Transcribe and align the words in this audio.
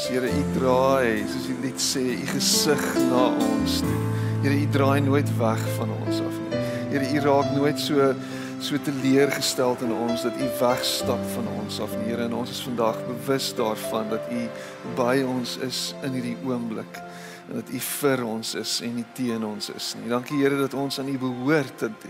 ons. 0.00 0.08
Here, 0.08 0.28
U 0.32 0.44
draai, 0.54 1.24
soos 1.28 1.46
die 1.48 1.56
lied 1.60 1.80
sê, 1.80 2.02
U 2.16 2.26
gesig 2.32 2.84
na 3.10 3.28
ons 3.36 3.80
toe. 3.84 3.98
Here, 4.42 4.56
U 4.56 4.68
draai 4.72 5.00
nooit 5.04 5.28
weg 5.38 5.64
van 5.76 5.90
ons 6.00 6.20
af 6.20 6.36
nie. 6.48 6.60
Here, 6.92 7.04
U 7.04 7.20
raak 7.26 7.52
nooit 7.56 7.78
so 7.78 8.14
so 8.60 8.76
teleurgestel 8.84 9.78
in 9.86 9.92
ons 9.96 10.22
dat 10.26 10.36
U 10.36 10.46
wegstap 10.60 11.20
van 11.34 11.46
ons 11.56 11.80
af, 11.80 11.92
Here, 12.04 12.26
en 12.26 12.34
ons 12.36 12.50
is 12.50 12.60
vandag 12.64 12.98
bewus 13.08 13.52
daarvan 13.56 14.10
dat 14.12 14.28
U 14.32 14.42
by 14.96 15.22
ons 15.24 15.56
is 15.64 15.94
in 16.04 16.16
hierdie 16.16 16.36
oomblik 16.44 17.00
dat 17.50 17.70
U 17.70 17.80
vir 17.80 18.22
ons 18.24 18.54
is 18.54 18.72
en 18.86 18.94
nie 18.94 19.06
teen 19.14 19.44
ons 19.44 19.70
is 19.74 19.94
nie. 19.98 20.10
Dankie 20.10 20.38
Here 20.38 20.58
dat 20.60 20.74
ons 20.78 20.98
aan 21.00 21.08
U 21.10 21.16
behoort 21.18 21.82
dat 21.82 22.04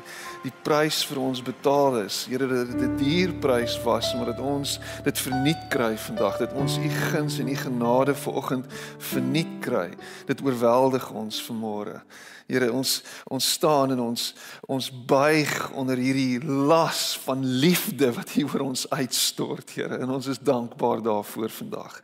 die 0.45 0.52
prys 0.64 1.00
vir 1.09 1.20
ons 1.23 1.43
betaal 1.45 2.02
is. 2.05 2.24
Here 2.30 2.48
dat 2.48 2.73
dit 2.73 2.82
'n 2.88 2.96
duur 2.96 3.32
prys 3.41 3.79
was, 3.84 4.14
maar 4.14 4.32
dat 4.32 4.41
ons 4.41 4.79
dit 5.05 5.18
verniet 5.18 5.62
kry 5.68 5.96
vandag, 5.96 6.38
dat 6.38 6.52
ons 6.52 6.79
U 6.79 6.88
guns 6.88 7.38
en 7.38 7.48
U 7.48 7.56
genade 7.56 8.14
vanoggend 8.14 8.66
verniet 8.98 9.61
kry. 9.61 9.91
Dit 10.27 10.42
oorweldig 10.42 11.10
ons 11.10 11.43
vanmôre. 11.43 12.02
Here 12.51 12.73
ons 12.73 13.02
ons 13.30 13.51
staan 13.52 13.93
en 13.95 14.01
ons 14.01 14.34
ons 14.66 14.91
buig 15.07 15.70
onder 15.79 15.96
hierdie 15.96 16.43
las 16.45 17.18
van 17.24 17.45
liefde 17.45 18.10
wat 18.12 18.34
U 18.37 18.45
oor 18.45 18.60
ons 18.60 18.87
uitstort, 18.91 19.70
Here, 19.70 20.01
en 20.02 20.10
ons 20.10 20.27
is 20.27 20.38
dankbaar 20.38 21.02
daarvoor 21.02 21.51
vandag. 21.51 22.01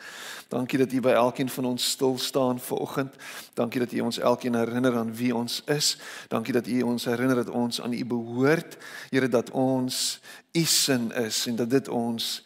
Dankie 0.48 0.78
dat 0.78 0.92
U 0.92 1.00
by 1.00 1.10
elkeen 1.10 1.48
van 1.50 1.64
ons 1.64 1.90
stil 1.90 2.18
staan 2.18 2.60
vanoggend. 2.60 3.14
Dankie 3.54 3.80
dat 3.80 3.92
U 3.92 4.00
ons 4.00 4.18
elkeen 4.18 4.54
herinner 4.54 4.96
aan 4.96 5.14
wie 5.14 5.34
ons 5.34 5.62
is. 5.64 5.98
Dankie 6.28 6.52
dat 6.52 6.66
U 6.66 6.82
ons 6.82 7.04
herinner 7.04 7.36
dat 7.36 7.50
ons 7.50 7.80
aan 7.80 7.92
U 7.92 8.04
behoort. 8.04 8.76
Here 9.10 9.28
dat 9.28 9.50
ons 9.50 10.20
U 10.52 10.64
sin 10.64 11.12
is 11.12 11.46
en 11.46 11.56
dat 11.56 11.70
dit 11.70 11.88
ons 11.88 12.42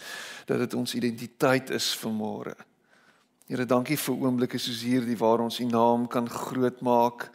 dat 0.47 0.59
dit 0.59 0.75
ons 0.75 0.95
identiteit 0.95 1.71
is 1.71 1.93
vanmôre. 2.01 2.57
Here, 3.47 3.67
dankie 3.67 3.99
vir 3.99 4.15
oomblikke 4.15 4.59
soos 4.59 4.83
hierdie 4.83 5.19
waar 5.19 5.45
ons 5.45 5.61
U 5.61 5.65
naam 5.65 6.09
kan 6.11 6.29
grootmaak. 6.31 7.29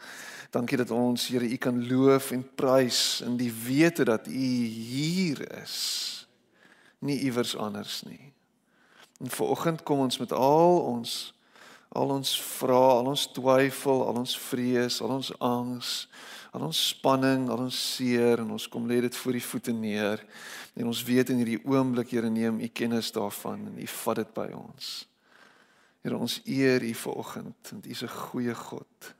Dankie 0.50 0.76
dat 0.80 0.90
ons 0.90 1.28
Here 1.28 1.48
U 1.48 1.56
kan 1.56 1.80
loof 1.88 2.30
en 2.36 2.44
prys 2.54 3.20
in 3.24 3.38
die 3.40 3.52
wete 3.52 4.04
dat 4.04 4.28
U 4.28 4.32
hier 4.32 5.44
is. 5.62 5.76
Nie 6.98 7.20
iewers 7.24 7.56
anders 7.56 8.02
nie. 8.08 8.35
En 9.20 9.30
vanoggend 9.30 9.82
kom 9.82 9.98
ons 9.98 10.18
met 10.18 10.32
al 10.32 10.80
ons 10.80 11.34
al 11.96 12.10
ons 12.12 12.32
vrae, 12.58 12.92
al 13.00 13.08
ons 13.08 13.26
twyfel, 13.32 14.02
al 14.04 14.18
ons 14.20 14.36
vrees, 14.48 14.98
al 15.00 15.14
ons 15.16 15.30
angs, 15.44 15.92
al 16.52 16.66
ons 16.68 16.80
spanning, 16.90 17.46
al 17.48 17.62
ons 17.66 17.78
seer 17.94 18.42
en 18.42 18.52
ons 18.56 18.68
kom 18.72 18.88
lê 18.88 19.00
dit 19.04 19.16
voor 19.22 19.38
U 19.38 19.42
voete 19.50 19.72
neer. 19.72 20.22
En 20.76 20.90
ons 20.90 21.02
weet 21.08 21.32
in 21.32 21.40
hierdie 21.40 21.60
oomblik, 21.64 22.12
Here, 22.12 22.30
neem 22.30 22.60
U 22.60 22.68
kennis 22.68 23.12
daarvan 23.16 23.64
en 23.70 23.78
U 23.80 23.88
vat 24.02 24.20
dit 24.20 24.34
by 24.36 24.48
ons. 24.56 24.90
Here, 26.04 26.18
ons 26.18 26.40
eer 26.44 26.84
U 26.84 26.94
vanoggend 27.06 27.72
want 27.72 27.86
U 27.86 27.90
is 27.90 28.02
'n 28.02 28.18
goeie 28.30 28.54
God. 28.54 29.14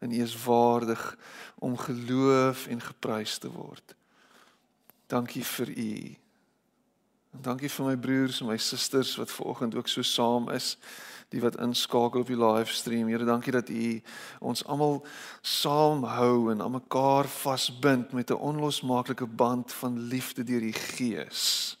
En 0.00 0.12
U 0.12 0.22
is 0.22 0.36
waardig 0.44 1.18
om 1.58 1.76
geloof 1.76 2.66
en 2.66 2.80
geprys 2.80 3.38
te 3.38 3.50
word. 3.50 3.94
Dankie 5.06 5.44
vir 5.44 5.68
U. 5.68 6.16
En 7.36 7.42
dankie 7.42 7.68
vir 7.68 7.84
my 7.84 7.96
broers 8.00 8.38
en 8.40 8.48
my 8.48 8.56
susters 8.56 9.16
wat 9.20 9.30
vanoggend 9.30 9.74
ook 9.76 9.88
so 9.88 10.02
saam 10.02 10.48
is, 10.50 10.76
die 11.28 11.40
wat 11.42 11.58
inskakel 11.60 12.22
op 12.22 12.30
die 12.30 12.38
livestream. 12.38 13.10
Here, 13.12 13.26
dankie 13.28 13.52
dat 13.52 13.68
U 13.68 14.00
ons 14.40 14.64
almal 14.64 15.02
saamhou 15.44 16.52
en 16.52 16.62
aan 16.64 16.78
mekaar 16.78 17.28
vasbind 17.28 18.12
met 18.12 18.30
'n 18.30 18.40
onlosmaaklike 18.40 19.26
band 19.26 19.72
van 19.72 20.00
liefde 20.00 20.44
deur 20.44 20.60
die 20.60 20.72
Gees. 20.72 21.76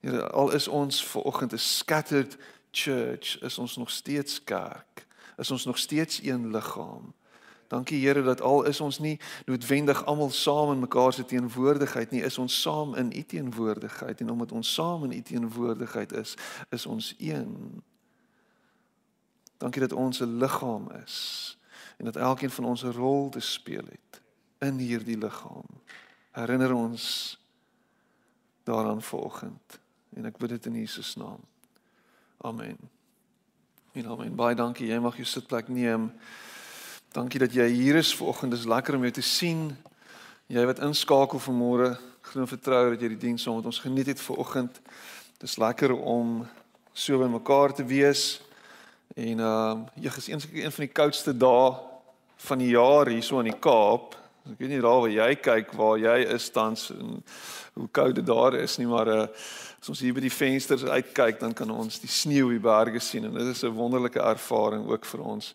Here, 0.00 0.28
al 0.28 0.52
is 0.52 0.68
ons 0.68 1.04
vanoggend 1.04 1.52
'n 1.52 1.58
scattered 1.58 2.36
church, 2.70 3.40
is 3.40 3.58
ons 3.58 3.76
nog 3.76 3.90
steeds 3.90 4.44
kerk. 4.44 5.06
Is 5.38 5.50
ons 5.50 5.64
nog 5.64 5.78
steeds 5.78 6.22
een 6.22 6.50
liggaam. 6.50 7.14
Dankie 7.70 8.06
Here 8.06 8.22
dat 8.22 8.40
al 8.40 8.64
is 8.64 8.80
ons 8.80 8.98
nie 8.98 9.20
noodwendig 9.46 10.04
almal 10.04 10.30
saam 10.30 10.72
in 10.72 10.80
mekaar 10.82 11.12
se 11.12 11.24
teenwoordigheid 11.24 12.10
nie, 12.10 12.22
is 12.22 12.38
ons 12.38 12.60
saam 12.62 12.96
in 12.98 13.12
U 13.14 13.22
teenwoordigheid 13.22 14.20
en 14.20 14.30
omdat 14.30 14.52
ons 14.52 14.72
saam 14.74 15.04
in 15.06 15.12
U 15.12 15.22
teenwoordigheid 15.22 16.12
is, 16.12 16.34
is 16.74 16.86
ons 16.86 17.14
een. 17.18 17.82
Dankie 19.62 19.80
dat 19.86 19.92
ons 19.92 20.18
'n 20.20 20.38
liggaam 20.42 20.90
is 21.04 21.16
en 21.96 22.04
dat 22.04 22.16
elkeen 22.16 22.50
van 22.50 22.64
ons 22.64 22.82
'n 22.82 22.92
rol 22.92 23.28
te 23.28 23.40
speel 23.40 23.86
het 23.86 24.22
in 24.58 24.78
hierdie 24.78 25.18
liggaam. 25.18 25.66
Herinner 26.30 26.74
ons 26.74 27.38
daaraan 28.62 29.02
vanoggend 29.02 29.80
en 30.16 30.24
ek 30.24 30.38
bid 30.38 30.48
dit 30.48 30.66
in 30.66 30.74
Jesus 30.74 31.14
naam. 31.14 31.40
Amen. 32.36 32.76
En 33.92 34.06
amen. 34.06 34.34
Baie 34.34 34.54
dankie. 34.54 34.86
Jy 34.86 34.98
mag 34.98 35.14
jou 35.14 35.26
sitplek 35.26 35.68
neem. 35.68 36.12
Dankie 37.10 37.40
dat 37.42 37.50
jy 37.50 37.64
hier 37.74 37.96
is 37.98 38.12
vanoggend. 38.14 38.52
Dit 38.52 38.60
is 38.60 38.66
lekker 38.70 38.94
om 38.94 39.02
jou 39.02 39.10
te 39.10 39.22
sien. 39.26 39.64
Jy 40.46 40.62
wat 40.68 40.78
inskakel 40.86 41.40
vanmôre. 41.42 41.88
Glo 42.22 42.44
en 42.44 42.46
vertrou 42.46 42.82
dat 42.92 43.00
jy 43.02 43.08
die 43.16 43.18
diens 43.24 43.42
saam 43.42 43.56
met 43.58 43.66
ons 43.66 43.80
geniet 43.82 44.06
het 44.12 44.22
vanoggend. 44.22 44.78
Dit 45.40 45.48
is 45.48 45.56
lekker 45.58 45.90
om 45.90 46.44
so 46.94 47.18
by 47.18 47.26
mekaar 47.32 47.74
te 47.74 47.82
wees. 47.82 48.38
En 49.16 49.42
ehm 49.42 49.82
uh, 49.82 50.04
jy 50.04 50.14
is 50.22 50.30
eenskeer 50.30 50.62
een 50.62 50.76
van 50.78 50.86
die 50.86 50.94
koudste 51.00 51.34
dae 51.34 51.74
van 52.46 52.62
die 52.62 52.70
jaar 52.76 53.10
hierso 53.10 53.42
in 53.42 53.50
die 53.50 53.58
Kaap. 53.58 54.14
Ek 54.46 54.62
weet 54.62 54.76
nie 54.76 54.80
daar 54.86 55.02
waar 55.02 55.16
jy 55.16 55.28
kyk 55.50 55.74
waar 55.82 55.98
jy 55.98 56.16
is 56.36 56.48
tans 56.54 56.92
en 56.94 57.18
hoe 57.74 57.90
koud 57.90 58.14
dit 58.22 58.26
daar 58.26 58.54
is 58.62 58.78
nie, 58.78 58.86
maar 58.86 59.10
uh, 59.10 59.26
as 59.82 59.90
ons 59.90 60.06
hier 60.06 60.14
by 60.14 60.22
die 60.22 60.36
vensters 60.38 60.86
uitkyk, 60.86 61.42
dan 61.42 61.58
kan 61.58 61.74
ons 61.74 61.98
die 61.98 62.14
sneeu 62.22 62.46
op 62.46 62.54
die 62.54 62.64
berge 62.70 63.02
sien 63.02 63.26
en 63.26 63.34
dit 63.34 63.50
is 63.50 63.66
'n 63.66 63.74
wonderlike 63.74 64.22
ervaring 64.22 64.86
ook 64.86 65.04
vir 65.04 65.26
ons. 65.34 65.54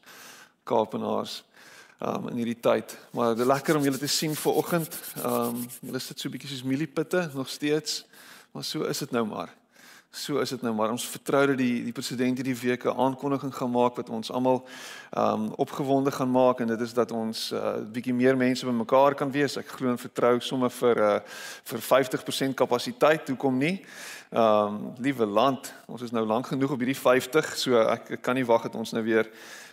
Kaapenaars 0.66 1.44
um 2.04 2.28
in 2.30 2.42
hierdie 2.42 2.60
tyd. 2.60 2.98
Maar 3.16 3.36
dit 3.36 3.46
is 3.46 3.52
lekker 3.52 3.78
om 3.78 3.84
julle 3.84 4.02
te 4.02 4.08
sien 4.12 4.36
ver 4.36 4.58
oggend. 4.62 4.98
Um 5.24 5.62
julle 5.80 6.02
sit 6.04 6.20
so 6.20 6.30
bietjie 6.30 6.50
soos 6.52 6.66
mieliepitte 6.68 7.30
nog 7.34 7.50
steeds. 7.50 8.04
Maar 8.52 8.64
so 8.64 8.84
is 8.84 9.00
dit 9.06 9.12
nou 9.16 9.26
maar. 9.28 9.54
So 10.16 10.40
is 10.40 10.50
dit 10.50 10.62
nou 10.62 10.72
maar. 10.76 10.92
Ons 10.96 11.08
vertrou 11.12 11.42
dat 11.48 11.58
die 11.60 11.84
die 11.84 11.92
president 11.96 12.38
hierdie 12.40 12.56
week 12.56 12.86
'n 12.86 13.00
aankondiging 13.08 13.56
gaan 13.56 13.72
maak 13.72 13.96
wat 13.96 14.10
ons 14.10 14.32
almal 14.32 14.64
um 15.18 15.52
opgewonde 15.56 16.12
gaan 16.12 16.32
maak 16.32 16.60
en 16.60 16.68
dit 16.68 16.82
is 16.82 16.94
dat 16.94 17.12
ons 17.12 17.52
'n 17.52 17.56
uh, 17.56 17.74
bietjie 17.92 18.14
meer 18.14 18.38
mense 18.38 18.66
bymekaar 18.66 19.16
kan 19.16 19.32
wees. 19.32 19.58
Ek 19.58 19.68
glo 19.68 19.90
en 19.90 19.98
vertrou 19.98 20.40
sommer 20.40 20.70
vir 20.70 20.98
uh, 20.98 21.20
vir 21.64 21.80
50% 21.80 22.54
kapasiteit. 22.54 23.28
Hoekom 23.28 23.58
nie? 23.58 23.86
Um 24.32 24.94
liewe 24.98 25.26
land, 25.26 25.74
ons 25.86 26.02
is 26.02 26.12
nou 26.12 26.26
lank 26.26 26.48
genoeg 26.48 26.72
op 26.72 26.80
hierdie 26.80 27.02
50, 27.02 27.58
so 27.58 27.80
ek, 27.80 28.10
ek 28.10 28.22
kan 28.22 28.36
nie 28.36 28.46
wag 28.46 28.62
dat 28.64 28.76
ons 28.76 28.92
nou 28.92 29.04
weer 29.04 29.30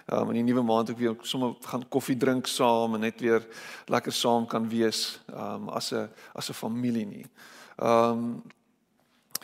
um, 0.06 0.30
in 0.30 0.40
die 0.40 0.52
nuwe 0.52 0.62
maand 0.62 0.90
ook 0.90 0.98
weer 0.98 1.16
sommer 1.22 1.54
gaan 1.60 1.88
koffie 1.88 2.16
drink 2.16 2.46
saam 2.46 2.94
en 2.94 3.00
net 3.00 3.20
weer 3.20 3.46
lekker 3.86 4.12
saam 4.12 4.46
kan 4.46 4.68
wees 4.68 5.20
um, 5.34 5.68
as 5.68 5.92
'n 5.92 6.08
as 6.34 6.48
'n 6.48 6.54
familie 6.54 7.06
nie. 7.06 7.26
Ehm 7.76 8.10
um, 8.10 8.42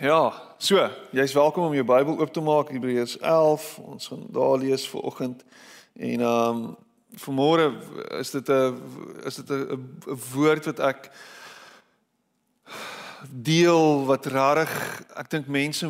ja, 0.00 0.32
so, 0.58 0.90
jy's 1.10 1.32
welkom 1.32 1.64
om 1.64 1.74
jou 1.74 1.84
Bybel 1.84 2.18
oop 2.18 2.32
te 2.32 2.40
maak 2.40 2.68
Hebreërs 2.70 3.18
11. 3.18 3.78
Ons 3.78 4.06
gaan 4.06 4.26
daar 4.30 4.58
lees 4.58 4.88
vir 4.88 5.00
oggend 5.00 5.44
en 5.96 6.20
ehm 6.20 6.56
um, 6.56 6.76
vanmôre 7.16 7.72
is 8.20 8.30
dit 8.30 8.48
'n 8.48 8.82
is 9.24 9.34
dit 9.34 9.50
'n 9.50 9.98
woord 10.34 10.64
wat 10.64 10.78
ek 10.78 11.10
deel 13.26 14.04
wat 14.06 14.26
rarig 14.26 14.72
ek 15.18 15.30
dink 15.30 15.46
mense 15.50 15.86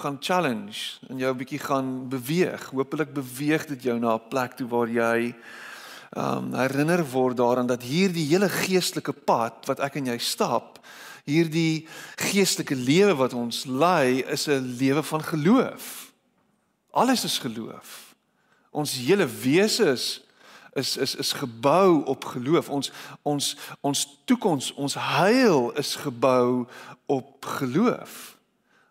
gaan 0.00 0.16
challenge 0.20 1.00
en 1.08 1.18
jou 1.18 1.32
'n 1.32 1.36
bietjie 1.36 1.58
gaan 1.58 2.08
beweeg. 2.08 2.70
Hoopelik 2.70 3.12
beweeg 3.12 3.66
dit 3.66 3.82
jou 3.82 3.98
na 3.98 4.14
'n 4.14 4.28
plek 4.28 4.56
toe 4.56 4.68
waar 4.68 4.88
jy 4.88 5.34
ehm 6.10 6.36
um, 6.36 6.54
herinner 6.54 7.04
word 7.10 7.36
daaraan 7.36 7.66
dat 7.66 7.82
hierdie 7.82 8.26
hele 8.26 8.48
geestelike 8.48 9.12
pad 9.12 9.66
wat 9.66 9.80
ek 9.80 9.94
en 9.94 10.06
jy 10.06 10.18
stap, 10.18 10.78
hierdie 11.24 11.86
geestelike 12.16 12.74
lewe 12.74 13.14
wat 13.14 13.32
ons 13.32 13.64
lei, 13.64 14.24
is 14.26 14.48
'n 14.48 14.76
lewe 14.78 15.02
van 15.02 15.22
geloof. 15.22 16.12
Alles 16.90 17.24
is 17.24 17.38
geloof. 17.38 18.14
Ons 18.70 18.94
hele 18.94 19.26
wese 19.26 19.92
is 19.92 20.20
is 20.72 20.96
is 20.96 21.14
is 21.14 21.32
gebou 21.32 22.04
op 22.04 22.24
geloof. 22.24 22.68
Ons 22.68 22.92
ons 23.22 23.56
ons 23.80 24.18
toekoms, 24.24 24.72
ons 24.74 24.94
heil 24.94 25.70
is 25.72 25.94
gebou 25.94 26.66
op 27.06 27.44
geloof. 27.44 28.36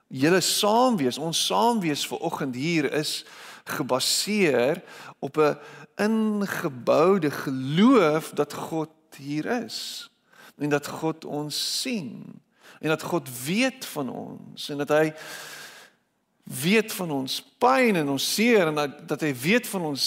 Julle 0.08 0.42
saam 0.42 0.98
wees, 0.98 1.18
ons 1.18 1.46
saam 1.46 1.80
wees 1.80 2.08
ver 2.08 2.18
oggend 2.18 2.56
hier 2.56 2.92
is 2.94 3.26
gebaseer 3.64 4.82
op 5.20 5.38
'n 5.38 5.58
ingeboude 5.96 7.32
geloof 7.32 8.32
dat 8.34 8.54
God 8.54 8.90
hier 9.18 9.46
is 9.46 10.10
en 10.58 10.70
dat 10.70 10.88
God 10.88 11.26
ons 11.26 11.82
sien 11.82 12.42
en 12.80 12.88
dat 12.88 13.02
God 13.02 13.44
weet 13.46 13.86
van 13.86 14.10
ons 14.10 14.70
en 14.70 14.78
dat 14.78 14.90
hy 14.90 15.14
weet 16.44 16.94
van 16.94 17.12
ons 17.12 17.44
pyn 17.58 17.96
en 17.96 18.10
ons 18.10 18.34
seer 18.34 18.68
en 18.68 18.76
dat, 18.76 19.08
dat 19.08 19.22
hy 19.22 19.34
weet 19.36 19.68
van 19.68 19.82
ons 19.82 20.06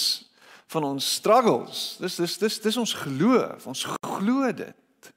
van 0.73 0.87
ons 0.87 1.13
struggles. 1.19 1.83
Dis 2.01 2.17
dis 2.21 2.37
dis 2.41 2.59
dis 2.67 2.79
ons 2.81 2.93
geloof. 3.05 3.67
Ons 3.69 3.85
glo 4.01 4.49
dit. 4.53 5.11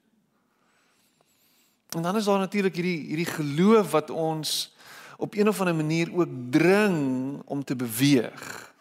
En 1.96 2.02
dan 2.04 2.16
is 2.16 2.28
daar 2.28 2.42
natuurlik 2.42 2.76
hierdie 2.76 3.00
hierdie 3.08 3.30
geloof 3.30 3.90
wat 3.90 4.10
ons 4.10 4.74
op 5.16 5.34
een 5.34 5.48
of 5.48 5.60
ander 5.60 5.74
manier 5.74 6.12
ook 6.12 6.28
dring 6.50 6.98
om 7.44 7.64
te 7.64 7.76
beweeg, 7.76 8.72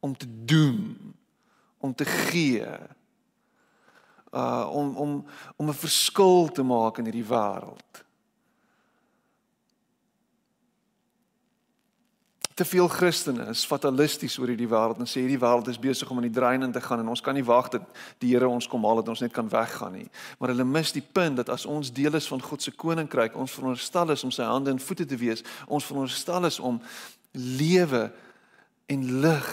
om 0.00 0.16
te 0.16 0.26
doen, 0.44 1.14
om 1.78 1.94
te 1.94 2.04
gee. 2.04 2.66
Uh 4.30 4.68
om 4.72 4.96
om 4.96 5.24
om 5.56 5.68
'n 5.68 5.74
verskil 5.74 6.48
te 6.48 6.62
maak 6.62 6.98
in 6.98 7.04
hierdie 7.04 7.28
wêreld. 7.28 8.01
Te 12.62 12.68
veel 12.68 12.88
Christene 12.88 13.48
is 13.50 13.64
fatalisties 13.66 14.36
oor 14.38 14.52
hierdie 14.52 14.68
wêreld 14.70 15.00
en 15.02 15.08
sê 15.10 15.24
hierdie 15.24 15.40
wêreld 15.40 15.66
is 15.72 15.80
besig 15.82 16.10
om 16.12 16.20
in 16.20 16.28
die 16.28 16.36
drein 16.36 16.62
in 16.62 16.72
te 16.74 16.80
gaan 16.84 17.00
en 17.02 17.08
ons 17.10 17.22
kan 17.24 17.34
nie 17.34 17.42
wag 17.46 17.72
dat 17.72 17.86
die 18.22 18.28
Here 18.30 18.46
ons 18.46 18.68
kom 18.70 18.84
haal 18.86 19.00
dat 19.00 19.08
ons 19.10 19.22
net 19.24 19.32
kan 19.34 19.48
weggaan 19.50 19.96
nie. 19.96 20.06
Maar 20.38 20.52
hulle 20.52 20.66
mis 20.68 20.92
die 20.94 21.02
punt 21.02 21.40
dat 21.40 21.50
as 21.50 21.64
ons 21.66 21.90
deel 21.94 22.14
is 22.14 22.28
van 22.30 22.42
God 22.44 22.62
se 22.62 22.70
koninkryk, 22.70 23.34
ons 23.34 23.54
veronderstel 23.56 24.14
is 24.14 24.22
om 24.22 24.30
sy 24.34 24.46
hande 24.46 24.70
en 24.70 24.78
voete 24.78 25.06
te 25.08 25.18
wees, 25.18 25.42
ons 25.66 25.88
veronderstel 25.88 26.46
is 26.46 26.60
om 26.62 26.78
lewe 27.32 28.04
en 28.94 29.02
lig 29.24 29.50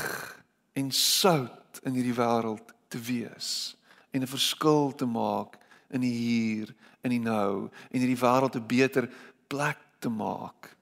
en 0.78 0.94
sout 0.94 1.82
in 1.82 1.98
hierdie 1.98 2.18
wêreld 2.20 2.76
te 2.94 3.02
wees 3.10 3.74
en 4.14 4.22
'n 4.22 4.34
verskil 4.36 4.94
te 4.94 5.06
maak 5.06 5.58
in 5.90 6.02
die 6.02 6.14
hier 6.14 6.76
en 7.02 7.10
die 7.10 7.24
nou 7.26 7.70
en 7.90 8.00
hierdie 8.00 8.22
wêreld 8.22 8.56
'n 8.56 8.68
beter 8.68 9.10
plek 9.48 9.78
te 10.00 10.10
maak. 10.10 10.76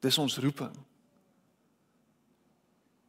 Dis 0.00 0.18
ons 0.18 0.38
roeping. 0.38 0.91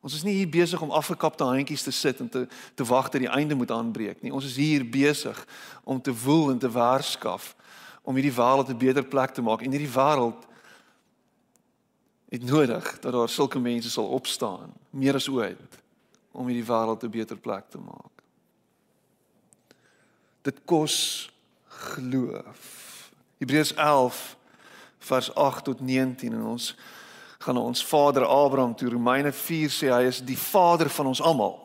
Ons 0.03 0.17
is 0.17 0.23
nie 0.27 0.33
hier 0.35 0.50
besig 0.51 0.81
om 0.83 0.91
afgekapte 0.91 1.45
handjies 1.47 1.85
te 1.85 1.91
sit 1.95 2.19
en 2.19 2.29
te 2.29 2.47
te 2.75 2.83
wag 2.83 3.07
dat 3.09 3.21
die 3.23 3.31
einde 3.31 3.55
moet 3.55 3.71
aanbreek 3.71 4.21
nie. 4.21 4.33
Ons 4.35 4.50
is 4.50 4.57
hier 4.59 4.83
besig 4.83 5.38
om 5.83 6.01
te 6.01 6.11
woel 6.23 6.51
en 6.51 6.59
te 6.59 6.71
waarskaf 6.71 7.53
om 8.03 8.15
hierdie 8.19 8.35
wêreld 8.35 8.69
'n 8.69 8.77
beter 8.77 9.05
plek 9.05 9.31
te 9.31 9.41
maak. 9.41 9.61
En 9.61 9.71
hierdie 9.71 9.95
wêreld 9.95 10.44
het 12.29 12.44
nodig 12.44 13.00
dat 13.00 13.13
daar 13.13 13.29
sulke 13.29 13.59
mense 13.59 13.89
sal 13.89 14.07
opstaan, 14.07 14.73
meer 14.89 15.15
as 15.15 15.29
ooit, 15.29 15.79
om 16.31 16.47
hierdie 16.47 16.67
wêreld 16.67 17.03
'n 17.03 17.09
beter 17.09 17.38
plek 17.38 17.69
te 17.69 17.77
maak. 17.77 18.11
Dit 20.41 20.59
kos 20.65 21.31
geloof. 21.67 23.11
Hebreërs 23.38 23.73
11 23.73 24.35
vers 24.99 25.35
8 25.35 25.63
tot 25.63 25.79
19 25.79 26.33
en 26.33 26.44
ons 26.44 26.75
gaan 27.44 27.56
na 27.56 27.62
ons 27.62 27.84
vader 27.86 28.25
Abraham 28.25 28.75
toe. 28.75 28.90
Romeine 28.90 29.31
4 29.36 29.72
sê 29.72 29.92
hy 29.92 30.07
is 30.07 30.22
die 30.24 30.40
vader 30.40 30.90
van 30.90 31.12
ons 31.12 31.22
almal. 31.22 31.60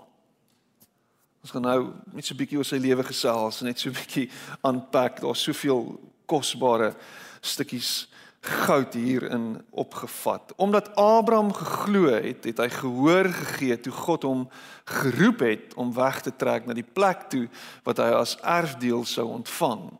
Ons 1.45 1.55
gaan 1.55 1.63
nou 1.63 1.93
net 2.13 2.27
so 2.27 2.35
'n 2.35 2.39
bietjie 2.39 2.59
oor 2.59 2.67
sy 2.67 2.79
lewe 2.83 3.05
gesels, 3.05 3.63
net 3.63 3.79
so 3.79 3.89
'n 3.89 3.95
bietjie 3.95 4.31
unpack. 4.65 5.21
Daar's 5.21 5.43
soveel 5.43 6.01
kosbare 6.27 6.95
stukkies 7.41 8.09
goud 8.41 8.95
hierin 8.95 9.65
opgevat. 9.71 10.53
Omdat 10.57 10.95
Abraham 10.97 11.53
geglo 11.53 12.11
het, 12.11 12.45
het 12.45 12.59
hy 12.59 12.69
gehoor 12.69 13.29
gegee 13.33 13.81
toe 13.81 13.93
God 13.93 14.23
hom 14.23 14.49
geroep 14.85 15.41
het 15.41 15.75
om 15.75 15.95
weg 15.95 16.21
te 16.23 16.33
trek 16.37 16.67
na 16.67 16.75
die 16.75 16.87
plek 16.87 17.29
toe 17.31 17.49
wat 17.85 17.99
hy 17.99 18.11
as 18.15 18.37
erfdeel 18.43 19.05
sou 19.05 19.27
ontvang. 19.29 19.91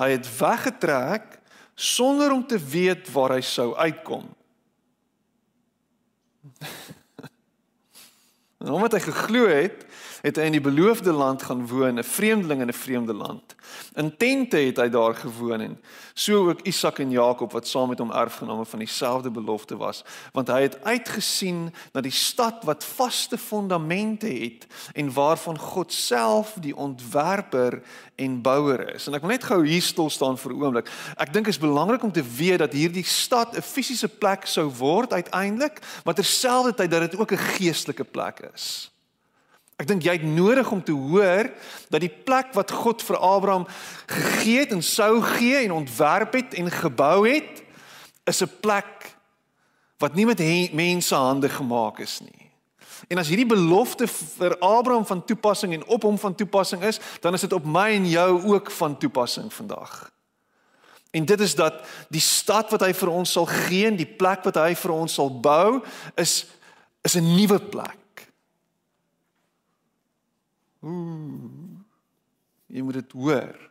Hy 0.00 0.10
het 0.10 0.38
weggetrek 0.38 1.40
sonder 1.74 2.32
om 2.32 2.46
te 2.46 2.58
weet 2.58 3.12
waar 3.12 3.36
hy 3.36 3.40
sou 3.40 3.74
uitkom. 3.76 4.28
En 8.58 8.70
omdat 8.70 8.92
hy 8.92 9.00
geglo 9.00 9.46
het, 9.48 9.86
het 10.20 10.36
hy 10.36 10.48
in 10.48 10.56
die 10.58 10.64
beloofde 10.64 11.12
land 11.12 11.42
gaan 11.42 11.66
woon, 11.66 11.98
'n 11.98 12.04
vreemdeling 12.04 12.60
in 12.60 12.68
'n 12.68 12.82
vreemde 12.82 13.14
land. 13.14 13.54
In 13.94 14.16
tente 14.16 14.56
het 14.56 14.76
hy 14.76 14.88
daar 14.88 15.14
gewoon 15.14 15.60
en 15.60 15.78
so 16.14 16.48
ook 16.48 16.60
Isak 16.68 16.98
en 16.98 17.10
Jakob 17.10 17.52
wat 17.52 17.68
saam 17.68 17.88
met 17.88 17.98
hom 17.98 18.12
erfgename 18.12 18.64
van 18.64 18.78
dieselfde 18.78 19.30
belofte 19.30 19.76
was, 19.76 20.04
want 20.32 20.48
hy 20.48 20.62
het 20.62 20.84
uitgesien 20.84 21.74
na 21.92 22.00
die 22.00 22.14
stad 22.14 22.64
wat 22.64 22.84
vaste 22.84 23.38
fondamente 23.38 24.26
het 24.26 24.66
en 24.92 25.12
waarvan 25.12 25.58
God 25.58 25.92
self 25.92 26.56
die 26.60 26.76
ontwerper 26.76 27.82
en 28.14 28.40
bouer 28.42 28.94
is. 28.94 29.06
En 29.06 29.16
ek 29.16 29.24
wil 29.24 29.34
net 29.34 29.48
gou 29.48 29.60
hier 29.66 29.82
stil 29.82 30.10
staan 30.10 30.38
vir 30.38 30.52
'n 30.52 30.62
oomblik. 30.62 30.90
Ek 31.16 31.32
dink 31.32 31.44
dit 31.44 31.54
is 31.54 31.60
belangrik 31.60 32.02
om 32.02 32.12
te 32.12 32.24
weet 32.36 32.58
dat 32.58 32.72
hierdie 32.72 33.04
stad 33.04 33.56
'n 33.56 33.62
fisiese 33.62 34.08
plek 34.08 34.46
sou 34.46 34.68
word 34.68 35.12
uiteindelik, 35.12 35.80
maar 36.04 36.14
terselfdertyd 36.14 36.90
dat 36.90 37.10
dit 37.10 37.20
ook 37.20 37.32
'n 37.32 37.46
geestelike 37.56 38.04
plek 38.04 38.50
is. 38.54 38.89
Ek 39.80 39.88
dink 39.88 40.04
jy 40.04 40.12
het 40.18 40.26
nodig 40.26 40.68
om 40.70 40.82
te 40.84 40.92
hoor 40.92 41.48
dat 41.88 42.02
die 42.04 42.12
plek 42.12 42.52
wat 42.52 42.72
God 42.82 43.00
vir 43.02 43.16
Abraham 43.16 43.64
gegee 44.10 44.66
het 44.66 44.74
en 44.76 44.84
sou 44.84 45.22
gee 45.24 45.62
en 45.62 45.78
ontwerp 45.78 46.36
het 46.36 46.58
en 46.60 46.68
gebou 46.70 47.24
het, 47.24 47.62
is 48.28 48.42
'n 48.42 48.52
plek 48.60 49.16
wat 49.98 50.14
nie 50.14 50.26
met 50.26 50.40
mense 50.72 51.14
hande 51.14 51.48
gemaak 51.48 51.98
is 51.98 52.20
nie. 52.20 52.50
En 53.08 53.18
as 53.18 53.28
hierdie 53.28 53.48
belofte 53.48 54.06
vir 54.06 54.58
Abraham 54.58 55.06
van 55.06 55.24
toepassing 55.24 55.72
en 55.72 55.86
op 55.86 56.02
hom 56.02 56.18
van 56.18 56.34
toepassing 56.34 56.82
is, 56.82 57.00
dan 57.20 57.34
is 57.34 57.40
dit 57.40 57.52
op 57.52 57.64
my 57.64 57.90
en 57.90 58.08
jou 58.08 58.42
ook 58.52 58.70
van 58.70 58.98
toepassing 58.98 59.52
vandag. 59.52 60.12
En 61.10 61.24
dit 61.24 61.40
is 61.40 61.54
dat 61.54 61.86
die 62.08 62.20
stad 62.20 62.70
wat 62.70 62.80
hy 62.80 62.92
vir 62.94 63.08
ons 63.08 63.32
sal 63.32 63.46
gee, 63.46 63.94
die 63.96 64.06
plek 64.06 64.44
wat 64.44 64.54
hy 64.54 64.74
vir 64.74 64.92
ons 64.94 65.14
sal 65.14 65.40
bou, 65.40 65.80
is 66.14 66.46
is 67.02 67.16
'n 67.16 67.34
nuwe 67.36 67.58
plek. 67.58 67.99
Ooh. 70.80 71.80
Jy 72.66 72.82
moet 72.82 73.00
dit 73.00 73.12
hoor. 73.12 73.70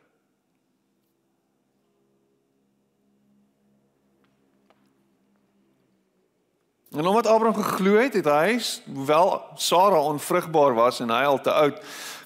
En 6.90 7.08
omdat 7.08 7.28
Abraham 7.28 7.64
geglo 7.64 7.96
het, 7.96 8.14
het 8.14 8.26
hy, 8.26 8.60
hoewel 8.94 9.44
Sara 9.56 10.02
onvrugbaar 10.02 10.74
was 10.74 11.00
en 11.00 11.12
hy 11.14 11.22
al 11.24 11.42
te 11.42 11.54
oud, 11.54 11.78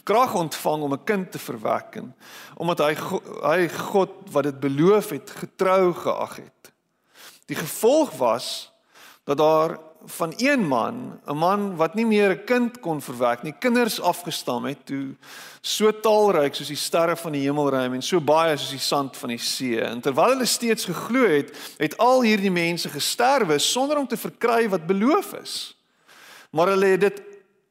krag 0.08 0.36
ontvang 0.36 0.84
om 0.84 0.94
'n 0.94 1.04
kind 1.04 1.32
te 1.32 1.40
verwek 1.40 1.96
en 1.96 2.16
omdat 2.56 2.80
hy 2.80 2.94
hy 3.44 3.68
God 3.68 4.10
wat 4.32 4.44
dit 4.44 4.60
beloof 4.60 5.10
het, 5.10 5.30
getrou 5.30 5.94
geag 5.94 6.36
het. 6.36 6.72
Die 7.46 7.56
gevolg 7.56 8.12
was 8.18 8.72
dat 9.24 9.38
daar 9.38 9.80
van 10.06 10.34
een 10.38 10.68
man, 10.68 11.20
'n 11.26 11.38
man 11.38 11.76
wat 11.76 11.94
nie 11.94 12.06
meer 12.06 12.30
'n 12.32 12.44
kind 12.46 12.80
kon 12.80 13.02
verwek 13.02 13.44
nie, 13.44 13.56
kinders 13.60 14.02
afgestam 14.02 14.66
het 14.66 14.86
toe 14.86 15.16
so 15.62 16.00
talryk 16.00 16.56
soos 16.56 16.68
die 16.68 16.76
sterre 16.76 17.16
van 17.16 17.32
die 17.32 17.42
hemelruim 17.42 17.94
en 17.94 18.02
so 18.02 18.20
baie 18.20 18.58
soos 18.58 18.70
die 18.70 18.80
sand 18.80 19.18
van 19.18 19.30
die 19.30 19.38
see. 19.38 19.80
En 19.80 20.02
terwyl 20.02 20.36
hulle 20.36 20.46
steeds 20.46 20.86
geglo 20.86 21.28
het, 21.28 21.54
het 21.78 21.98
al 21.98 22.22
hierdie 22.22 22.52
mense 22.52 22.90
gesterwe 22.90 23.60
sonder 23.60 23.98
om 23.98 24.08
te 24.08 24.18
verkry 24.18 24.70
wat 24.70 24.88
beloof 24.88 25.34
is. 25.34 25.78
Maar 26.52 26.68
hulle 26.68 26.86
het 26.86 27.02
dit 27.02 27.22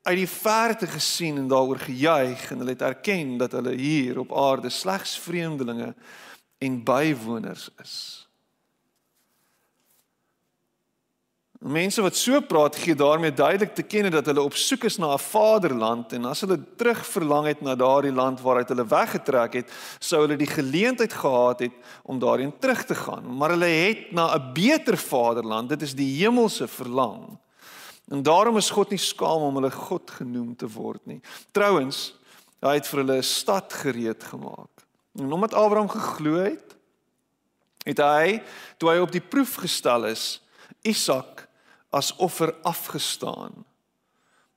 uit 0.02 0.17
die 0.17 0.29
verte 0.29 0.86
gesien 0.86 1.36
en 1.36 1.48
daaroor 1.48 1.79
gejuig 1.79 2.51
en 2.51 2.58
hulle 2.58 2.70
het 2.70 2.82
erken 2.82 3.36
dat 3.36 3.53
hulle 3.53 3.74
hier 3.74 4.19
op 4.19 4.32
aarde 4.36 4.70
slegs 4.70 5.19
vreemdelinge 5.19 5.94
en 6.58 6.82
bywoners 6.84 7.69
is. 7.82 8.21
Mense 11.62 12.02
wat 12.02 12.16
so 12.19 12.40
praat 12.42 12.74
gee 12.74 12.94
daarmee 12.98 13.31
duidelik 13.31 13.74
te 13.74 13.84
kenne 13.86 14.10
dat 14.10 14.26
hulle 14.26 14.42
op 14.42 14.56
soek 14.58 14.88
is 14.88 14.96
na 14.98 15.14
'n 15.14 15.19
vaderland 15.19 16.12
en 16.12 16.24
as 16.24 16.40
hulle 16.40 16.58
terug 16.76 17.06
verlang 17.06 17.46
het 17.46 17.60
na 17.62 17.74
daardie 17.74 18.12
land 18.12 18.40
waaruit 18.40 18.69
hulle 18.69 18.86
weggetrek 18.86 19.52
het, 19.52 19.70
sou 19.98 20.20
hulle 20.22 20.36
die 20.36 20.50
geleentheid 20.50 21.12
gehad 21.12 21.60
het 21.60 21.72
om 22.02 22.19
daarin 22.19 22.52
terug 22.58 22.84
te 22.84 22.94
gaan. 22.94 23.36
Maar 23.36 23.50
hulle 23.50 23.70
het 23.70 24.12
na 24.12 24.34
'n 24.34 24.52
beter 24.52 24.96
vaderland, 24.96 25.69
dit 25.69 25.82
is 25.82 25.94
die 25.94 26.24
hemelse 26.24 26.69
verlang. 26.69 27.38
En 28.10 28.22
daarom 28.22 28.56
is 28.56 28.70
God 28.70 28.90
nie 28.90 28.98
skaam 28.98 29.42
om 29.42 29.54
hulle 29.54 29.70
God 29.70 30.10
genoem 30.10 30.56
te 30.56 30.66
word 30.66 31.06
nie. 31.06 31.20
Trouwens, 31.52 32.14
hy 32.60 32.74
het 32.74 32.86
vir 32.86 32.98
hulle 32.98 33.16
'n 33.16 33.22
stad 33.22 33.72
gereed 33.72 34.24
gemaak. 34.24 34.82
En 35.19 35.32
omdat 35.32 35.54
Abraham 35.54 35.88
geglo 35.88 36.34
het, 36.42 36.76
het 37.84 37.98
hy 37.98 38.42
toe 38.78 38.90
hy 38.90 38.98
op 38.98 39.12
die 39.12 39.20
proef 39.20 39.54
gestel 39.54 40.04
is, 40.04 40.42
Isak 40.82 41.50
as 41.93 42.15
offer 42.17 42.55
afgestaan. 42.63 43.53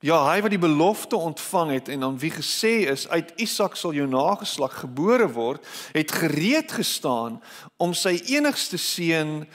Ja, 0.06 0.20
hy 0.27 0.42
wat 0.44 0.54
die 0.54 0.62
belofte 0.62 1.15
ontvang 1.15 1.72
het 1.72 1.88
en 1.89 2.04
aan 2.04 2.18
wie 2.22 2.32
gesê 2.32 2.86
is 2.92 3.08
uit 3.10 3.32
Isak 3.42 3.77
sal 3.80 3.96
jou 3.96 4.06
nageslag 4.08 4.75
gebore 4.84 5.27
word, 5.34 5.63
het 5.96 6.12
gereed 6.12 6.72
gestaan 6.72 7.39
om 7.82 7.96
sy 7.98 8.20
enigste 8.36 8.77
seun 8.77 9.48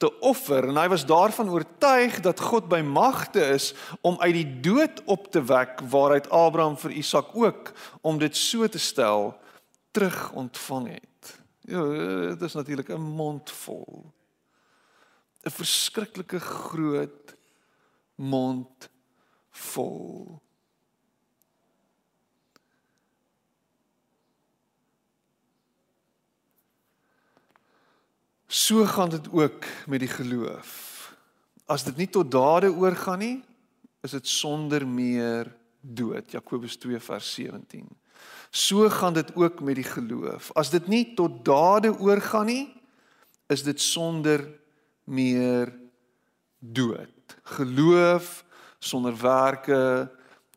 te 0.00 0.08
offer 0.24 0.70
en 0.70 0.78
hy 0.80 0.86
was 0.88 1.04
daarvan 1.04 1.50
oortuig 1.52 2.22
dat 2.24 2.40
God 2.40 2.70
by 2.72 2.80
magte 2.80 3.42
is 3.52 3.74
om 4.00 4.16
uit 4.22 4.38
die 4.38 4.60
dood 4.64 5.02
op 5.04 5.28
te 5.28 5.42
wek 5.44 5.82
waaruit 5.92 6.30
Abraham 6.32 6.78
vir 6.80 6.96
Isak 7.02 7.34
ook 7.36 7.74
om 8.00 8.18
dit 8.22 8.36
so 8.36 8.68
te 8.68 8.80
stel 8.80 9.34
terug 9.92 10.30
ontvang 10.32 10.88
het. 10.94 11.34
Ja, 11.68 11.84
dit 12.32 12.42
is 12.42 12.56
natuurlik 12.56 12.88
'n 12.88 13.12
mond 13.20 13.50
vol. 13.50 14.08
'n 15.44 15.50
verskriklike 15.50 16.40
groot 16.40 17.34
mond 18.14 18.90
vol. 19.50 20.40
So 28.46 28.84
gaan 28.84 29.10
dit 29.10 29.32
ook 29.32 29.64
met 29.86 30.00
die 30.00 30.08
geloof. 30.08 30.88
as 31.70 31.84
dit 31.84 31.96
nie 31.96 32.08
tot 32.10 32.30
dade 32.30 32.66
oorgaan 32.66 33.18
nie, 33.22 33.44
is 34.02 34.10
dit 34.10 34.26
sonder 34.26 34.82
meer 34.86 35.46
dood. 35.80 36.32
Jakobus 36.34 36.74
2 36.82 36.98
vers 36.98 37.34
17. 37.34 37.86
So 38.50 38.88
gaan 38.90 39.14
dit 39.14 39.30
ook 39.36 39.60
met 39.60 39.78
die 39.78 39.86
geloof. 39.86 40.50
As 40.58 40.70
dit 40.70 40.88
nie 40.90 41.14
tot 41.14 41.44
dade 41.44 41.92
oorgaan 41.94 42.46
nie, 42.50 42.64
is 43.46 43.62
dit 43.62 43.80
sonder 43.80 44.42
meer 45.04 45.72
dood. 46.58 47.36
Geloof 47.42 48.44
sonder 48.78 49.16
werke 49.20 50.10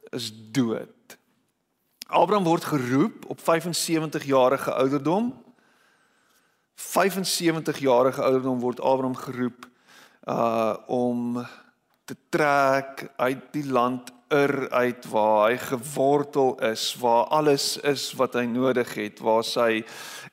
is 0.10 0.32
dood. 0.52 1.18
Abraham 2.08 2.44
word 2.44 2.64
geroep 2.64 3.26
op 3.28 3.40
75 3.42 4.24
jarige 4.24 4.74
ouderdom. 4.74 5.44
75 6.76 7.78
jarige 7.78 8.22
ouderdom 8.22 8.60
word 8.60 8.82
Abraham 8.82 9.16
geroep 9.16 9.70
uh 10.24 10.76
om 10.88 11.46
te 12.06 12.16
trek 12.30 13.12
uit 13.16 13.42
die 13.52 13.66
land 13.68 14.12
Ur 14.34 14.70
uit 14.70 15.06
waar 15.12 15.52
hy 15.52 15.58
gewortel 15.62 16.56
is, 16.66 16.96
waar 16.98 17.28
alles 17.30 17.78
is 17.86 18.08
wat 18.18 18.34
hy 18.34 18.48
nodig 18.50 18.96
het, 18.98 19.20
waar 19.22 19.44
sy 19.46 19.84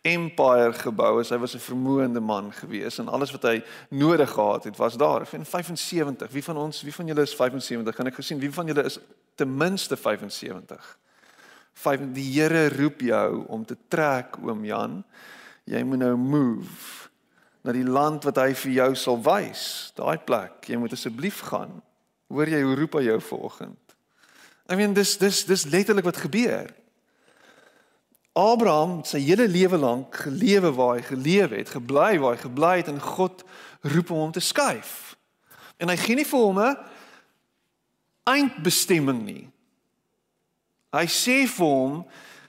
empire 0.08 0.72
gebou 0.72 1.18
is. 1.20 1.28
Hy 1.28 1.36
was 1.42 1.54
'n 1.54 1.60
vermoënde 1.60 2.20
man 2.20 2.52
gewees 2.52 2.98
en 2.98 3.08
alles 3.08 3.30
wat 3.30 3.42
hy 3.42 3.62
nodig 3.90 4.30
gehad 4.30 4.64
het 4.64 4.76
was 4.76 4.96
daar. 4.96 5.28
En 5.32 5.44
75. 5.44 6.30
Wie 6.30 6.44
van 6.44 6.56
ons, 6.56 6.82
wie 6.82 6.94
van 6.94 7.06
julle 7.06 7.22
is 7.22 7.34
75? 7.34 7.94
Kan 7.94 8.06
ek 8.06 8.14
gesien 8.14 8.38
wie 8.38 8.52
van 8.52 8.66
julle 8.66 8.84
is 8.84 8.98
ten 9.34 9.56
minste 9.56 9.96
75? 9.96 10.98
Vyf 11.74 12.00
die 12.12 12.32
Here 12.40 12.68
roep 12.68 13.00
jou 13.00 13.44
om 13.48 13.64
te 13.64 13.76
trek 13.88 14.36
oom 14.42 14.64
Jan. 14.64 15.04
Jy 15.64 15.82
moet 15.82 15.98
nou 15.98 16.16
move 16.16 17.08
na 17.62 17.72
die 17.72 17.84
land 17.84 18.24
wat 18.24 18.36
hy 18.36 18.54
vir 18.54 18.72
jou 18.72 18.94
sal 18.94 19.20
wys. 19.22 19.92
Daai 19.98 20.18
plek. 20.18 20.64
Jy 20.68 20.76
moet 20.80 20.92
asseblief 20.96 21.40
gaan. 21.50 21.82
Hoor 22.30 22.48
jy 22.48 22.62
hoe 22.62 22.76
roep 22.78 22.98
hy 22.98 23.02
jou 23.08 23.20
vanoggend? 23.20 23.89
I 24.70 24.76
mean 24.78 24.92
dis 24.94 25.16
dis 25.18 25.44
dis 25.44 25.64
letterlik 25.64 26.06
wat 26.06 26.16
gebeur. 26.22 26.70
Abraham 28.32 29.00
sy 29.04 29.18
hele 29.24 29.48
lewe 29.50 29.76
lank 29.76 30.14
gelewe 30.14 30.70
waar 30.72 31.00
hy 31.00 31.02
geleef 31.02 31.50
het, 31.50 31.72
gebly 31.74 32.18
waar 32.22 32.36
hy 32.36 32.42
gebly 32.44 32.76
het 32.78 32.90
en 32.92 33.00
God 33.02 33.42
roep 33.82 34.12
hom 34.14 34.28
om 34.28 34.32
te 34.32 34.42
skuif. 34.44 35.16
En 35.82 35.90
hy 35.90 35.96
gee 35.98 36.14
nie 36.20 36.28
vir 36.28 36.44
hom 36.44 36.60
'n 36.60 36.76
eindbestemming 38.30 39.24
nie. 39.24 39.50
Hy 40.92 41.06
sê 41.06 41.46
vir 41.48 41.66
hom 41.66 42.04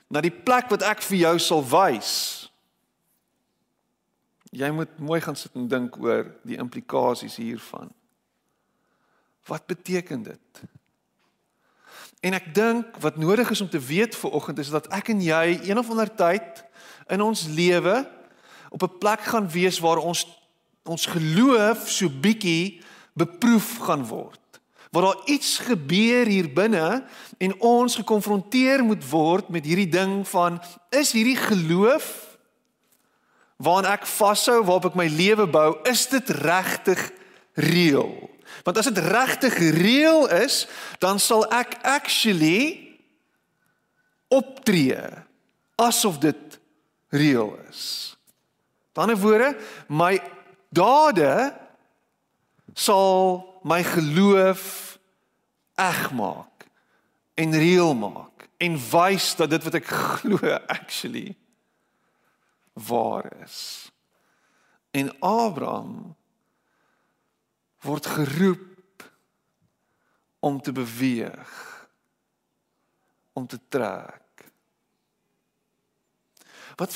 na 0.10 0.22
die 0.22 0.34
plek 0.34 0.70
wat 0.70 0.84
ek 0.84 1.02
vir 1.02 1.18
jou 1.18 1.40
sal 1.40 1.64
wys. 1.64 2.50
Jy 4.52 4.72
moet 4.72 5.00
mooi 5.00 5.22
gaan 5.22 5.36
sit 5.36 5.56
en 5.56 5.68
dink 5.68 5.98
oor 5.98 6.28
die 6.44 6.58
implikasies 6.58 7.36
hiervan. 7.36 7.90
Wat 9.48 9.66
beteken 9.66 10.24
dit? 10.24 10.62
En 12.22 12.36
ek 12.38 12.52
dink 12.54 12.98
wat 13.02 13.18
nodig 13.18 13.50
is 13.50 13.62
om 13.62 13.70
te 13.70 13.80
weet 13.82 14.16
vir 14.16 14.32
oggend 14.38 14.60
is 14.62 14.70
dat 14.70 14.88
ek 14.94 15.10
en 15.10 15.22
jy 15.26 15.60
een 15.66 15.78
of 15.82 15.90
ander 15.90 16.10
tyd 16.10 16.62
in 17.10 17.22
ons 17.22 17.48
lewe 17.50 18.06
op 18.70 18.84
'n 18.84 18.98
plek 19.02 19.26
gaan 19.34 19.50
wees 19.50 19.80
waar 19.82 19.98
ons 19.98 20.26
ons 20.84 21.06
geloof 21.06 21.90
so 21.90 22.10
bietjie 22.10 22.82
beproef 23.14 23.78
gaan 23.78 24.06
word. 24.08 24.40
Waar 24.92 25.04
daar 25.04 25.22
iets 25.26 25.58
gebeur 25.58 26.26
hier 26.26 26.54
binne 26.54 27.06
en 27.38 27.60
ons 27.60 27.96
gekonfronteer 27.96 28.84
moet 28.84 29.10
word 29.10 29.50
met 29.50 29.66
hierdie 29.66 29.90
ding 29.90 30.28
van 30.28 30.62
is 30.90 31.12
hierdie 31.12 31.38
geloof 31.38 32.38
waaraan 33.62 33.94
ek 33.94 34.06
vashou, 34.06 34.64
waarop 34.64 34.86
ek 34.86 34.96
my 34.96 35.08
lewe 35.08 35.46
bou, 35.48 35.78
is 35.86 36.08
dit 36.08 36.30
regtig 36.30 37.12
reëel? 37.54 38.31
Want 38.64 38.78
as 38.78 38.90
dit 38.92 38.98
regtig 38.98 39.58
reël 39.58 40.28
is, 40.42 40.68
dan 41.00 41.20
sal 41.20 41.46
ek 41.50 41.80
actually 41.82 42.92
optree 44.32 45.02
asof 45.82 46.20
dit 46.22 46.60
reël 47.10 47.56
is. 47.70 48.16
Die 48.92 49.02
ander 49.04 49.18
woorde, 49.20 49.56
my 49.88 50.20
dade 50.70 51.52
sal 52.74 53.42
my 53.68 53.82
geloof 53.84 54.98
eg 55.82 56.12
maak 56.16 56.68
en 57.40 57.56
reël 57.56 57.94
maak 57.98 58.48
en 58.62 58.78
wys 58.92 59.34
dat 59.40 59.50
dit 59.50 59.64
wat 59.66 59.78
ek 59.82 59.90
glo 60.18 60.40
actually 60.68 61.34
waar 62.74 63.28
is. 63.44 63.90
En 64.92 65.12
Abraham 65.20 66.16
word 67.82 68.06
geroep 68.06 69.12
om 70.40 70.62
te 70.62 70.72
beweeg 70.72 71.70
om 73.34 73.48
te 73.48 73.60
trek. 73.70 74.52
Wat 76.76 76.96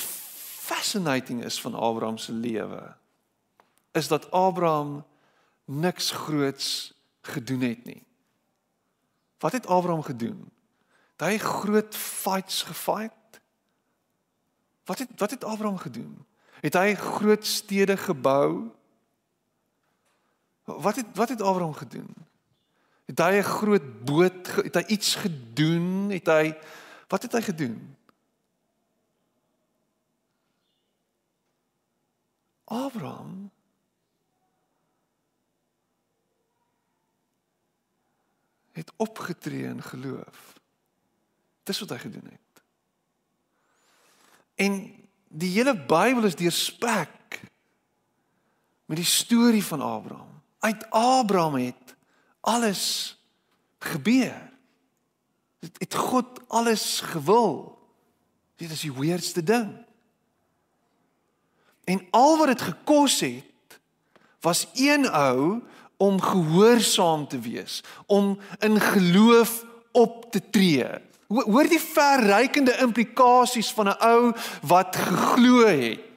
fascinating 0.65 1.43
is 1.43 1.61
van 1.61 1.73
Abraham 1.73 2.17
se 2.17 2.31
lewe 2.31 2.95
is 3.91 4.07
dat 4.07 4.31
Abraham 4.31 5.05
niks 5.65 6.11
groots 6.11 6.93
gedoen 7.21 7.61
het 7.61 7.83
nie. 7.85 8.03
Wat 9.39 9.51
het 9.51 9.67
Abraham 9.67 10.03
gedoen? 10.03 10.51
Het 11.15 11.27
hy 11.27 11.37
groot 11.37 11.95
fights 11.95 12.63
gefight? 12.63 13.39
Wat 14.85 14.99
het 14.99 15.09
wat 15.15 15.31
het 15.31 15.43
Abraham 15.43 15.77
gedoen? 15.77 16.25
Het 16.59 16.73
hy 16.73 16.93
groot 16.93 17.45
stede 17.45 17.97
gebou? 17.97 18.71
Wat 20.65 20.95
het 20.95 21.05
wat 21.13 21.29
het 21.29 21.41
Abraham 21.41 21.73
gedoen? 21.73 22.15
Het 23.05 23.19
hy 23.19 23.37
'n 23.37 23.43
groot 23.43 24.05
boot, 24.05 24.47
het 24.47 24.75
hy 24.75 24.83
iets 24.87 25.15
gedoen? 25.15 26.09
Het 26.09 26.25
hy 26.25 26.57
wat 27.07 27.21
het 27.21 27.31
hy 27.31 27.41
gedoen? 27.41 27.95
Abraham 32.63 33.51
het 38.71 38.91
opgetree 38.95 39.63
in 39.63 39.81
geloof. 39.81 40.59
Dis 41.63 41.79
wat 41.79 41.89
hy 41.89 41.97
gedoen 41.97 42.25
het. 42.31 42.63
En 44.55 44.73
die 45.27 45.51
hele 45.51 45.75
Bybel 45.85 46.23
is 46.23 46.35
deurspek 46.35 47.41
met 48.85 48.97
die 48.97 49.05
storie 49.05 49.63
van 49.63 49.81
Abraham 49.81 50.34
uit 50.65 50.89
Abraham 50.89 51.55
het 51.55 51.95
alles 52.41 53.15
gebeur. 53.79 54.51
Het, 55.59 55.75
het 55.77 55.95
God 55.95 56.25
alles 56.47 56.99
gewil. 56.99 57.77
Dit 58.55 58.71
is 58.71 58.79
die 58.79 58.93
weirdste 58.93 59.43
ding. 59.43 59.85
En 61.83 62.07
al 62.09 62.37
wat 62.37 62.47
dit 62.47 62.61
gekos 62.61 63.19
het 63.19 63.79
was 64.39 64.67
een 64.73 65.09
ou 65.09 65.61
om 65.97 66.21
gehoorsaam 66.21 67.27
te 67.27 67.39
wees, 67.39 67.83
om 68.05 68.39
in 68.59 68.79
geloof 68.79 69.65
op 69.91 70.31
te 70.31 70.41
tree. 70.49 70.87
Hoor 71.27 71.69
die 71.69 71.81
verrykende 71.81 72.77
implikasies 72.77 73.71
van 73.71 73.87
'n 73.87 73.97
ou 73.99 74.33
wat 74.61 74.95
geglo 74.95 75.65
het. 75.65 76.14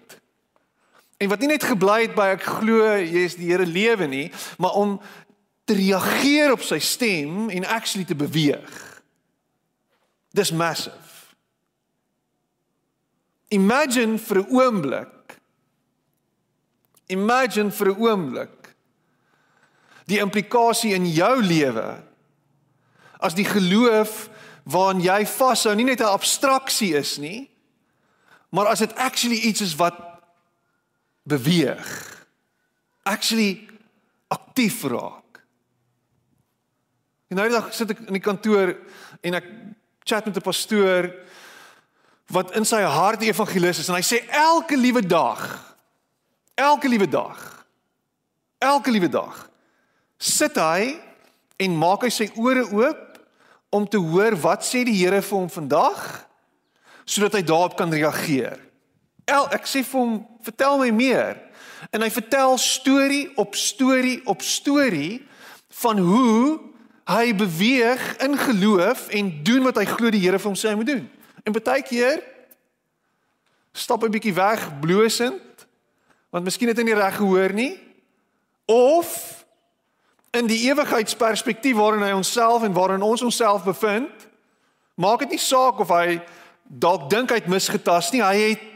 En 1.18 1.28
wat 1.28 1.38
nie 1.42 1.50
net 1.50 1.66
gebly 1.66 2.00
het 2.06 2.14
by 2.14 2.28
ek 2.36 2.46
glo 2.60 2.84
jy 2.96 3.24
is 3.26 3.36
die 3.38 3.50
Here 3.50 3.66
lewe 3.66 4.06
nie, 4.06 4.28
maar 4.58 4.78
om 4.78 5.00
te 5.66 5.74
reageer 5.74 6.54
op 6.54 6.62
sy 6.64 6.78
stem 6.78 7.50
en 7.50 7.66
actually 7.66 8.06
te 8.06 8.16
beweeg. 8.16 9.02
Dis 10.30 10.52
massive. 10.54 10.96
Imagine 13.48 14.18
vir 14.18 14.38
'n 14.38 14.46
oomblik. 14.50 15.40
Imagine 17.06 17.70
vir 17.72 17.88
'n 17.88 17.98
oomblik 17.98 18.58
die 20.08 20.20
implikasie 20.22 20.94
in 20.96 21.06
jou 21.12 21.42
lewe 21.42 22.02
as 23.20 23.34
die 23.36 23.44
geloof 23.44 24.28
waaraan 24.68 25.02
jy 25.02 25.26
vashou 25.26 25.74
nie 25.74 25.84
net 25.84 26.00
'n 26.00 26.14
abstraksie 26.16 26.94
is 26.94 27.18
nie, 27.18 27.50
maar 28.50 28.66
as 28.66 28.78
dit 28.78 28.94
actually 28.94 29.36
iets 29.36 29.60
is 29.60 29.74
wat 29.76 30.07
beweeg. 31.28 31.88
Actually 33.02 33.68
aktief 34.28 34.82
raak. 34.88 35.42
En 37.28 37.36
nou 37.36 37.48
die 37.48 37.56
dag 37.56 37.68
sit 37.76 37.92
ek 37.92 38.06
in 38.06 38.16
die 38.16 38.24
kantoor 38.24 38.72
en 39.20 39.38
ek 39.38 39.48
chat 40.08 40.24
met 40.24 40.36
'n 40.36 40.44
pastoor 40.44 41.12
wat 42.32 42.54
in 42.56 42.64
sy 42.64 42.80
hart 42.80 43.22
evangelis 43.22 43.78
is 43.78 43.88
en 43.88 43.96
hy 43.96 44.04
sê 44.04 44.24
elke 44.28 44.76
liewe 44.76 45.04
dag 45.04 45.40
elke 46.56 46.88
liewe 46.88 47.08
dag 47.08 47.64
elke 48.58 48.90
liewe 48.90 49.08
dag 49.08 49.48
sit 50.18 50.56
hy 50.56 50.96
en 51.56 51.76
maak 51.76 52.02
hy 52.02 52.10
sy 52.12 52.28
ore 52.36 52.64
oop 52.72 53.04
om 53.70 53.84
te 53.88 54.00
hoor 54.00 54.36
wat 54.40 54.64
sê 54.64 54.84
die 54.86 54.96
Here 54.96 55.20
vir 55.22 55.38
hom 55.38 55.50
vandag 55.52 56.00
sodat 57.08 57.38
hy 57.38 57.42
daarop 57.42 57.76
kan 57.76 57.92
reageer. 57.92 58.58
El, 59.28 59.44
ek 59.52 59.68
sê 59.68 59.84
vir 59.84 60.00
hom, 60.00 60.16
vertel 60.46 60.80
my 60.80 60.88
meer. 60.94 61.36
En 61.94 62.02
hy 62.02 62.08
vertel 62.10 62.56
storie 62.60 63.26
op 63.38 63.54
storie 63.58 64.18
op 64.28 64.42
storie 64.42 65.20
van 65.82 66.00
hoe 66.02 66.58
hy 67.08 67.34
beweeg 67.36 68.16
in 68.24 68.34
geloof 68.38 69.08
en 69.16 69.30
doen 69.44 69.68
wat 69.68 69.78
hy 69.80 69.86
glo 69.88 70.10
die 70.12 70.20
Here 70.20 70.40
vir 70.40 70.50
hom 70.50 70.58
sê 70.58 70.72
hy 70.72 70.78
moet 70.80 70.90
doen. 70.90 71.06
En 71.44 71.54
baie 71.56 71.84
keer 71.86 72.20
stap 73.78 74.02
hy 74.02 74.10
bietjie 74.12 74.34
weg 74.36 74.64
bloosend 74.82 75.66
want 76.34 76.44
miskien 76.44 76.68
het 76.68 76.80
hy 76.80 76.84
nie 76.88 76.96
reg 76.98 77.16
gehoor 77.16 77.54
nie 77.56 77.72
of 78.68 79.12
in 80.36 80.48
die 80.50 80.66
ewigheidsperspektief 80.68 81.78
waarin 81.78 82.04
hy 82.04 82.12
onsself 82.16 82.66
en 82.66 82.74
waarin 82.76 83.04
ons 83.06 83.24
onsself 83.24 83.64
bevind 83.64 84.26
maak 85.00 85.24
dit 85.24 85.36
nie 85.36 85.42
saak 85.42 85.80
of 85.80 85.92
hy 85.94 86.18
dalk 86.68 87.08
dink 87.12 87.32
hy 87.32 87.40
het 87.40 87.48
misgetas 87.48 88.10
nie 88.12 88.24
hy 88.24 88.34
het 88.42 88.67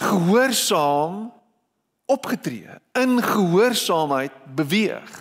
gehoorsaam 0.00 1.28
opgetree 2.10 2.78
in 2.98 3.18
gehoorsaamheid 3.22 4.32
beweeg 4.56 5.16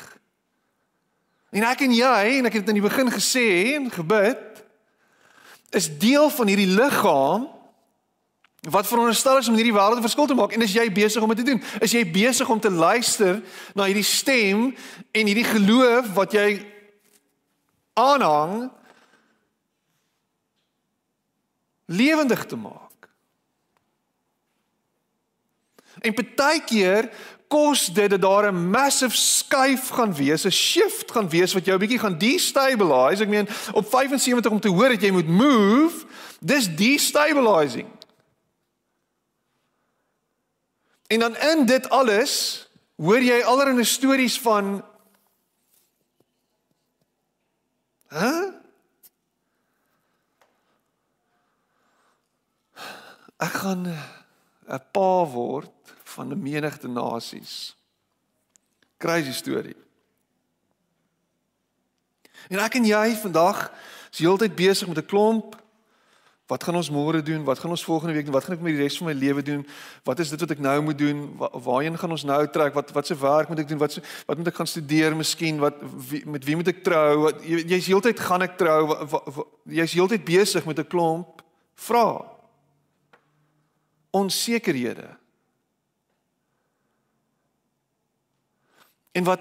en 1.49 1.65
ek 1.69 1.85
en 1.85 1.93
jy 1.93 2.39
en 2.39 2.49
ek 2.49 2.59
het 2.59 2.65
dit 2.65 2.73
in 2.73 2.81
die 2.81 2.89
begin 2.89 3.11
gesê 3.13 3.47
en 3.75 3.91
gebid 3.93 4.63
is 5.75 5.89
deel 6.01 6.29
van 6.33 6.49
hierdie 6.49 6.69
liggaam 6.69 7.47
wat 8.69 8.87
veronderstel 8.87 9.37
is 9.37 9.47
om 9.47 9.55
hierdie 9.55 9.73
wêreld 9.73 9.97
'n 9.97 10.07
verskil 10.07 10.27
te 10.27 10.33
maak 10.33 10.51
en 10.53 10.61
is 10.61 10.73
jy 10.73 10.91
besig 10.91 11.21
om 11.23 11.29
dit 11.29 11.37
te 11.37 11.51
doen? 11.51 11.63
Is 11.79 11.91
jy 11.91 12.11
besig 12.11 12.49
om 12.49 12.59
te 12.59 12.71
luister 12.71 13.41
na 13.73 13.83
hierdie 13.83 14.03
stem 14.03 14.75
en 15.11 15.25
hierdie 15.25 15.47
geloof 15.47 16.13
wat 16.13 16.31
jy 16.31 16.65
aanhang 17.93 18.71
lewendig 21.85 22.45
te 22.45 22.55
maak? 22.55 22.88
En 26.01 26.15
baie 26.35 26.63
keer 26.63 27.09
kos 27.49 27.87
dit 27.93 28.09
dat 28.09 28.21
daar 28.21 28.51
'n 28.51 28.69
massive 28.69 29.15
skuif 29.15 29.89
gaan 29.89 30.13
wees, 30.13 30.45
'n 30.45 30.49
shift 30.51 31.11
gaan 31.11 31.29
wees 31.29 31.53
wat 31.53 31.65
jou 31.65 31.77
'n 31.77 31.79
bietjie 31.79 31.99
gaan 31.99 32.17
destabilize. 32.17 33.23
Ek 33.23 33.29
meen 33.29 33.47
op 33.71 33.89
75 33.89 34.51
om 34.51 34.59
te 34.59 34.69
hoor 34.69 34.89
dat 34.89 35.01
jy 35.01 35.11
moet 35.11 35.27
move, 35.27 36.05
dis 36.39 36.75
destabilizing. 36.75 37.87
En 41.07 41.19
dan 41.19 41.37
in 41.37 41.65
dit 41.65 41.89
alles 41.89 42.67
hoor 42.95 43.21
jy 43.21 43.41
allerlei 43.41 43.83
stories 43.83 44.39
van 44.39 44.83
Hæ? 48.09 48.25
Huh? 48.25 48.53
Ek 53.37 53.53
gaan 53.61 53.85
'n 54.69 54.81
pa 54.91 55.25
word 55.25 55.71
van 56.03 56.31
'n 56.31 56.41
menigte 56.41 56.87
nasies. 56.87 57.75
Crazy 58.97 59.33
storie. 59.33 59.75
En 62.49 62.59
ek 62.59 62.75
en 62.75 62.85
jy 62.85 63.15
vandag 63.15 63.71
is 64.11 64.19
heeltyd 64.19 64.55
besig 64.55 64.87
met 64.87 64.97
'n 64.97 65.05
klomp 65.05 65.57
wat 66.49 66.63
gaan 66.63 66.75
ons 66.75 66.89
môre 66.89 67.21
doen? 67.21 67.43
Wat 67.45 67.59
gaan 67.59 67.69
ons 67.69 67.83
volgende 67.83 68.13
week 68.13 68.25
doen? 68.25 68.33
Wat 68.33 68.43
gaan 68.43 68.55
ek 68.55 68.61
met 68.61 68.73
die 68.73 68.81
res 68.81 68.97
van 68.97 69.07
my 69.07 69.13
lewe 69.13 69.41
doen? 69.45 69.67
Wat 70.03 70.19
is 70.19 70.31
dit 70.33 70.39
wat 70.39 70.49
ek 70.55 70.59
nou 70.59 70.81
moet 70.81 70.97
doen? 70.97 71.37
Wa 71.37 71.49
waarheen 71.53 71.97
gaan 71.97 72.11
ons 72.11 72.23
nou 72.25 72.39
trek? 72.49 72.73
Wat 72.73 72.89
wat 72.91 73.05
se 73.05 73.17
werk 73.17 73.49
moet 73.49 73.59
ek 73.59 73.67
doen? 73.67 73.77
Wat 73.77 73.93
se 73.93 74.01
wat 74.25 74.37
moet 74.37 74.47
ek 74.47 74.55
gaan 74.55 74.67
studeer 74.67 75.15
miskien? 75.15 75.59
Wat 75.61 75.77
wie, 76.09 76.23
met 76.25 76.43
wie 76.43 76.55
moet 76.57 76.71
ek 76.73 76.81
trou? 76.83 77.29
Jy's 77.45 77.85
jy 77.85 77.93
heeltyd 77.93 78.19
gaan 78.19 78.41
ek 78.41 78.57
trou? 78.57 78.97
Jy's 79.69 79.93
heeltyd 79.93 80.25
besig 80.25 80.65
met 80.65 80.79
'n 80.79 80.89
klomp 80.89 81.43
vrae. 81.75 82.38
Onsekerhede. 84.09 85.17
En 89.11 89.23
wat 89.23 89.39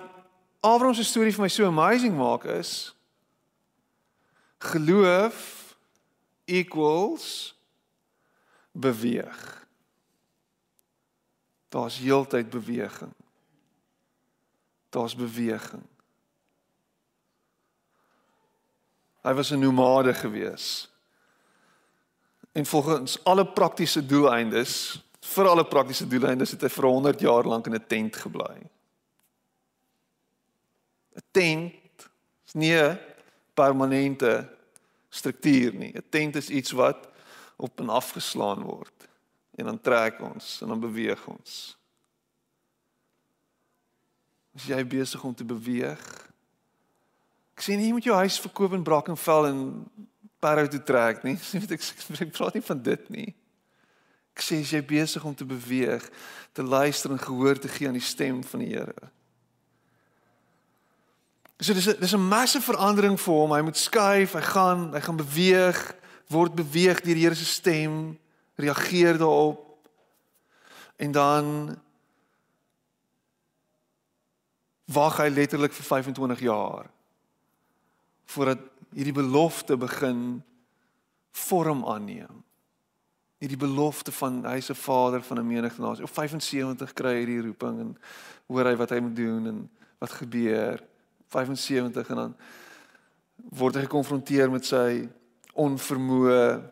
Abraham 0.60 0.94
se 0.94 1.04
storie 1.04 1.32
vir 1.32 1.42
my 1.42 1.48
so 1.48 1.66
amazing 1.66 2.16
maak 2.16 2.44
is 2.44 2.94
geloof 4.58 5.76
equals 6.44 7.54
beweeg. 8.72 9.66
Daar's 11.68 11.98
heeltyd 11.98 12.50
beweging. 12.50 13.12
Daar's 14.88 15.14
beweging. 15.14 15.84
Hy 19.22 19.34
was 19.34 19.50
'n 19.50 19.58
nomade 19.58 20.14
gewees. 20.14 20.90
En 22.58 22.66
volgens 22.66 23.24
alle 23.24 23.46
praktiese 23.46 24.06
doeleindes, 24.06 24.72
vir 25.20 25.46
alle 25.46 25.62
praktiese 25.66 26.08
doeleindes 26.10 26.50
het 26.56 26.64
hy 26.66 26.70
vir 26.74 26.86
100 26.88 27.20
jaar 27.22 27.46
lank 27.46 27.68
in 27.70 27.76
'n 27.78 27.86
tent 27.86 28.16
gebly. 28.16 28.56
'n 31.14 31.22
tent 31.30 32.08
is 32.46 32.54
nie 32.54 32.74
'n 32.74 32.98
permanente 33.54 34.48
struktuur 35.08 35.74
nie. 35.74 35.92
'n 35.94 36.02
Tent 36.10 36.36
is 36.36 36.50
iets 36.50 36.70
wat 36.70 37.08
op 37.56 37.80
en 37.80 37.88
af 37.88 38.10
geslaan 38.10 38.62
word 38.62 39.08
en 39.54 39.64
dan 39.64 39.80
trek 39.80 40.20
ons 40.20 40.60
en 40.62 40.68
dan 40.68 40.80
beweeg 40.80 41.26
ons. 41.26 41.76
As 44.54 44.66
jy 44.66 44.86
besig 44.86 45.24
om 45.24 45.34
te 45.34 45.44
beweeg. 45.44 46.30
Ek 47.54 47.62
sê 47.62 47.76
nie 47.76 47.86
jy 47.86 47.92
moet 47.92 48.04
jou 48.04 48.16
huis 48.16 48.40
verkoop 48.40 48.72
in 48.72 48.82
Brackenfell 48.82 49.46
en 49.46 49.90
Parow 50.38 50.68
toe 50.70 50.82
trek 50.82 51.22
nie. 51.26 51.36
Ek 51.74 51.82
ek 52.22 52.32
praat 52.34 52.54
nie 52.54 52.64
van 52.64 52.82
dit 52.82 53.08
nie. 53.10 53.28
Ek 54.38 54.44
sê 54.46 54.60
as 54.62 54.70
jy 54.70 54.80
besig 54.86 55.24
om 55.26 55.34
te 55.34 55.46
beweeg, 55.48 56.04
te 56.54 56.62
luister 56.62 57.10
en 57.10 57.18
gehoor 57.18 57.58
te 57.58 57.70
gee 57.72 57.88
aan 57.90 57.98
die 57.98 58.04
stem 58.04 58.44
van 58.46 58.62
die 58.62 58.70
Here. 58.70 59.10
So 61.58 61.74
dis 61.74 61.90
dis 61.98 62.14
'n 62.14 62.28
massive 62.28 62.62
verandering 62.70 63.18
vir 63.18 63.34
hom. 63.34 63.52
Hy 63.52 63.62
moet 63.66 63.76
skuif, 63.76 64.32
hy 64.38 64.44
gaan, 64.46 64.92
hy 64.94 65.00
gaan 65.00 65.18
beweeg, 65.18 65.80
word 66.30 66.54
beweeg 66.54 67.02
deur 67.02 67.18
die 67.18 67.24
Here 67.26 67.34
se 67.34 67.44
stem, 67.44 68.18
reageer 68.54 69.18
daarop. 69.18 69.66
En 70.96 71.10
dan 71.12 71.78
wag 74.86 75.18
hy 75.18 75.28
letterlik 75.28 75.72
vir 75.72 75.84
25 75.84 76.40
jaar 76.40 76.86
voordat 78.28 78.60
hierdie 78.92 79.16
belofte 79.16 79.76
begin 79.76 80.42
vorm 81.32 81.84
aanneem. 81.84 82.44
Hierdie 83.38 83.60
belofte 83.60 84.12
van 84.12 84.42
hy 84.48 84.60
se 84.60 84.74
vader 84.74 85.22
van 85.22 85.38
'n 85.38 85.46
menigte 85.46 85.80
nasie. 85.80 86.04
Op 86.04 86.10
75 86.10 86.92
kry 86.92 87.12
hy 87.12 87.18
hierdie 87.18 87.46
roeping 87.46 87.80
en 87.80 87.96
hoor 88.46 88.64
hy 88.64 88.76
wat 88.76 88.90
hy 88.90 89.00
moet 89.00 89.16
doen 89.16 89.46
en 89.46 89.70
wat 89.98 90.10
gebeur. 90.10 90.82
75 91.28 92.08
en 92.08 92.16
dan 92.16 92.36
word 93.34 93.74
hy 93.74 93.80
gekonfronteer 93.80 94.50
met 94.50 94.64
sy 94.64 95.08
onvermoë 95.52 96.62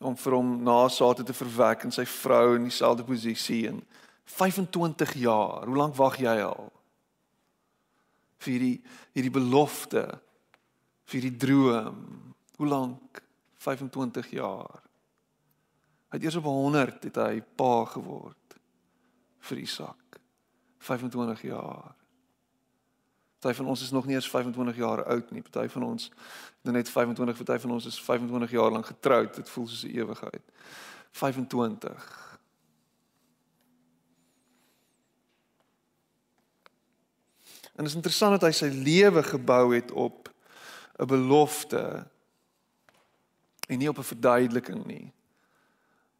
om 0.00 0.16
vir 0.16 0.32
hom 0.32 0.62
nasate 0.62 1.24
te 1.24 1.32
verwek 1.32 1.84
en 1.84 1.92
sy 1.92 2.04
vrou 2.04 2.56
in 2.56 2.68
dieselfde 2.68 3.04
posisie 3.04 3.68
en 3.68 3.82
25 4.24 5.14
jaar. 5.14 5.66
Hoe 5.66 5.76
lank 5.76 5.94
wag 5.96 6.18
jy 6.18 6.40
al? 6.42 6.72
Vir 8.44 8.52
hierdie 8.52 8.76
hierdie 9.16 9.34
belofte 9.34 10.04
vir 11.06 11.28
die 11.28 11.36
droom. 11.36 12.00
Hoe 12.56 12.68
lank? 12.68 13.22
25 13.66 14.30
jaar. 14.36 14.82
Hy 16.10 16.18
het 16.18 16.24
eers 16.24 16.38
op 16.38 16.48
100 16.48 17.06
het 17.08 17.20
hy 17.20 17.40
pa 17.58 17.84
geword 17.96 18.58
vir 19.48 19.62
Isak. 19.62 20.20
25 20.86 21.42
jaar. 21.48 21.94
Party 23.40 23.58
van 23.58 23.66
ons 23.66 23.82
is 23.82 23.90
nog 23.90 24.06
nie 24.06 24.14
eens 24.14 24.30
25 24.30 24.76
jaar 24.76 25.04
oud 25.04 25.30
nie. 25.30 25.42
Party 25.42 25.68
van 25.68 25.82
ons 25.82 26.08
is 26.64 26.72
net 26.72 26.88
25, 26.90 27.44
party 27.44 27.62
van 27.62 27.70
ons 27.70 27.86
is 27.86 27.98
25 28.02 28.50
jaar 28.50 28.70
lank 28.70 28.86
getroud. 28.86 29.34
Dit 29.34 29.48
voel 29.48 29.66
soos 29.66 29.84
'n 29.84 29.98
ewigheid. 29.98 30.42
25. 31.10 32.25
En 37.76 37.84
dit 37.84 37.86
is 37.86 37.94
interessant 37.94 38.40
dat 38.40 38.48
hy 38.48 38.54
sy 38.56 38.70
lewe 38.72 39.22
gebou 39.22 39.74
het 39.74 39.92
op 39.92 40.32
'n 40.98 41.06
belofte 41.06 42.06
en 43.68 43.78
nie 43.78 43.88
op 43.88 43.98
'n 43.98 44.10
verduideliking 44.12 44.86
nie. 44.86 45.12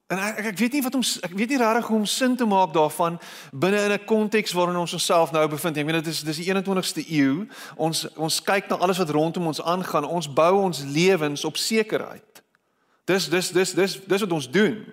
En 0.06 0.18
ek 0.18 0.38
ek 0.38 0.58
weet 0.58 0.72
nie 0.72 0.82
wat 0.82 0.94
om 0.94 1.02
ek 1.20 1.32
weet 1.34 1.48
nie 1.48 1.58
regtig 1.58 1.86
hoe 1.86 1.96
om 1.96 2.06
sin 2.06 2.36
te 2.36 2.44
maak 2.44 2.72
daarvan 2.72 3.18
binne 3.50 3.80
in 3.82 3.92
'n 3.92 4.04
konteks 4.04 4.52
waarin 4.52 4.76
ons 4.76 4.92
onsself 4.92 5.30
nou 5.30 5.48
bevind. 5.48 5.76
Ek 5.76 5.84
meen 5.84 6.02
dit 6.02 6.06
is 6.06 6.22
dis 6.22 6.36
die 6.36 6.54
21ste 6.54 7.10
eeu. 7.10 7.46
Ons 7.76 8.14
ons 8.14 8.42
kyk 8.42 8.68
na 8.68 8.76
alles 8.76 8.98
wat 8.98 9.10
rondom 9.10 9.46
ons 9.46 9.62
aangaan. 9.62 10.04
Ons 10.04 10.32
bou 10.32 10.62
ons 10.62 10.82
lewens 10.82 11.44
op 11.44 11.56
sekerheid. 11.56 12.42
Dis 13.04 13.28
dis 13.28 13.50
dis 13.50 13.72
dis 13.72 14.00
dis 14.06 14.20
wat 14.20 14.32
ons 14.32 14.50
doen. 14.50 14.86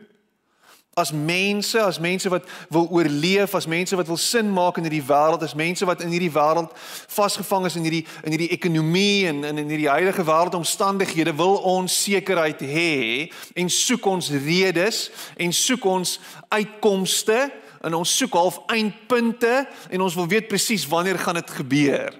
As 0.95 1.11
mense, 1.11 1.81
as 1.81 1.99
mense 1.99 2.29
wat 2.29 2.43
wil 2.69 2.87
oorleef, 2.91 3.55
as 3.55 3.65
mense 3.65 3.95
wat 3.95 4.07
wil 4.07 4.17
sin 4.17 4.51
maak 4.53 4.77
in 4.77 4.85
hierdie 4.85 5.05
wêreld, 5.07 5.41
as 5.41 5.55
mense 5.57 5.85
wat 5.89 6.03
in 6.05 6.11
hierdie 6.13 6.31
wêreld 6.31 6.69
vasgevang 7.09 7.65
is 7.65 7.77
in 7.79 7.87
hierdie 7.87 8.03
in 8.21 8.35
hierdie 8.35 8.51
ekonomie 8.53 9.25
en 9.27 9.41
in 9.43 9.57
in 9.57 9.71
hierdie 9.73 9.89
huidige 9.89 10.25
wêreldomstandighede, 10.27 11.33
wil 11.39 11.57
ons 11.65 11.95
sekerheid 12.03 12.61
hê 12.61 13.31
en 13.57 13.73
soek 13.73 14.05
ons 14.05 14.29
redes 14.45 15.09
en 15.41 15.53
soek 15.53 15.85
ons 15.85 16.19
uitkomste 16.53 17.39
en 17.81 17.97
ons 17.97 18.15
soek 18.17 18.37
half 18.37 18.61
eindpunte 18.69 19.55
en 19.89 20.05
ons 20.05 20.21
wil 20.21 20.29
weet 20.29 20.47
presies 20.47 20.85
wanneer 20.87 21.17
gaan 21.19 21.41
dit 21.41 21.57
gebeur. 21.57 22.13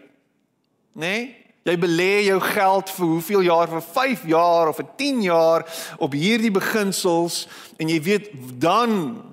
Né? 0.98 1.06
Nee? 1.06 1.43
Jy 1.64 1.78
belê 1.80 2.26
jou 2.28 2.40
geld 2.44 2.90
vir 2.92 3.08
hoeveel 3.08 3.46
jaar 3.48 3.70
vir 3.72 3.82
5 3.82 4.24
jaar 4.28 4.68
of 4.68 4.76
vir 4.82 4.88
10 5.00 5.22
jaar 5.24 5.64
op 5.98 6.12
hierdie 6.12 6.52
beginsels 6.52 7.46
en 7.80 7.88
jy 7.88 8.02
weet 8.04 8.32
dan 8.60 9.24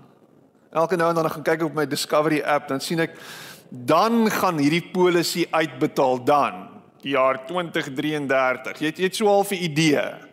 elke 0.70 0.96
nou 0.96 1.08
en 1.10 1.18
dan 1.18 1.30
gaan 1.30 1.46
kyk 1.48 1.64
op 1.66 1.74
my 1.74 1.88
Discovery 1.90 2.38
app 2.46 2.68
dan 2.70 2.80
sien 2.80 3.02
ek 3.02 3.18
dan 3.70 4.30
gaan 4.30 4.62
hierdie 4.62 4.84
polisie 4.94 5.46
uitbetaal 5.50 6.22
dan 6.26 6.66
jaar 7.02 7.40
2033. 7.46 8.78
Jy 8.78 8.90
het 8.92 8.98
jy 8.98 9.08
het 9.08 9.16
so 9.16 9.26
half 9.26 9.50
'n 9.50 9.62
idee. 9.64 10.29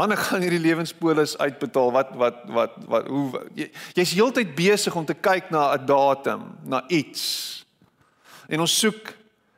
Wanneer 0.00 0.16
gaan 0.16 0.40
hierdie 0.40 0.62
lewenspolis 0.62 1.38
uitbetaal? 1.38 1.90
Wat 1.92 2.14
wat 2.16 2.36
wat 2.48 2.76
wat 2.88 3.08
hoe 3.12 3.42
jy's 3.52 4.14
jy 4.14 4.22
heeltyd 4.22 4.54
besig 4.56 4.94
om 4.96 5.04
te 5.04 5.14
kyk 5.14 5.50
na 5.52 5.74
'n 5.76 5.84
datum, 5.84 6.56
na 6.64 6.80
iets. 6.88 7.64
En 8.48 8.60
ons 8.64 8.78
soek 8.78 9.12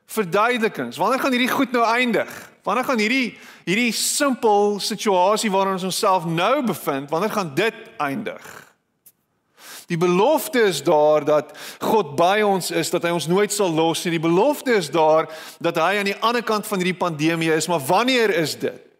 verduidelikings. 0.06 0.96
Wanneer 0.96 1.20
gaan 1.20 1.30
hierdie 1.30 1.54
goed 1.54 1.70
nou 1.72 1.84
eindig? 1.84 2.50
Wanneer 2.62 2.84
gaan 2.84 2.98
hierdie 2.98 3.38
hierdie 3.64 3.92
simpel 3.92 4.80
situasie 4.80 5.50
waarin 5.50 5.78
ons 5.78 5.86
onsself 5.86 6.26
nou 6.26 6.66
bevind, 6.66 7.10
wanneer 7.10 7.30
gaan 7.30 7.54
dit 7.54 7.74
eindig? 7.96 8.42
Die 9.86 9.98
belofte 9.98 10.60
is 10.62 10.82
daar 10.82 11.24
dat 11.24 11.58
God 11.78 12.16
by 12.16 12.40
ons 12.42 12.70
is, 12.70 12.90
dat 12.90 13.02
hy 13.02 13.10
ons 13.10 13.26
nooit 13.26 13.52
sal 13.52 13.70
los 13.70 14.04
nie. 14.04 14.18
Die 14.18 14.28
belofte 14.28 14.74
is 14.74 14.90
daar 14.90 15.28
dat 15.60 15.76
hy 15.76 15.98
aan 15.98 16.10
die 16.10 16.22
ander 16.22 16.42
kant 16.42 16.66
van 16.66 16.78
hierdie 16.78 16.98
pandemie 16.98 17.52
is, 17.54 17.68
maar 17.68 17.80
wanneer 17.86 18.34
is 18.34 18.58
dit? 18.58 18.91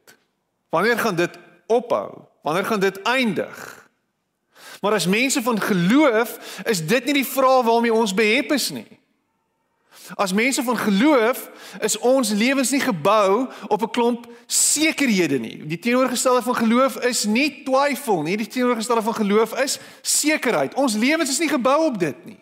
Wanneer 0.73 0.99
gaan 0.99 1.15
dit 1.15 1.39
ophou? 1.67 2.11
Wanneer 2.43 2.65
gaan 2.65 2.81
dit 2.81 3.03
eindig? 3.03 3.89
Maar 4.81 4.93
as 4.93 5.07
mense 5.07 5.43
van 5.43 5.61
geloof, 5.61 6.61
is 6.65 6.87
dit 6.87 7.05
nie 7.05 7.15
die 7.21 7.27
vraag 7.27 7.63
waarmee 7.63 7.93
ons 7.93 8.15
behep 8.15 8.53
is 8.53 8.71
nie. 8.71 8.89
As 10.15 10.33
mense 10.33 10.63
van 10.63 10.77
geloof, 10.77 11.51
is 11.81 11.99
ons 11.99 12.31
lewens 12.31 12.71
nie 12.73 12.81
gebou 12.81 13.49
op 13.69 13.83
'n 13.83 13.91
klomp 13.91 14.27
sekerhede 14.47 15.39
nie. 15.39 15.67
Die 15.67 15.79
teenoorgestelde 15.79 16.43
van 16.43 16.57
geloof 16.57 16.97
is 16.97 17.25
nie 17.25 17.63
twyfel 17.63 18.23
nie. 18.23 18.37
Die 18.37 18.47
teenoorgestelde 18.47 19.03
van 19.03 19.15
geloof 19.15 19.59
is 19.59 19.79
sekerheid. 20.01 20.75
Ons 20.75 20.95
lewens 20.95 21.31
is 21.31 21.39
nie 21.39 21.49
gebou 21.49 21.85
op 21.85 21.99
dit 21.99 22.25
nie. 22.25 22.39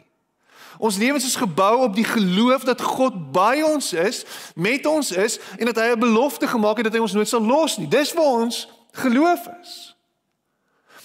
Ons 0.78 0.96
lewens 0.96 1.24
is 1.24 1.36
gebou 1.36 1.82
op 1.82 1.94
die 1.94 2.04
geloof 2.04 2.64
dat 2.64 2.80
God 2.80 3.32
by 3.32 3.60
ons 3.64 3.92
is, 3.92 4.24
met 4.54 4.86
ons 4.86 5.10
is 5.10 5.38
en 5.58 5.66
dat 5.66 5.76
hy 5.76 5.92
'n 5.92 5.98
belofte 5.98 6.46
gemaak 6.46 6.76
het 6.76 6.84
dat 6.84 6.94
hy 6.94 7.00
ons 7.00 7.12
nooit 7.12 7.28
sal 7.28 7.42
los 7.42 7.76
nie. 7.76 7.88
Dis 7.88 8.12
waar 8.12 8.24
ons 8.44 8.68
geloof 8.92 9.40
is. 9.62 9.96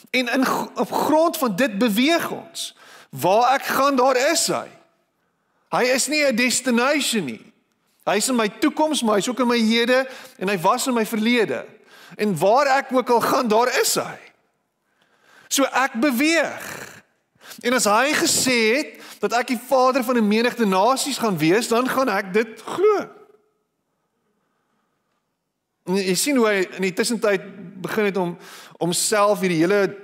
En 0.09 0.27
in 0.27 0.47
op 0.75 0.91
grond 0.91 1.37
van 1.37 1.55
dit 1.55 1.77
beweeg 1.77 2.31
ons. 2.31 2.75
Waar 3.09 3.53
ek 3.53 3.65
gaan, 3.65 3.95
daar 3.95 4.31
is 4.31 4.47
hy. 4.47 4.67
Hy 5.69 5.83
is 5.83 6.07
nie 6.07 6.23
'n 6.23 6.35
destination 6.35 7.25
nie. 7.25 7.53
Hy 8.05 8.15
is 8.15 8.29
in 8.29 8.35
my 8.35 8.49
toekoms, 8.49 9.01
maar 9.01 9.15
hy's 9.15 9.29
ook 9.29 9.39
in 9.39 9.47
my 9.47 9.57
hede 9.57 10.07
en 10.37 10.47
hy 10.47 10.59
was 10.61 10.87
in 10.87 10.93
my 10.93 11.05
verlede. 11.05 11.65
En 12.15 12.37
waar 12.37 12.67
ek 12.77 12.93
ook 12.93 13.09
al 13.09 13.21
gaan, 13.21 13.47
daar 13.47 13.79
is 13.81 13.95
hy. 13.95 14.17
So 15.47 15.63
ek 15.63 15.97
beweeg. 16.01 16.93
En 17.65 17.73
as 17.73 17.87
hy 17.89 18.13
gesê 18.13 18.59
het 18.75 19.01
dat 19.25 19.39
ek 19.41 19.53
die 19.53 19.61
vader 19.67 20.03
van 20.03 20.17
'n 20.17 20.27
menigte 20.27 20.65
nasies 20.65 21.17
gaan 21.17 21.37
wees, 21.37 21.67
dan 21.67 21.89
gaan 21.89 22.09
ek 22.09 22.33
dit 22.33 22.61
glo. 22.61 23.09
Jy 25.85 26.15
sien 26.15 26.37
hoe 26.37 26.47
hy 26.47 26.65
in 26.77 26.81
die 26.81 26.93
tussentyd 26.93 27.41
begin 27.81 28.05
het 28.05 28.17
om 28.17 28.37
homself 28.79 29.39
hierdie 29.39 29.61
hele 29.61 29.95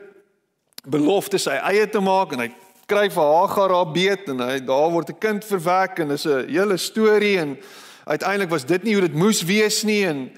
belofte 0.86 1.38
sy 1.38 1.58
eie 1.58 1.88
te 1.90 2.00
maak 2.00 2.34
en 2.34 2.40
hy 2.46 2.52
kry 2.86 3.08
vir 3.10 3.24
Hagar 3.24 3.74
haar 3.74 3.92
beet 3.94 4.30
en 4.30 4.44
hy 4.46 4.60
daar 4.60 4.92
word 4.92 5.10
'n 5.10 5.20
kind 5.20 5.46
verwek 5.46 6.00
en 6.00 6.08
dis 6.10 6.26
'n 6.26 6.48
hele 6.50 6.78
storie 6.78 7.40
en 7.40 7.58
uiteindelik 8.06 8.50
was 8.50 8.66
dit 8.66 8.84
nie 8.84 8.94
hoe 8.94 9.08
dit 9.08 9.14
moes 9.14 9.42
wees 9.42 9.84
nie 9.84 10.06
en 10.06 10.30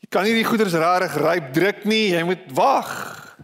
jy 0.00 0.08
kan 0.10 0.24
nie 0.24 0.34
die 0.34 0.44
goeders 0.44 0.74
regtig 0.74 1.16
ryp 1.16 1.52
druk 1.52 1.84
nie, 1.84 2.10
jy 2.10 2.22
moet 2.24 2.44
wag. 2.52 3.36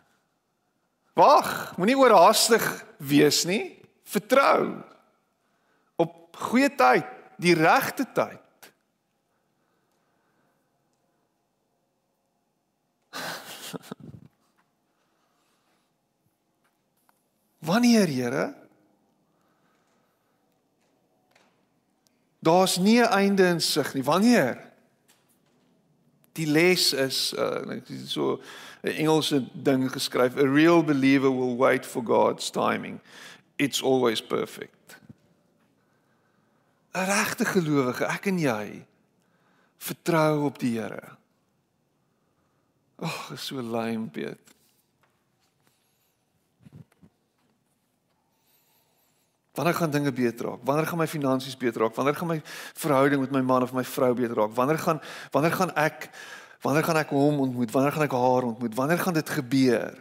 Wag, 1.14 1.74
moenie 1.76 1.96
oorhaastig 1.96 2.84
wees 2.98 3.44
nie. 3.44 3.77
Vertrou 4.08 4.82
op 5.96 6.36
goeie 6.48 6.70
tyd, 6.74 7.04
die 7.36 7.54
regte 7.54 8.06
tyd. 8.14 8.40
Wanneer, 17.68 18.08
Here? 18.08 18.54
Daar's 22.38 22.76
nie 22.76 23.00
'n 23.00 23.12
einde 23.12 23.46
in 23.46 23.60
sig 23.60 23.94
nie. 23.94 24.04
Wanneer? 24.04 24.70
Die 26.32 26.46
les 26.46 26.92
is 26.92 27.34
uh 27.34 27.80
so 28.06 28.40
'n 28.82 28.88
Engelse 28.90 29.48
ding 29.52 29.92
geskryf, 29.92 30.36
a 30.36 30.46
real 30.46 30.84
believer 30.84 31.30
will 31.30 31.56
wait 31.56 31.86
for 31.86 32.02
God's 32.02 32.50
timing. 32.50 33.00
It's 33.58 33.82
always 33.82 34.22
perfect. 34.22 34.98
'n 36.94 37.04
Regte 37.04 37.44
gelowige, 37.44 38.06
ek 38.06 38.30
en 38.30 38.38
jy, 38.38 38.86
vertrou 39.78 40.46
op 40.46 40.58
die 40.58 40.78
Here. 40.78 41.18
Ag, 42.98 43.30
is 43.34 43.46
so 43.46 43.62
lyn, 43.62 44.08
Piet. 44.10 44.40
Wanneer 49.54 49.74
gaan 49.74 49.90
dinge 49.90 50.12
beter 50.12 50.46
raak? 50.46 50.62
Wanneer 50.62 50.86
gaan 50.86 50.98
my 50.98 51.06
finansies 51.10 51.56
beter 51.58 51.82
raak? 51.82 51.94
Wanneer 51.94 52.14
gaan 52.14 52.30
my 52.30 52.40
verhouding 52.78 53.20
met 53.20 53.34
my 53.34 53.42
man 53.42 53.62
of 53.62 53.72
my 53.74 53.84
vrou 53.84 54.14
beter 54.14 54.34
raak? 54.38 54.54
Wanneer 54.54 54.78
gaan 54.78 55.00
wanneer 55.34 55.52
gaan 55.52 55.74
ek 55.74 56.10
Wanneer 56.58 56.82
gaan 56.84 56.98
ek 56.98 57.12
hom 57.14 57.38
ontmoet? 57.38 57.70
Wanneer 57.70 57.92
gaan 57.94 58.02
ek 58.02 58.14
haar 58.18 58.42
ontmoet? 58.42 58.74
Wanneer 58.74 58.98
gaan 58.98 59.14
dit 59.14 59.30
gebeur? 59.30 59.94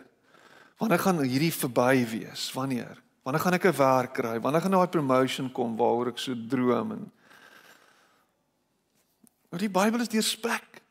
Wanneer 0.82 1.00
gaan 1.00 1.22
hierdie 1.22 1.54
verby 1.54 2.06
wees? 2.10 2.50
Wanneer? 2.54 2.98
Wanneer 3.28 3.44
gaan 3.44 3.58
ek 3.60 3.66
'n 3.68 3.76
werk 3.76 4.14
kry? 4.14 4.40
Wanneer 4.40 4.62
gaan 4.62 4.72
daai 4.72 4.88
promotion 4.88 5.52
kom 5.52 5.76
waaroor 5.76 6.16
ek 6.16 6.18
so 6.18 6.32
droom 6.48 6.92
en 6.92 7.12
Maar 9.50 9.60
die 9.60 9.70
Bybel 9.70 10.00
is 10.00 10.12
deurspek 10.12 10.82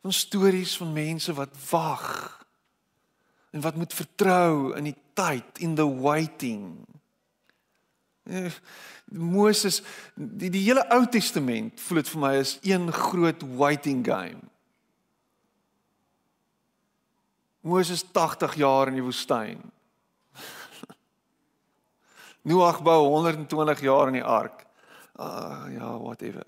van 0.00 0.12
stories 0.12 0.76
van 0.76 0.92
mense 0.92 1.32
wat 1.32 1.52
wag 1.70 2.06
en 3.50 3.60
wat 3.60 3.76
moet 3.76 3.94
vertrou 3.94 4.76
in 4.76 4.84
die 4.84 4.96
tyd 5.12 5.58
in 5.58 5.74
the 5.74 5.86
waiting. 6.00 6.86
Eh, 8.24 8.52
Moses 9.12 9.82
die 10.14 10.50
die 10.50 10.64
hele 10.64 10.84
Ou 10.92 11.06
Testament 11.06 11.80
voel 11.80 12.02
dit 12.02 12.12
vir 12.12 12.20
my 12.20 12.34
is 12.36 12.58
een 12.62 12.92
groot 12.92 13.42
waiting 13.56 14.04
game. 14.06 14.40
Moses 17.60 18.04
80 18.12 18.54
jaar 18.54 18.88
in 18.88 19.00
die 19.00 19.04
woestyn. 19.04 19.60
Noag 22.48 22.80
bou 22.82 23.02
120 23.12 23.80
jaar 23.84 24.08
in 24.08 24.20
die 24.20 24.24
ark. 24.24 24.64
Ah 25.18 25.66
uh, 25.66 25.74
ja, 25.74 25.90
whatever. 25.98 26.46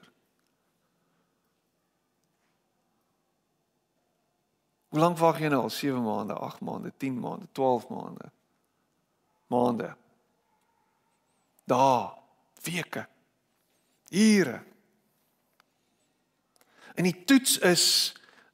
Hoe 4.90 4.98
lank 4.98 5.18
wag 5.18 5.38
jy 5.38 5.50
nou 5.52 5.62
al? 5.68 5.70
7 5.70 6.00
maande, 6.02 6.34
8 6.34 6.62
maande, 6.66 6.92
10 6.96 7.18
maande, 7.20 7.46
12 7.52 7.88
maande. 7.88 8.30
Maande. 9.46 9.90
Dae, 11.70 12.08
weke, 12.66 13.04
ure. 14.10 14.56
En 16.94 17.06
die 17.06 17.24
toets 17.24 17.58
is 17.58 17.84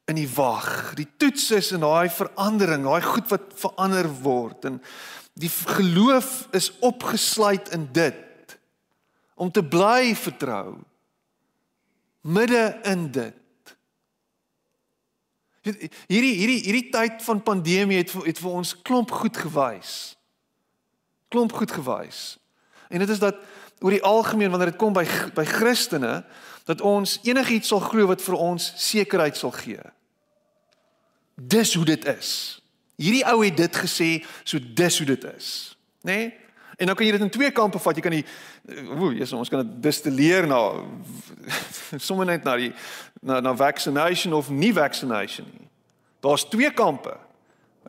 in 0.04 0.18
die 0.20 0.28
wag. 0.34 0.92
Die 0.98 1.08
toets 1.16 1.48
is 1.56 1.72
in 1.72 1.80
daai 1.80 2.10
verandering, 2.12 2.84
daai 2.84 3.02
goed 3.02 3.30
wat 3.32 3.54
verander 3.62 4.10
word 4.22 4.68
en 4.68 4.82
die 5.36 5.50
geloof 5.52 6.48
is 6.56 6.70
opgesluit 6.80 7.68
in 7.76 7.88
dit 7.92 8.58
om 9.34 9.50
te 9.52 9.64
bly 9.64 10.14
vertrou 10.16 10.78
midde 12.26 12.78
in 12.88 13.10
dit. 13.12 13.74
Hierdie 15.66 16.32
hierdie 16.38 16.60
hierdie 16.64 16.88
tyd 16.94 17.20
van 17.26 17.42
pandemie 17.42 18.00
het 18.00 18.14
het 18.24 18.40
vir 18.40 18.56
ons 18.62 18.72
klomp 18.86 19.12
goed 19.12 19.36
gewys. 19.36 20.16
Klomp 21.28 21.52
goed 21.52 21.74
gewys. 21.74 22.38
En 22.88 23.02
dit 23.02 23.12
is 23.12 23.20
dat 23.22 23.38
oor 23.84 23.92
die 23.92 24.02
algemeen 24.02 24.50
wanneer 24.50 24.72
dit 24.72 24.80
kom 24.80 24.96
by 24.96 25.04
by 25.36 25.44
Christene 25.44 26.22
dat 26.66 26.80
ons 26.80 27.18
enigiets 27.28 27.68
sal 27.68 27.82
glo 27.84 28.08
wat 28.08 28.24
vir 28.24 28.38
ons 28.40 28.72
sekerheid 28.80 29.36
sal 29.36 29.52
gee 29.54 29.82
Dis 31.36 31.74
hoe 31.74 31.84
dit 31.84 32.04
is. 32.08 32.62
Hierdie 32.96 33.24
ou 33.28 33.42
het 33.44 33.56
dit 33.56 33.76
gesê, 33.76 34.10
so 34.44 34.58
dis 34.58 34.98
hoe 34.98 35.06
dit 35.06 35.24
is. 35.36 35.52
Nê? 36.02 36.16
Nee? 36.16 36.34
En 36.76 36.86
dan 36.86 36.96
kan 36.96 37.06
jy 37.06 37.12
dit 37.12 37.20
in 37.24 37.30
twee 37.32 37.50
kampe 37.56 37.80
vat. 37.80 37.96
Jy 37.96 38.02
kan 38.04 38.12
die 38.12 38.24
woe, 38.92 39.14
Jesus, 39.16 39.32
ons 39.38 39.48
kan 39.48 39.62
dit 39.64 39.76
distilleer 39.86 40.44
na 40.48 40.58
sommer 42.08 42.28
net 42.28 42.44
na 42.44 42.56
die 42.60 42.72
na 43.24 43.40
na 43.40 43.54
vaccination 43.56 44.36
of 44.36 44.50
nie 44.52 44.74
vaccination 44.76 45.48
nie. 45.54 45.68
Daar's 46.20 46.44
twee 46.48 46.68
kampe. 46.76 47.14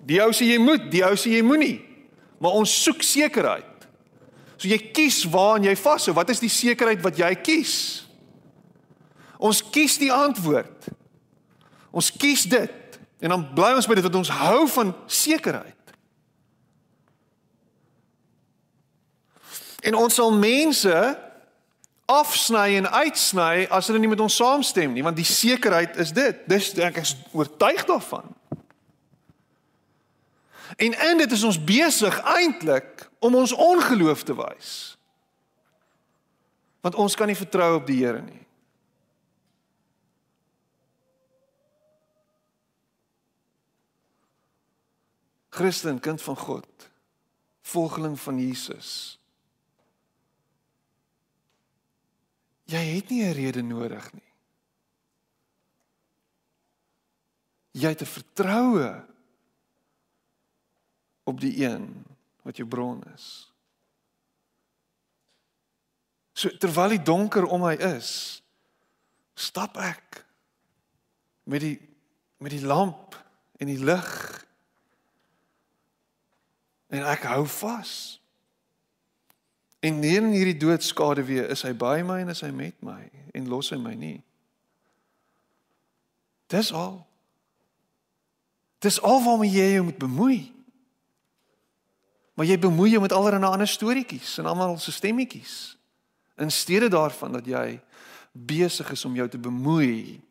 Die 0.07 0.21
ou 0.23 0.31
sê 0.35 0.47
jy 0.47 0.59
moet, 0.61 0.87
die 0.91 1.03
ou 1.03 1.17
sê 1.19 1.35
jy 1.35 1.43
moenie. 1.43 1.81
Maar 2.39 2.55
ons 2.61 2.71
soek 2.83 3.03
sekerheid. 3.03 3.87
So 4.55 4.69
jy 4.71 4.79
kies 4.95 5.19
waaraan 5.27 5.67
jy 5.67 5.75
vashou. 5.77 6.15
Wat 6.15 6.31
is 6.31 6.41
die 6.41 6.51
sekerheid 6.51 7.03
wat 7.03 7.19
jy 7.19 7.33
kies? 7.43 7.75
Ons 9.37 9.59
kies 9.61 9.99
die 9.99 10.13
antwoord. 10.13 10.87
Ons 11.91 12.09
kies 12.13 12.45
dit 12.49 12.86
en 13.19 13.33
dan 13.33 13.45
bly 13.53 13.73
ons 13.75 13.87
by 13.89 13.97
dit 13.97 14.05
wat 14.05 14.19
ons 14.19 14.29
hou 14.29 14.67
van 14.69 14.93
sekerheid. 15.05 15.73
En 19.87 19.95
ons 19.95 20.13
sal 20.13 20.33
mense 20.33 20.95
afsny 22.07 22.77
en 22.79 22.87
uitsny 22.87 23.67
as 23.73 23.89
hulle 23.89 23.99
nie 23.99 24.11
met 24.11 24.23
ons 24.23 24.39
saamstem 24.39 24.93
nie, 24.95 25.03
want 25.03 25.17
die 25.19 25.27
sekerheid 25.27 25.97
is 25.99 26.13
dit. 26.15 26.39
Dis 26.49 26.71
ek 26.79 27.01
is 27.03 27.15
oortuig 27.35 27.83
daarvan. 27.89 28.31
En 30.77 30.93
in 31.09 31.23
dit 31.23 31.31
is 31.31 31.43
ons 31.43 31.59
besig 31.63 32.19
eintlik 32.21 33.07
om 33.19 33.35
ons 33.35 33.51
ongeloof 33.51 34.23
te 34.23 34.35
wys. 34.37 34.73
Want 36.85 36.95
ons 36.95 37.15
kan 37.15 37.27
nie 37.27 37.37
vertrou 37.39 37.73
op 37.79 37.87
die 37.87 37.99
Here 38.03 38.21
nie. 38.21 38.46
Christen, 45.57 45.99
kind 45.99 46.21
van 46.21 46.37
God, 46.37 46.89
volgeling 47.65 48.17
van 48.19 48.39
Jesus. 48.39 49.17
Jy 52.69 52.83
het 52.95 53.09
nie 53.09 53.23
'n 53.23 53.33
rede 53.33 53.63
nodig 53.63 54.13
nie. 54.13 54.31
Jy 57.71 57.89
het 57.89 58.01
'n 58.01 58.05
vertroue 58.05 59.05
op 61.23 61.39
die 61.39 61.65
een 61.65 62.05
wat 62.41 62.57
jou 62.57 62.67
bron 62.67 63.03
is. 63.13 63.51
So 66.33 66.49
terwyl 66.49 66.89
die 66.89 67.01
donker 67.01 67.45
om 67.45 67.61
my 67.61 67.73
is, 67.73 68.41
stap 69.33 69.77
ek 69.77 70.25
met 71.43 71.61
die 71.61 71.77
met 72.37 72.51
die 72.51 72.65
lamp 72.65 73.15
en 73.57 73.67
die 73.67 73.79
lig 73.81 74.45
en 76.93 77.03
ek 77.11 77.27
hou 77.27 77.43
vas. 77.59 77.91
En 79.79 80.03
in 80.03 80.31
hierdie 80.33 80.57
doodskade 80.57 81.23
weer 81.27 81.49
is 81.53 81.63
hy 81.67 81.73
by 81.77 82.01
my 82.05 82.21
en 82.23 82.33
is 82.33 82.41
hy 82.41 82.51
met 82.55 82.77
my 82.85 83.01
en 83.37 83.49
los 83.51 83.69
hy 83.73 83.77
my 83.81 83.93
nie. 83.97 84.19
Dis 86.51 86.71
al. 86.73 87.01
Dis 88.83 88.99
al 89.03 89.19
waarmee 89.25 89.51
jy 89.51 89.67
jou 89.75 89.83
moet 89.89 89.99
bemoei. 90.01 90.39
Maar 92.37 92.45
jy 92.51 92.59
bemoei 92.61 92.91
jou 92.93 93.01
met 93.01 93.13
allerlei 93.13 93.49
ander 93.49 93.69
storieetjies 93.69 94.37
en 94.41 94.49
almal 94.49 94.77
se 94.81 94.93
stemmetjies. 94.93 95.75
In 96.37 96.53
steede 96.53 96.89
daarvan 96.93 97.33
dat 97.39 97.49
jy 97.49 97.79
besig 98.31 98.91
is 98.93 99.05
om 99.05 99.15
jou 99.17 99.25
te 99.29 99.41
bemoei 99.41 100.21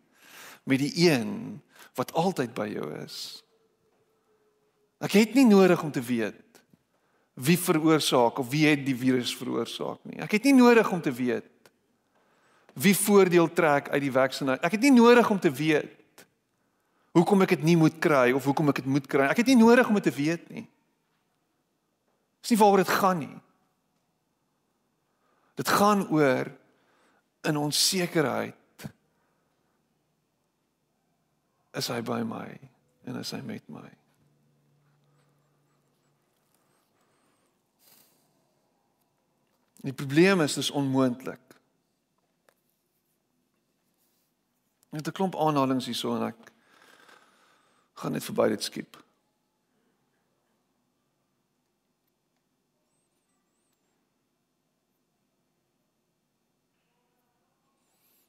met 0.67 0.79
die 0.83 0.93
een 1.09 1.61
wat 1.99 2.13
altyd 2.15 2.55
by 2.55 2.69
jou 2.71 2.87
is. 3.03 3.43
Ek 5.03 5.19
het 5.19 5.35
nie 5.35 5.47
nodig 5.47 5.83
om 5.83 5.93
te 5.93 6.03
weet 6.03 6.39
wie 7.37 7.59
veroorsaak 7.61 8.39
of 8.41 8.49
wie 8.51 8.65
het 8.67 8.85
die 8.87 8.97
virus 8.97 9.35
veroorsaak 9.37 10.01
nie. 10.09 10.21
Ek 10.25 10.39
het 10.39 10.47
nie 10.49 10.57
nodig 10.57 10.89
om 10.93 11.03
te 11.05 11.13
weet 11.13 11.53
wie 12.77 12.97
voordeel 12.97 13.49
trek 13.57 13.89
uit 13.89 14.03
die 14.05 14.13
vaksinasie. 14.13 14.61
Ek 14.65 14.77
het 14.77 14.83
nie 14.85 14.93
nodig 14.93 15.31
om 15.33 15.41
te 15.41 15.53
weet 15.53 16.25
hoekom 17.17 17.45
ek 17.47 17.55
dit 17.57 17.63
nie 17.65 17.77
moet 17.81 17.97
kry 18.01 18.33
of 18.37 18.45
hoekom 18.45 18.69
ek 18.73 18.83
dit 18.83 18.89
moet 18.93 19.07
kry. 19.09 19.29
Ek 19.33 19.41
het 19.41 19.49
nie 19.49 19.57
nodig 19.57 19.89
om 19.89 19.97
dit 19.97 20.05
te 20.05 20.13
weet 20.13 20.49
nie. 20.53 20.67
Dis 22.45 22.53
nie 22.53 22.61
waaroor 22.61 22.85
dit 22.85 22.95
gaan 23.01 23.21
nie. 23.25 23.37
Dit 25.57 25.73
gaan 25.73 26.05
oor 26.13 26.53
in 27.49 27.61
onsekerheid 27.61 28.89
is 31.77 31.89
hy 31.93 32.01
by 32.05 32.21
my 32.25 32.49
en 33.09 33.21
is 33.21 33.33
hy 33.33 33.41
met 33.45 33.65
my. 33.73 33.89
Die 39.87 39.93
probleem 39.93 40.41
is 40.41 40.55
dis 40.55 40.71
onmoontlik. 40.71 41.39
Net 44.91 45.07
'n 45.07 45.13
klomp 45.13 45.37
aanhalings 45.37 45.87
hierso 45.87 46.17
en 46.17 46.27
ek 46.27 46.51
gaan 47.95 48.13
net 48.13 48.25
verby 48.25 48.49
dit 48.49 48.63
skiep. 48.63 48.97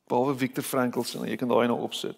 Paul 0.07 0.35
Victor 0.35 0.63
Frankl 0.63 1.01
sê 1.01 1.25
jy 1.25 1.35
kan 1.35 1.49
daai 1.49 1.67
nou 1.67 1.81
opsit. 1.81 2.17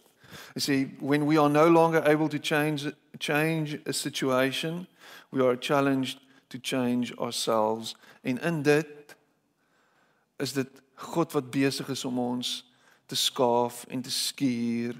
Hy 0.54 0.60
sê 0.60 0.99
when 0.99 1.25
we 1.25 1.39
are 1.39 1.49
no 1.49 1.67
longer 1.69 2.04
able 2.04 2.28
to 2.28 2.39
change 2.39 2.91
change 3.19 3.80
a 3.86 3.93
situation, 3.93 4.88
we 5.32 5.41
are 5.41 5.56
challenged 5.56 6.19
to 6.49 6.58
change 6.60 7.15
ourselves 7.17 7.95
in 8.23 8.38
in 8.38 8.63
dit 8.63 8.98
is 10.39 10.54
dit 10.54 10.82
God 10.95 11.32
wat 11.32 11.52
besig 11.52 11.89
is 11.89 12.06
om 12.06 12.19
ons 12.19 12.65
te 13.06 13.15
skaaf 13.15 13.86
en 13.89 14.02
te 14.02 14.12
skuur 14.12 14.97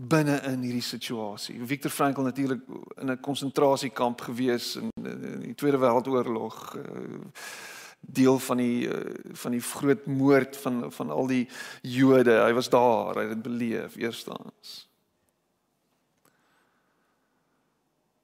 binne 0.00 0.38
in 0.48 0.62
hierdie 0.64 0.84
situasie. 0.84 1.58
Viktor 1.68 1.92
Frankl 1.92 2.24
natuurlik 2.24 2.62
in 2.96 3.10
'n 3.10 3.20
konsentrasiekamp 3.20 4.20
gewees 4.20 4.76
in, 4.76 4.88
in 5.04 5.40
die 5.40 5.54
Tweede 5.54 5.78
Wêreldoorlog 5.78 6.76
uh, 6.76 6.82
deel 8.00 8.38
van 8.38 8.56
die 8.56 8.88
uh, 8.88 9.14
van 9.32 9.50
die 9.50 9.60
groot 9.60 10.06
moord 10.06 10.56
van 10.56 10.92
van 10.92 11.10
al 11.10 11.26
die 11.26 11.48
Jode. 11.82 12.32
Hy 12.32 12.52
was 12.52 12.68
daar, 12.68 13.14
hy 13.14 13.28
het 13.28 13.34
dit 13.34 13.42
beleef 13.42 13.96
eerstens. 13.96 14.89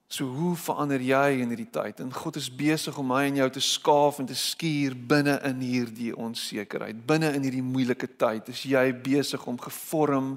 So 0.07 0.23
hoe 0.31 0.53
verander 0.55 1.01
jy 1.03 1.41
in 1.41 1.49
hierdie 1.51 1.67
tyd? 1.67 1.97
En 1.99 2.13
God 2.15 2.37
is 2.39 2.47
besig 2.47 2.95
om 2.95 3.09
my 3.11 3.25
en 3.27 3.41
jou 3.41 3.47
te 3.57 3.63
skaaf 3.63 4.21
en 4.21 4.29
te 4.29 4.37
skuur 4.39 4.93
binne 4.95 5.35
in 5.49 5.59
hierdie 5.59 6.13
onsekerheid. 6.15 7.01
Binne 7.09 7.33
in 7.35 7.43
hierdie 7.43 7.63
moeilike 7.65 8.07
tyd 8.15 8.47
is 8.53 8.61
jy 8.63 8.85
besig 9.03 9.43
om 9.51 9.59
gevorm 9.59 10.29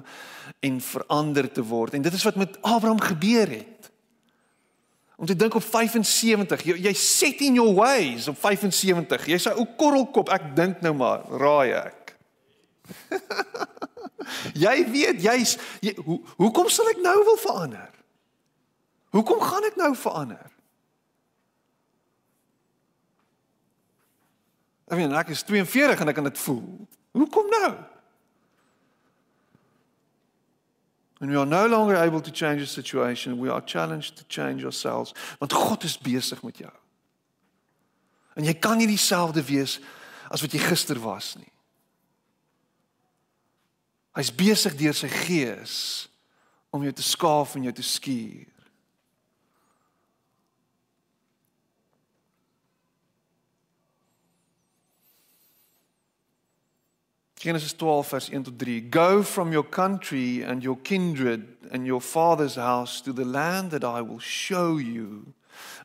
en 0.59 0.81
verander 0.83 1.47
te 1.47 1.63
word. 1.63 1.95
En 1.95 2.03
dit 2.03 2.17
is 2.17 2.25
wat 2.27 2.39
met 2.41 2.57
Abraham 2.67 2.99
gebeur 2.99 3.47
het. 3.47 3.87
Om 5.15 5.29
te 5.29 5.37
dink 5.39 5.55
op 5.55 5.63
75, 5.63 6.65
jy, 6.67 6.75
jy 6.89 6.93
set 6.97 7.45
in 7.45 7.61
your 7.61 7.71
ways 7.77 8.27
op 8.27 8.39
75. 8.41 9.29
Jy's 9.29 9.47
'n 9.47 9.55
ou 9.55 9.67
korrelkop. 9.77 10.33
Ek 10.33 10.51
dink 10.55 10.81
nou 10.81 10.93
maar, 10.97 11.23
raai 11.29 11.71
ek. 11.71 12.17
jy 14.65 14.75
weet, 14.91 15.23
jy's 15.23 15.55
jy, 15.79 15.95
hoe 16.03 16.19
hoekom 16.41 16.67
sal 16.67 16.91
ek 16.91 16.99
nou 16.99 17.17
wil 17.23 17.39
verander? 17.39 18.00
Hoekom 19.11 19.41
gaan 19.43 19.67
ek 19.67 19.77
nou 19.79 19.91
verander? 19.95 20.51
Ek 24.91 24.99
weet 24.99 25.15
ek 25.15 25.31
is 25.31 25.43
42 25.47 26.03
en 26.03 26.11
ek 26.11 26.17
kan 26.19 26.27
dit 26.27 26.43
voel. 26.43 26.67
Hoekom 27.15 27.47
nou? 27.51 27.71
When 31.21 31.29
we 31.29 31.37
are 31.37 31.45
no 31.45 31.67
longer 31.67 31.95
able 31.95 32.21
to 32.21 32.31
change 32.31 32.61
a 32.61 32.65
situation, 32.65 33.37
we 33.37 33.51
are 33.51 33.61
challenged 33.61 34.17
to 34.17 34.23
change 34.27 34.65
ourselves. 34.65 35.13
Want 35.39 35.53
God 35.53 35.83
is 35.83 35.97
besig 35.97 36.43
met 36.43 36.57
jou. 36.57 36.71
En 38.35 38.47
jy 38.47 38.55
kan 38.59 38.79
nie 38.79 38.87
dieselfde 38.89 39.43
wees 39.45 39.77
as 40.31 40.41
wat 40.41 40.55
jy 40.55 40.59
gister 40.63 40.99
was 41.03 41.35
nie. 41.37 41.51
Hy's 44.17 44.31
besig 44.35 44.75
deur 44.79 44.95
sy 44.97 45.07
gees 45.11 45.75
om 46.71 46.83
jou 46.83 46.91
te 46.95 47.05
skaaf 47.05 47.55
en 47.55 47.69
jou 47.69 47.75
te 47.75 47.85
skuur. 47.85 48.50
Genesis 57.41 57.73
12 57.73 58.07
vers 58.11 58.29
1 58.29 58.43
tot 58.43 58.59
3 58.59 58.81
Go 58.81 59.23
from 59.23 59.51
your 59.51 59.63
country 59.63 60.43
and 60.43 60.63
your 60.63 60.77
kindred 60.77 61.47
and 61.71 61.87
your 61.87 61.99
father's 61.99 62.55
house 62.55 63.01
to 63.01 63.11
the 63.11 63.25
land 63.25 63.71
that 63.71 63.83
I 63.83 64.01
will 64.01 64.19
show 64.19 64.77
you 64.77 65.33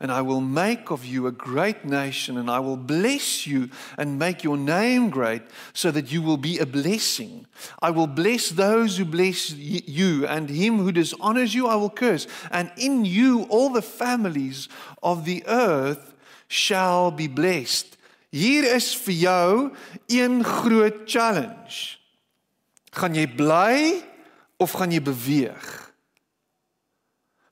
And 0.00 0.12
I 0.12 0.20
will 0.20 0.40
make 0.40 0.90
of 0.90 1.04
you 1.04 1.26
a 1.26 1.32
great 1.32 1.84
nation, 1.84 2.36
and 2.36 2.50
I 2.50 2.60
will 2.60 2.76
bless 2.76 3.46
you 3.46 3.70
and 3.96 4.18
make 4.18 4.44
your 4.44 4.56
name 4.56 5.10
great, 5.10 5.42
so 5.72 5.90
that 5.90 6.12
you 6.12 6.22
will 6.22 6.36
be 6.36 6.58
a 6.58 6.66
blessing. 6.66 7.46
I 7.80 7.90
will 7.90 8.06
bless 8.06 8.50
those 8.50 8.98
who 8.98 9.04
bless 9.04 9.52
you, 9.52 10.26
and 10.26 10.48
him 10.48 10.78
who 10.78 10.92
dishonors 10.92 11.54
you, 11.54 11.66
I 11.66 11.76
will 11.76 11.90
curse. 11.90 12.26
And 12.50 12.70
in 12.76 13.04
you, 13.04 13.44
all 13.48 13.70
the 13.70 13.82
families 13.82 14.68
of 15.02 15.24
the 15.24 15.44
earth 15.46 16.14
shall 16.48 17.10
be 17.10 17.26
blessed. 17.26 17.95
Hier 18.36 18.66
is 18.74 18.90
vir 19.06 19.16
jou 19.16 19.52
een 20.12 20.42
groot 20.44 21.04
challenge. 21.08 21.96
Gaan 22.96 23.16
jy 23.16 23.26
bly 23.36 23.76
of 24.60 24.74
gaan 24.76 24.92
jy 24.92 25.00
beweeg? 25.04 25.68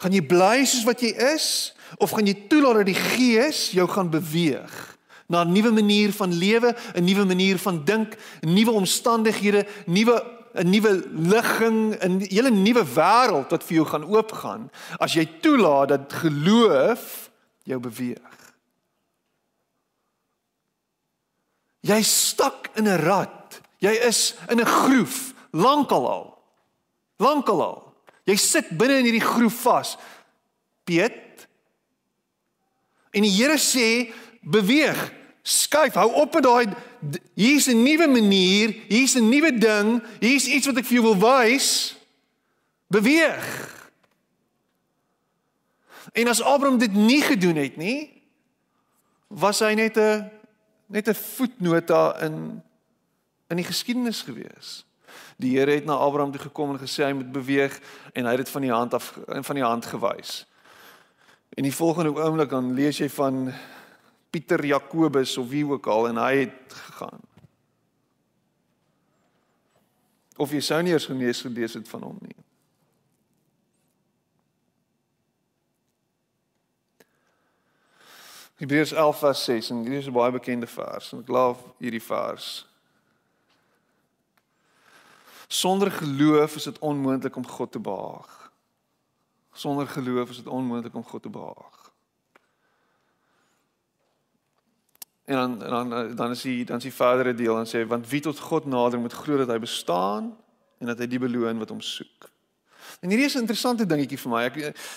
Gaan 0.03 0.13
jy 0.13 0.25
bly 0.29 0.65
soos 0.69 0.85
wat 0.85 1.01
jy 1.05 1.15
is 1.33 1.73
of 1.97 2.13
gaan 2.13 2.29
jy 2.29 2.37
toelaat 2.51 2.83
dat 2.83 2.91
die 2.91 2.99
Gees 2.99 3.71
jou 3.77 3.87
gaan 3.89 4.13
beweeg 4.13 4.75
na 5.27 5.41
'n 5.45 5.53
nuwe 5.53 5.73
manier 5.73 6.13
van 6.13 6.33
lewe, 6.33 6.77
'n 6.95 7.05
nuwe 7.05 7.25
manier 7.25 7.59
van 7.59 7.85
dink, 7.85 8.17
nuwe 8.41 8.71
omstandighede, 8.71 9.67
nuwe 9.87 10.21
'n 10.55 10.71
nuwe 10.71 10.93
ligging, 11.33 11.97
'n 11.97 12.21
hele 12.29 12.51
nuwe 12.51 12.85
wêreld 12.85 13.49
wat 13.51 13.65
vir 13.65 13.77
jou 13.77 13.87
gaan 13.87 14.05
oopgaan 14.05 14.71
as 14.99 15.15
jy 15.15 15.25
toelaat 15.41 15.89
dat 15.89 16.13
geloof 16.13 17.31
jou 17.65 17.81
beweeg. 17.81 18.34
Jy 21.85 22.01
stak 22.03 22.71
in 22.75 22.89
'n 22.89 23.01
rat. 23.05 23.61
Jy 23.79 23.93
is 24.09 24.35
in 24.49 24.61
'n 24.61 24.67
groef 24.67 25.35
lankal 25.53 26.09
al. 26.09 26.43
Lankal 27.17 27.63
al. 27.63 27.95
Jy 28.25 28.37
sit 28.37 28.69
binne 28.77 28.99
in 28.99 29.05
hierdie 29.05 29.21
groef 29.21 29.61
vas. 29.63 29.97
Piet. 30.85 31.47
En 33.13 33.23
die 33.23 33.31
Here 33.31 33.59
sê 33.59 34.13
beweeg, 34.41 35.13
skuif, 35.43 35.95
hou 35.95 36.11
op 36.13 36.35
met 36.35 36.43
daai 36.43 36.67
hier's 37.35 37.69
'n 37.69 37.83
nuwe 37.83 38.09
manier, 38.09 38.75
hier's 38.89 39.15
'n 39.15 39.29
nuwe 39.29 39.53
ding, 39.59 40.03
hier's 40.21 40.47
iets 40.47 40.67
wat 40.67 40.77
ek 40.77 40.85
vir 40.85 41.01
jou 41.01 41.15
wil 41.15 41.19
wys. 41.21 41.97
Beweeg. 42.89 43.73
En 46.13 46.29
as 46.29 46.43
Abraham 46.43 46.79
dit 46.79 46.93
nie 46.93 47.23
gedoen 47.23 47.57
het 47.57 47.77
nie, 47.77 48.23
was 49.29 49.59
hy 49.59 49.75
net 49.75 49.97
'n 49.97 50.31
net 50.95 51.09
'n 51.09 51.15
voetnota 51.15 52.21
in 52.23 52.63
in 53.49 53.57
die 53.57 53.67
geskiedenis 53.67 54.23
gewees. 54.23 54.87
Die 55.37 55.59
Here 55.59 55.71
het 55.71 55.85
na 55.85 55.93
Abraham 55.93 56.33
toe 56.33 56.41
gekom 56.41 56.71
en 56.71 56.79
gesê 56.79 57.05
hy 57.05 57.13
moet 57.13 57.33
beweeg 57.33 57.81
en 58.13 58.25
hy 58.25 58.31
het 58.31 58.45
dit 58.45 58.49
van 58.49 58.63
die 58.63 58.73
hand 58.73 58.95
af 58.95 59.19
van 59.29 59.55
die 59.55 59.65
hand 59.65 59.87
gewys. 59.87 60.47
En 61.55 61.63
die 61.63 61.75
volgende 61.75 62.15
oomblik 62.15 62.51
dan 62.51 62.73
lees 62.75 62.99
jy 62.99 63.09
van 63.09 63.53
Pieter 64.31 64.65
Jakobus 64.65 65.37
of 65.39 65.49
wie 65.49 65.67
ook 65.67 65.87
al 65.87 66.09
en 66.09 66.17
hy 66.17 66.37
het 66.37 66.73
gegaan. 66.73 67.21
Of 70.37 70.51
jy 70.51 70.61
sou 70.61 70.83
nie 70.83 70.93
eens 70.93 71.07
genees 71.07 71.41
gelees 71.41 71.75
het 71.75 71.89
van 71.89 72.03
hom 72.03 72.19
nie. 72.21 72.37
Hebreërs 78.55 78.93
11 78.93 79.19
vers 79.19 79.45
6 79.45 79.71
en 79.71 79.83
hierdie 79.83 79.99
is 79.99 80.07
'n 80.07 80.13
baie 80.13 80.33
bekende 80.33 80.67
vers 80.67 81.13
en 81.13 81.19
ek 81.21 81.29
glo 81.29 81.75
hierdie 81.79 82.03
vers 82.03 82.67
Sonder 85.47 85.91
geloof 85.91 86.57
is 86.57 86.63
dit 86.63 86.79
onmoontlik 86.79 87.37
om 87.37 87.47
God 87.47 87.73
te 87.73 87.79
behaag. 87.79 88.53
Sonder 89.53 89.87
geloof 89.87 90.31
is 90.31 90.37
dit 90.37 90.47
onmoontlik 90.47 90.95
om 90.95 91.05
God 91.05 91.23
te 91.23 91.31
behaag. 91.31 91.93
En 95.25 95.35
dan 95.35 95.59
dan 95.59 96.17
dan 96.17 96.31
is 96.31 96.43
die 96.43 96.65
dan 96.65 96.77
is 96.77 96.83
die 96.83 96.93
verdere 96.93 97.35
deel 97.35 97.59
en 97.59 97.67
sê 97.67 97.87
want 97.87 98.09
wie 98.09 98.21
tot 98.21 98.39
God 98.39 98.65
nader 98.65 98.99
moet 98.99 99.13
glo 99.13 99.37
dat 99.37 99.49
hy 99.49 99.59
bestaan 99.59 100.37
en 100.79 100.87
dat 100.87 100.99
hy 100.99 101.07
die 101.07 101.19
beloon 101.19 101.59
wat 101.59 101.69
hom 101.69 101.81
soek. 101.81 102.29
En 103.05 103.11
hierdie 103.11 103.27
is 103.27 103.35
'n 103.35 103.45
interessante 103.45 103.87
dingetjie 103.87 104.19
vir 104.19 104.31
my. 104.31 104.45
Ek 104.45 104.55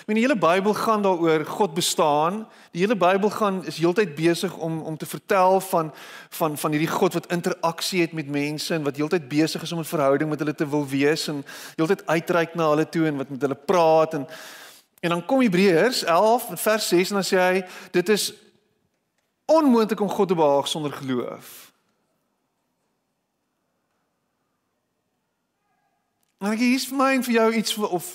meen 0.08 0.16
die 0.16 0.24
hele 0.24 0.38
Bybel 0.38 0.74
gaan 0.74 1.02
daaroor 1.02 1.46
God 1.46 1.74
bestaan. 1.74 2.48
Die 2.72 2.82
hele 2.82 2.96
Bybel 2.96 3.30
gaan 3.30 3.66
is 3.66 3.78
heeltyd 3.78 4.16
besig 4.16 4.58
om 4.58 4.82
om 4.82 4.98
te 4.98 5.06
vertel 5.06 5.60
van 5.60 5.94
van 6.30 6.58
van 6.58 6.72
hierdie 6.72 6.88
God 6.88 7.14
wat 7.14 7.32
interaksie 7.32 8.02
het 8.02 8.14
met 8.14 8.30
mense 8.30 8.74
en 8.74 8.84
wat 8.84 8.96
heeltyd 8.96 9.28
besig 9.28 9.62
is 9.62 9.72
om 9.72 9.80
'n 9.80 9.84
verhouding 9.84 10.30
met 10.30 10.40
hulle 10.40 10.56
te 10.56 10.70
wil 10.70 10.88
wees 10.88 11.28
en 11.28 11.46
heeltyd 11.76 12.08
uitreik 12.08 12.56
na 12.56 12.70
hulle 12.70 12.90
toe 12.90 13.06
en 13.06 13.18
wat 13.18 13.30
met 13.30 13.42
hulle 13.42 13.60
praat 13.66 14.14
en 14.14 14.28
en 15.00 15.10
dan 15.10 15.26
kom 15.26 15.42
Hebreërs 15.42 16.04
11 16.04 16.50
vers 16.54 16.88
6 16.88 17.10
en 17.10 17.16
dan 17.16 17.24
sê 17.24 17.38
hy 17.38 17.66
dit 17.92 18.10
is 18.10 18.34
onmoontlik 19.46 20.00
om 20.00 20.10
God 20.10 20.28
te 20.28 20.36
behaag 20.36 20.68
sonder 20.68 20.92
geloof. 20.92 21.67
Maar 26.38 26.54
ek 26.54 26.62
hier's 26.62 26.86
vir 26.86 26.98
my 27.00 27.08
en 27.18 27.24
vir 27.26 27.34
jou 27.34 27.48
iets 27.58 27.74
vir, 27.74 27.94
of 27.98 28.08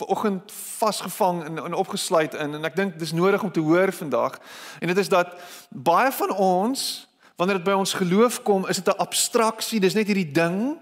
vanoggend 0.00 0.52
vasgevang 0.52 1.42
en, 1.44 1.58
en 1.60 1.74
opgesluit 1.76 2.34
in 2.40 2.56
en 2.56 2.64
ek 2.64 2.76
dink 2.76 2.94
dis 2.98 3.12
nodig 3.12 3.42
om 3.44 3.52
te 3.52 3.60
hoor 3.60 3.92
vandag. 3.92 4.38
En 4.80 4.88
dit 4.88 5.00
is 5.02 5.10
dat 5.12 5.34
baie 5.68 6.12
van 6.12 6.32
ons 6.40 6.84
wanneer 7.36 7.60
dit 7.60 7.68
by 7.68 7.76
ons 7.76 7.92
geloof 7.96 8.42
kom, 8.44 8.64
is 8.68 8.80
dit 8.80 8.88
'n 8.88 9.00
abstraksie, 9.00 9.80
dis 9.80 9.94
net 9.94 10.06
hierdie 10.06 10.32
ding. 10.32 10.78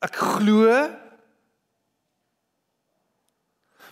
Ek 0.00 0.16
glo. 0.16 0.88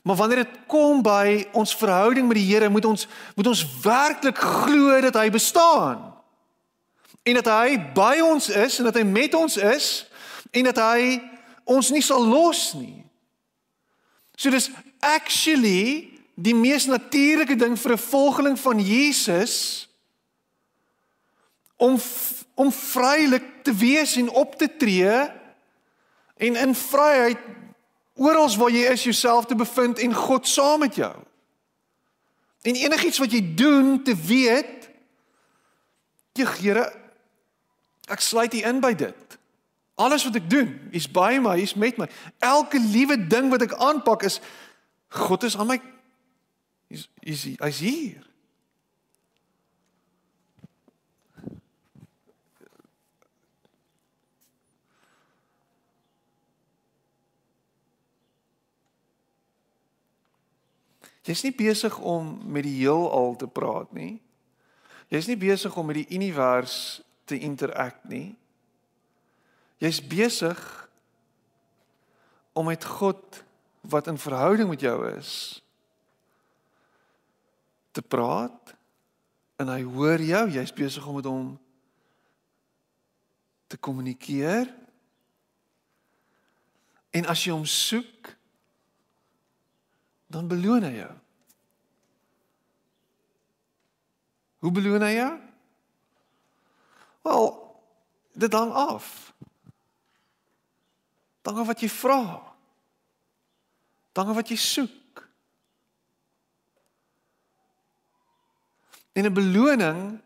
Maar 0.02 0.16
wanneer 0.16 0.44
dit 0.44 0.58
kom 0.66 1.02
by 1.02 1.48
ons 1.52 1.76
verhouding 1.76 2.28
met 2.28 2.36
die 2.36 2.48
Here, 2.52 2.68
moet 2.68 2.84
ons 2.84 3.08
moet 3.34 3.46
ons 3.46 3.80
werklik 3.82 4.38
glo 4.38 5.00
dat 5.00 5.14
hy 5.14 5.30
bestaan. 5.30 6.14
En 7.22 7.34
dat 7.34 7.46
hy 7.46 7.92
by 7.94 8.20
ons 8.20 8.48
is 8.48 8.78
en 8.78 8.84
dat 8.84 8.94
hy 8.94 9.02
met 9.02 9.34
ons 9.34 9.56
is 9.56 10.10
en 10.50 10.64
dat 10.64 10.76
hy 10.76 11.20
ons 11.68 11.90
nie 11.92 12.02
sal 12.04 12.24
los 12.24 12.72
nie. 12.78 13.04
So 14.38 14.50
dis 14.50 14.70
actually 15.04 16.14
die 16.38 16.54
mees 16.54 16.86
natuurlike 16.86 17.58
ding 17.58 17.76
vir 17.76 17.92
'n 17.92 17.98
volgeling 17.98 18.58
van 18.58 18.80
Jesus 18.80 19.88
om 21.76 22.00
om 22.54 22.72
vrylik 22.72 23.62
te 23.62 23.74
wees 23.74 24.16
en 24.16 24.28
op 24.28 24.58
te 24.58 24.66
tree 24.76 25.30
en 26.36 26.56
in 26.56 26.74
vryheid 26.74 27.38
oral 28.14 28.56
waar 28.56 28.70
jy 28.70 28.90
is 28.90 29.04
jouself 29.04 29.46
te 29.46 29.54
bevind 29.54 29.98
en 29.98 30.14
God 30.14 30.48
saam 30.48 30.80
met 30.80 30.94
jou. 30.94 31.14
En 32.62 32.74
enigiets 32.74 33.18
wat 33.18 33.30
jy 33.32 33.54
doen 33.54 34.02
te 34.02 34.16
weet, 34.16 34.90
jy 36.38 36.46
Here 36.46 36.86
ek 38.08 38.20
sluit 38.22 38.54
U 38.54 38.60
in 38.62 38.80
by 38.80 38.92
dit. 38.94 39.27
Alles 39.98 40.24
wat 40.24 40.36
ek 40.38 40.46
doen, 40.50 40.68
is 40.94 41.08
by 41.10 41.40
my, 41.42 41.56
is 41.58 41.74
met 41.74 41.98
my. 41.98 42.06
Elke 42.38 42.78
liewe 42.78 43.18
ding 43.26 43.50
wat 43.50 43.66
ek 43.66 43.74
aanpak 43.82 44.22
is 44.28 44.38
God 45.08 45.42
is 45.42 45.56
aan 45.58 45.66
my 45.66 45.80
is 46.92 47.08
is 47.20 47.44
hy's 47.58 47.80
hier. 47.82 48.28
Jy's 61.28 61.42
nie 61.44 61.52
besig 61.52 61.98
om 61.98 62.38
met 62.48 62.64
die 62.64 62.78
heelal 62.78 63.34
te 63.36 63.50
praat 63.50 63.90
nie. 63.92 64.16
Jy's 65.12 65.28
nie 65.28 65.36
besig 65.36 65.74
om 65.76 65.90
met 65.90 65.98
die 66.00 66.08
univers 66.16 67.02
te 67.28 67.36
interact 67.36 68.06
nie. 68.08 68.32
Jy's 69.78 70.00
besig 70.02 70.58
om 72.52 72.66
met 72.66 72.84
God 72.84 73.42
wat 73.86 74.10
in 74.10 74.18
verhouding 74.18 74.68
met 74.68 74.82
jou 74.82 74.96
is 75.14 75.62
te 77.94 78.02
praat 78.02 78.74
en 79.58 79.70
hy 79.70 79.82
hoor 79.82 80.22
jou, 80.22 80.44
jy's 80.54 80.74
besig 80.74 81.06
om 81.06 81.18
met 81.18 81.26
hom 81.26 81.46
te 83.68 83.76
kommunikeer. 83.76 84.70
En 87.10 87.26
as 87.26 87.42
jy 87.42 87.54
hom 87.54 87.66
soek, 87.66 88.32
dan 90.28 90.48
beloon 90.50 90.84
hy 90.86 90.94
jou. 91.00 91.10
Hoe 94.62 94.72
beloon 94.74 95.04
hy 95.06 95.14
jou? 95.16 95.32
Wel, 97.26 97.46
dit 98.46 98.58
hang 98.58 98.72
af. 98.72 99.08
Dankie 101.48 101.64
wat 101.64 101.80
jy 101.80 101.88
vra. 101.88 102.22
Dankie 104.12 104.36
wat 104.36 104.50
jy 104.52 104.56
soek. 104.60 105.22
En 109.16 109.24
'n 109.24 109.32
beloning 109.32 110.20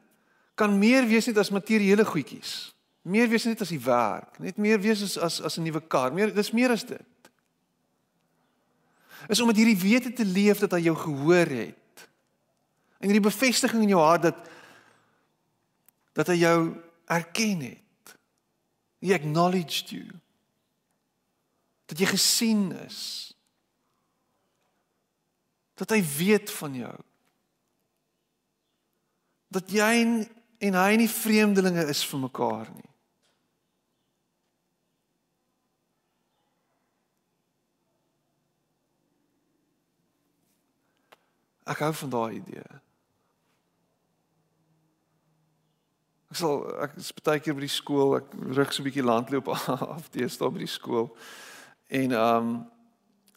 kan 0.54 0.78
meer 0.78 1.06
wees 1.06 1.26
net 1.26 1.38
as 1.38 1.50
materiële 1.50 2.04
goedjies. 2.04 2.74
Meer 3.02 3.28
wees 3.28 3.44
net 3.44 3.60
as 3.60 3.68
die 3.68 3.80
werk, 3.80 4.38
net 4.38 4.56
meer 4.56 4.80
wees 4.80 5.02
as 5.02 5.18
as 5.18 5.40
as 5.40 5.58
'n 5.58 5.62
nuwe 5.62 5.80
kar. 5.80 6.12
Meer 6.12 6.34
dis 6.34 6.50
meer 6.50 6.70
as 6.70 6.84
dit. 6.84 7.30
Is 9.28 9.40
om 9.40 9.46
met 9.46 9.56
hierdie 9.56 9.78
wete 9.78 10.12
te 10.12 10.24
leef 10.24 10.58
dat 10.58 10.70
hy 10.72 10.80
jou 10.80 10.96
gehoor 10.96 11.46
het. 11.46 12.08
En 12.98 13.08
hierdie 13.08 13.30
bevestiging 13.30 13.82
in 13.82 13.88
jou 13.88 14.02
hart 14.02 14.22
dat 14.22 14.36
dat 16.12 16.26
hy 16.26 16.34
jou 16.34 16.76
erken 17.06 17.60
het. 17.60 18.18
He 19.00 19.14
acknowledged 19.14 19.90
you. 19.90 20.20
Dat 21.92 22.00
jy 22.00 22.08
gesien 22.08 22.70
is. 22.86 23.00
Dat 25.76 25.92
hy 25.92 26.00
weet 26.16 26.48
van 26.50 26.74
jou. 26.74 26.94
Dat 29.52 29.68
jy 29.68 29.90
en 30.62 30.78
hy 30.78 30.94
nie 30.96 31.10
vreemdelinge 31.10 31.84
is 31.92 32.00
vir 32.08 32.22
mekaar 32.22 32.70
nie. 32.72 32.88
Ek 41.68 41.84
hou 41.84 41.92
van 42.00 42.16
daai 42.16 42.40
idee. 42.40 42.64
Ek 46.32 46.40
sal 46.40 46.64
ek 46.88 46.96
is 46.96 47.12
baie 47.20 47.44
keer 47.44 47.52
by 47.52 47.66
die 47.66 47.74
skool, 47.76 48.16
ek 48.16 48.32
rig 48.56 48.72
so 48.72 48.80
'n 48.80 48.88
bietjie 48.88 49.04
landloop 49.04 49.52
af 49.52 50.08
teenoor 50.08 50.56
by 50.56 50.64
die 50.64 50.74
skool. 50.80 51.12
En 51.92 52.14
ehm 52.16 52.36
um, 52.36 52.52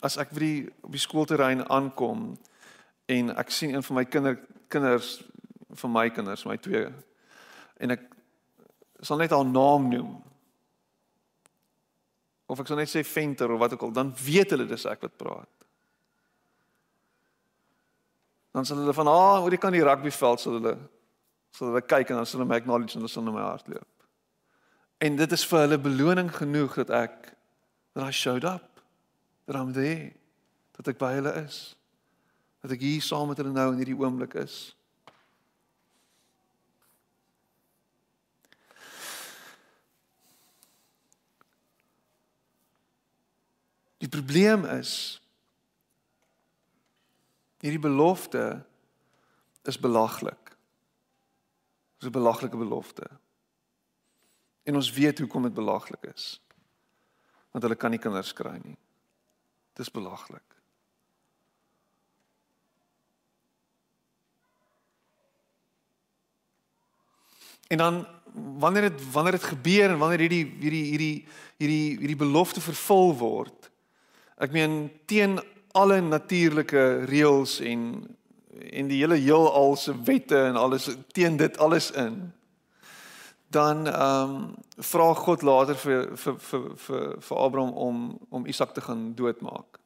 as 0.05 0.19
ek 0.21 0.35
by 0.35 0.41
die 0.43 0.59
op 0.85 0.91
die 0.93 1.01
skoolterrein 1.01 1.63
aankom 1.71 2.35
en 3.09 3.31
ek 3.33 3.49
sien 3.49 3.73
een 3.73 3.83
van 3.83 3.95
my 3.97 4.03
kinder 4.05 4.35
kinders 4.69 5.15
van 5.75 5.91
my 5.91 6.09
kinders, 6.13 6.45
my 6.45 6.57
twee 6.61 6.85
en 7.81 7.95
ek 7.95 8.05
sal 9.01 9.17
net 9.17 9.33
haar 9.33 9.45
naam 9.45 9.89
noem. 9.89 10.13
Of 12.45 12.61
ek 12.61 12.69
sal 12.69 12.79
net 12.79 12.91
sê 12.91 13.03
Venter 13.03 13.51
of 13.51 13.59
wat 13.59 13.73
ook 13.73 13.87
al, 13.87 13.95
dan 13.95 14.13
weet 14.23 14.53
hulle 14.53 14.69
dis 14.69 14.85
ek 14.87 15.03
wat 15.07 15.17
praat. 15.17 15.55
dan 18.55 18.65
sal 18.65 18.79
hulle 18.79 18.95
van 18.95 19.09
ah 19.11 19.43
oor 19.43 19.51
die 19.51 19.59
kan 19.59 19.75
die 19.75 19.83
rugbyveld 19.83 20.39
sal 20.39 20.53
hulle 20.57 20.77
sal 21.55 21.69
hulle 21.69 21.81
kyk 21.83 22.11
en 22.11 22.21
dan 22.21 22.27
sal 22.29 22.39
hulle 22.39 22.51
my 22.53 22.59
acknowledge 22.61 22.95
en 22.95 23.03
hulle 23.03 23.11
sal 23.11 23.25
na 23.27 23.33
my 23.35 23.43
hart 23.43 23.67
loop. 23.67 23.87
En 25.03 25.17
dit 25.19 25.35
is 25.35 25.43
vir 25.49 25.59
hulle 25.65 25.79
beloning 25.83 26.29
genoeg 26.31 26.77
dat 26.79 26.93
ek 26.95 27.33
that 27.95 28.03
I 28.03 28.11
showed 28.11 28.43
up. 28.43 28.81
Dat 29.45 29.55
I'm 29.55 29.71
there. 29.73 30.11
Dat 30.75 30.87
ek 30.91 30.99
by 30.99 31.13
hulle 31.15 31.31
is. 31.45 31.75
Dat 32.61 32.75
ek 32.75 32.83
hier 32.83 33.01
saam 33.01 33.31
met 33.31 33.39
hulle 33.39 33.55
nou 33.55 33.71
in 33.71 33.79
hierdie 33.79 33.97
oomblik 33.97 34.35
is. 34.43 34.75
Die 44.03 44.11
probleem 44.11 44.67
is 44.75 44.95
Hierdie 47.65 47.81
belofte 47.81 48.61
is 49.65 49.79
belaglik. 49.81 50.53
Dis 51.97 52.09
'n 52.09 52.11
belaglike 52.11 52.57
belofte. 52.57 53.09
En 54.63 54.75
ons 54.75 54.91
weet 54.91 55.19
hoekom 55.19 55.43
dit 55.43 55.53
belaglik 55.53 56.03
is. 56.13 56.44
Want 57.55 57.63
hulle 57.63 57.79
kan 57.79 57.93
nie 57.95 58.01
kinders 58.03 58.33
kry 58.35 58.57
nie. 58.59 58.75
Dis 59.79 59.87
belaglik. 59.95 60.43
En 67.71 67.79
dan 67.79 68.01
wanneer 68.59 68.89
dit 68.89 69.11
wanneer 69.11 69.31
dit 69.39 69.43
gebeur 69.43 69.89
en 69.89 69.97
wanneer 69.97 70.25
hierdie 70.27 70.45
hierdie 70.59 70.83
hierdie 70.83 71.27
hierdie 71.57 71.97
hierdie 71.97 72.19
belofte 72.19 72.61
vervul 72.61 73.15
word. 73.23 73.71
Ek 74.35 74.51
meen 74.51 74.89
teen 75.07 75.39
alle 75.71 76.01
natuurlike 76.03 77.05
reëls 77.07 77.61
en 77.63 77.87
en 78.55 78.87
die 78.87 79.01
hele 79.01 79.15
heelal 79.19 79.75
se 79.75 79.95
wette 80.07 80.37
en 80.49 80.59
alles 80.59 80.89
teen 81.15 81.37
dit 81.37 81.57
alles 81.57 81.89
in. 81.91 82.33
Dan 83.55 83.87
ehm 83.87 84.35
um, 84.35 84.55
vra 84.77 85.13
God 85.13 85.41
later 85.41 85.75
vir 85.75 86.17
vir 86.17 86.35
vir 86.49 86.63
vir 86.85 87.03
vir 87.27 87.37
Abraham 87.37 87.73
om 87.73 88.19
om 88.29 88.45
Isak 88.45 88.73
te 88.73 88.81
gaan 88.81 89.13
doodmaak. 89.15 89.79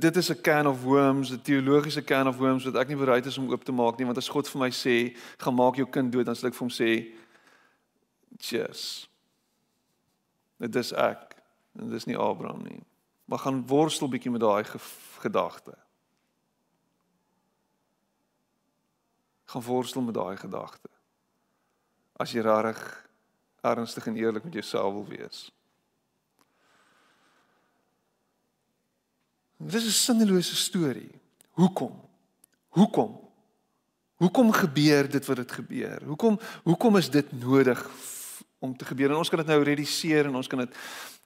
Dit 0.00 0.16
is 0.16 0.30
'n 0.30 0.40
can 0.40 0.66
of 0.66 0.82
worms, 0.82 1.30
'n 1.30 1.40
teologiese 1.42 2.04
can 2.04 2.28
of 2.28 2.36
worms 2.36 2.64
wat 2.64 2.74
ek 2.74 2.88
nie 2.88 2.96
bereid 2.96 3.26
is 3.26 3.38
om 3.38 3.50
oop 3.50 3.64
te 3.64 3.72
maak 3.72 3.96
nie, 3.96 4.04
want 4.04 4.18
as 4.18 4.28
God 4.28 4.48
vir 4.48 4.60
my 4.60 4.70
sê, 4.70 5.16
"Gaan 5.38 5.54
maak 5.54 5.76
jou 5.76 5.86
kind 5.86 6.12
dood," 6.12 6.26
dan 6.26 6.34
sal 6.34 6.48
ek 6.48 6.54
vir 6.54 6.68
hom 6.68 6.70
sê, 6.70 7.12
"Cheers." 8.38 9.08
Dit 10.58 10.76
is 10.76 10.92
ek 10.92 11.36
en 11.78 11.90
dis 11.90 12.04
nie 12.04 12.16
Abraham 12.16 12.62
nie. 12.62 12.82
Maar 13.24 13.38
gaan 13.38 13.66
worstel 13.66 14.08
bietjie 14.08 14.30
met 14.30 14.40
daai 14.40 14.64
gedagte. 15.18 15.74
Gaan 19.52 19.62
worstel 19.62 20.02
met 20.02 20.16
daai 20.16 20.36
gedagte. 20.40 20.88
As 22.16 22.32
jy 22.32 22.40
regtig 22.40 22.80
ernstig 23.62 24.06
en 24.08 24.16
eerlik 24.16 24.44
met 24.44 24.56
jouself 24.56 24.92
wil 24.92 25.04
wees. 25.06 25.50
Dit 29.56 29.74
is 29.74 29.84
'n 29.84 29.90
sinnelose 29.90 30.56
storie. 30.56 31.20
Hoekom? 31.50 32.00
Hoekom? 32.68 33.20
Hoekom 34.16 34.52
gebeur 34.52 35.10
dit 35.10 35.26
wat 35.26 35.36
dit 35.36 35.52
gebeur? 35.52 36.02
Hoekom 36.04 36.38
hoekom 36.62 36.96
is 36.96 37.10
dit 37.10 37.32
nodig 37.32 37.90
om 38.58 38.76
te 38.76 38.84
gebeur. 38.84 39.10
En 39.10 39.16
ons 39.16 39.28
kan 39.28 39.38
dit 39.38 39.46
nou 39.46 39.62
reduseer 39.62 40.26
en 40.26 40.34
ons 40.34 40.46
kan 40.46 40.58
dit 40.58 40.76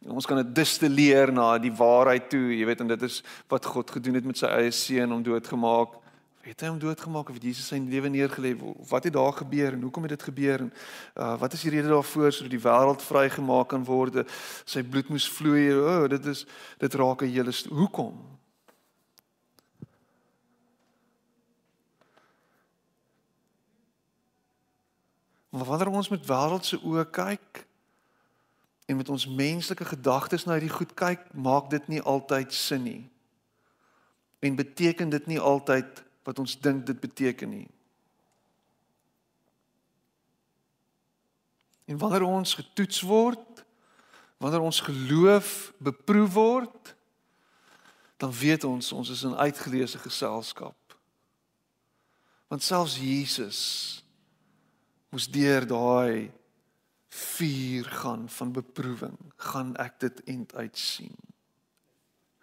ons 0.06 0.26
kan 0.26 0.36
dit 0.36 0.54
distilleer 0.54 1.32
na 1.32 1.58
die 1.58 1.72
waarheid 1.72 2.28
toe, 2.30 2.56
jy 2.56 2.66
weet 2.66 2.80
en 2.80 2.86
dit 2.86 3.02
is 3.02 3.22
wat 3.48 3.64
God 3.64 3.90
gedoen 3.90 4.14
het 4.14 4.24
met 4.24 4.38
sy 4.38 4.46
eie 4.46 4.70
seun 4.70 5.12
om 5.12 5.22
doodgemaak. 5.22 6.05
Het 6.47 6.61
hy 6.62 6.68
hom 6.70 6.78
doodgemaak 6.78 7.28
of 7.28 7.34
het 7.40 7.42
Jesus 7.42 7.66
sy 7.66 7.80
lewe 7.82 8.07
neergelê? 8.07 8.53
Wat 8.86 9.05
het 9.05 9.12
daar 9.16 9.32
gebeur 9.34 9.72
en 9.74 9.80
hoekom 9.82 10.05
het 10.07 10.12
dit 10.14 10.26
gebeur? 10.28 10.62
En 10.62 10.68
uh, 11.18 11.32
wat 11.40 11.53
is 11.53 11.64
die 11.66 11.72
rede 11.74 11.90
daarvoor 11.90 12.30
sodat 12.32 12.53
die 12.55 12.62
wêreld 12.62 13.03
vrygemaak 13.03 13.72
kan 13.72 13.82
word? 13.84 14.20
Sy 14.62 14.84
bloed 14.86 15.11
moes 15.11 15.26
vloei. 15.26 15.64
O, 15.74 15.82
oh, 15.82 16.05
dit 16.12 16.28
is 16.30 16.44
dit 16.78 16.94
raak 16.94 17.26
'n 17.26 17.32
hele 17.34 17.55
hoekom? 17.68 18.14
Maar 25.51 25.64
wanneer 25.64 25.90
ons 25.90 26.14
met 26.14 26.26
wêreldse 26.26 26.78
oë 26.78 27.11
kyk 27.11 27.66
en 28.86 28.97
met 28.97 29.09
ons 29.09 29.26
menslike 29.26 29.84
gedagtes 29.84 30.44
na 30.44 30.53
hierdie 30.53 30.78
goed 30.78 30.94
kyk, 30.94 31.26
maak 31.34 31.70
dit 31.70 31.88
nie 31.88 32.03
altyd 32.03 32.53
sin 32.55 32.82
nie. 32.82 33.11
En 34.38 34.55
beteken 34.55 35.09
dit 35.11 35.26
nie 35.26 35.40
altyd 35.40 36.05
wat 36.26 36.38
ons 36.42 36.56
dink 36.58 36.86
dit 36.86 37.00
beteken 37.00 37.50
nie. 37.50 37.68
En 41.86 41.98
wanneer 42.02 42.26
ons 42.26 42.54
getoets 42.58 43.00
word, 43.06 43.62
wanneer 44.42 44.64
ons 44.66 44.80
geloof 44.80 45.72
beproef 45.78 46.32
word, 46.34 46.94
dan 48.18 48.32
weet 48.32 48.64
ons 48.64 48.90
ons 48.92 49.12
is 49.12 49.22
in 49.28 49.36
uitgeleese 49.36 50.00
geselskap. 50.02 50.98
Want 52.50 52.62
selfs 52.62 52.98
Jesus 52.98 53.62
moes 55.14 55.28
deur 55.30 55.66
daai 55.68 56.32
vuur 57.16 57.86
gaan 58.02 58.26
van 58.28 58.52
beproewing, 58.52 59.16
gaan 59.36 59.74
ek 59.80 60.00
dit 60.02 60.22
end 60.34 60.54
uit 60.58 60.78
sien. 60.78 61.14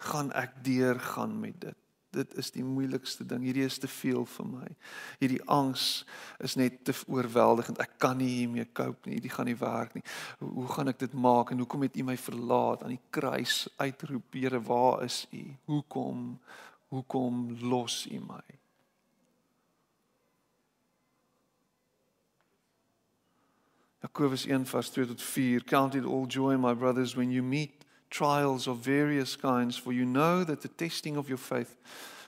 Gaan 0.08 0.32
ek 0.32 0.56
deur 0.64 1.00
gaan 1.00 1.36
met 1.40 1.60
dit. 1.62 1.83
Dit 2.14 2.36
is 2.38 2.52
die 2.54 2.64
moeilikste 2.64 3.26
ding. 3.26 3.44
Hierdie 3.46 3.66
is 3.66 3.80
te 3.82 3.90
veel 3.90 4.26
vir 4.36 4.50
my. 4.50 4.70
Hierdie 5.22 5.42
angs 5.52 6.04
is 6.44 6.58
net 6.60 6.84
te 6.86 6.96
oorweldigend. 7.10 7.82
Ek 7.82 7.98
kan 8.02 8.20
nie 8.22 8.30
hiermee 8.30 8.68
cope 8.78 9.10
nie. 9.10 9.22
Dit 9.24 9.34
gaan 9.34 9.50
nie 9.50 9.58
werk 9.58 9.98
nie. 9.98 10.06
Hoe, 10.40 10.52
hoe 10.62 10.68
gaan 10.76 10.94
ek 10.94 11.02
dit 11.06 11.14
maak 11.14 11.54
en 11.54 11.64
hoekom 11.64 11.88
het 11.88 11.98
U 11.98 12.06
my 12.08 12.18
verlaat 12.20 12.84
aan 12.86 12.96
die 12.96 13.06
kruis 13.14 13.64
uitroep, 13.82 14.34
Here, 14.34 14.62
waar 14.62 15.04
is 15.06 15.24
U? 15.34 15.46
Hoekom? 15.72 16.28
Hoekom 16.94 17.48
los 17.66 18.04
U 18.12 18.20
my? 18.28 18.44
Jakobus 24.04 24.46
1 24.46 24.66
vers 24.68 24.90
2 24.90 25.08
tot 25.08 25.22
4 25.22 25.64
Count 25.64 25.96
it 25.96 26.06
all 26.06 26.26
joy 26.28 26.58
my 26.58 26.74
brothers 26.74 27.16
when 27.16 27.32
you 27.32 27.42
meet 27.42 27.83
trials 28.14 28.68
of 28.68 28.78
various 28.78 29.36
kinds 29.36 29.76
for 29.76 29.92
you 29.92 30.06
know 30.06 30.44
that 30.44 30.62
the 30.62 30.68
testing 30.68 31.18
of 31.18 31.28
your 31.28 31.40
faith 31.40 31.76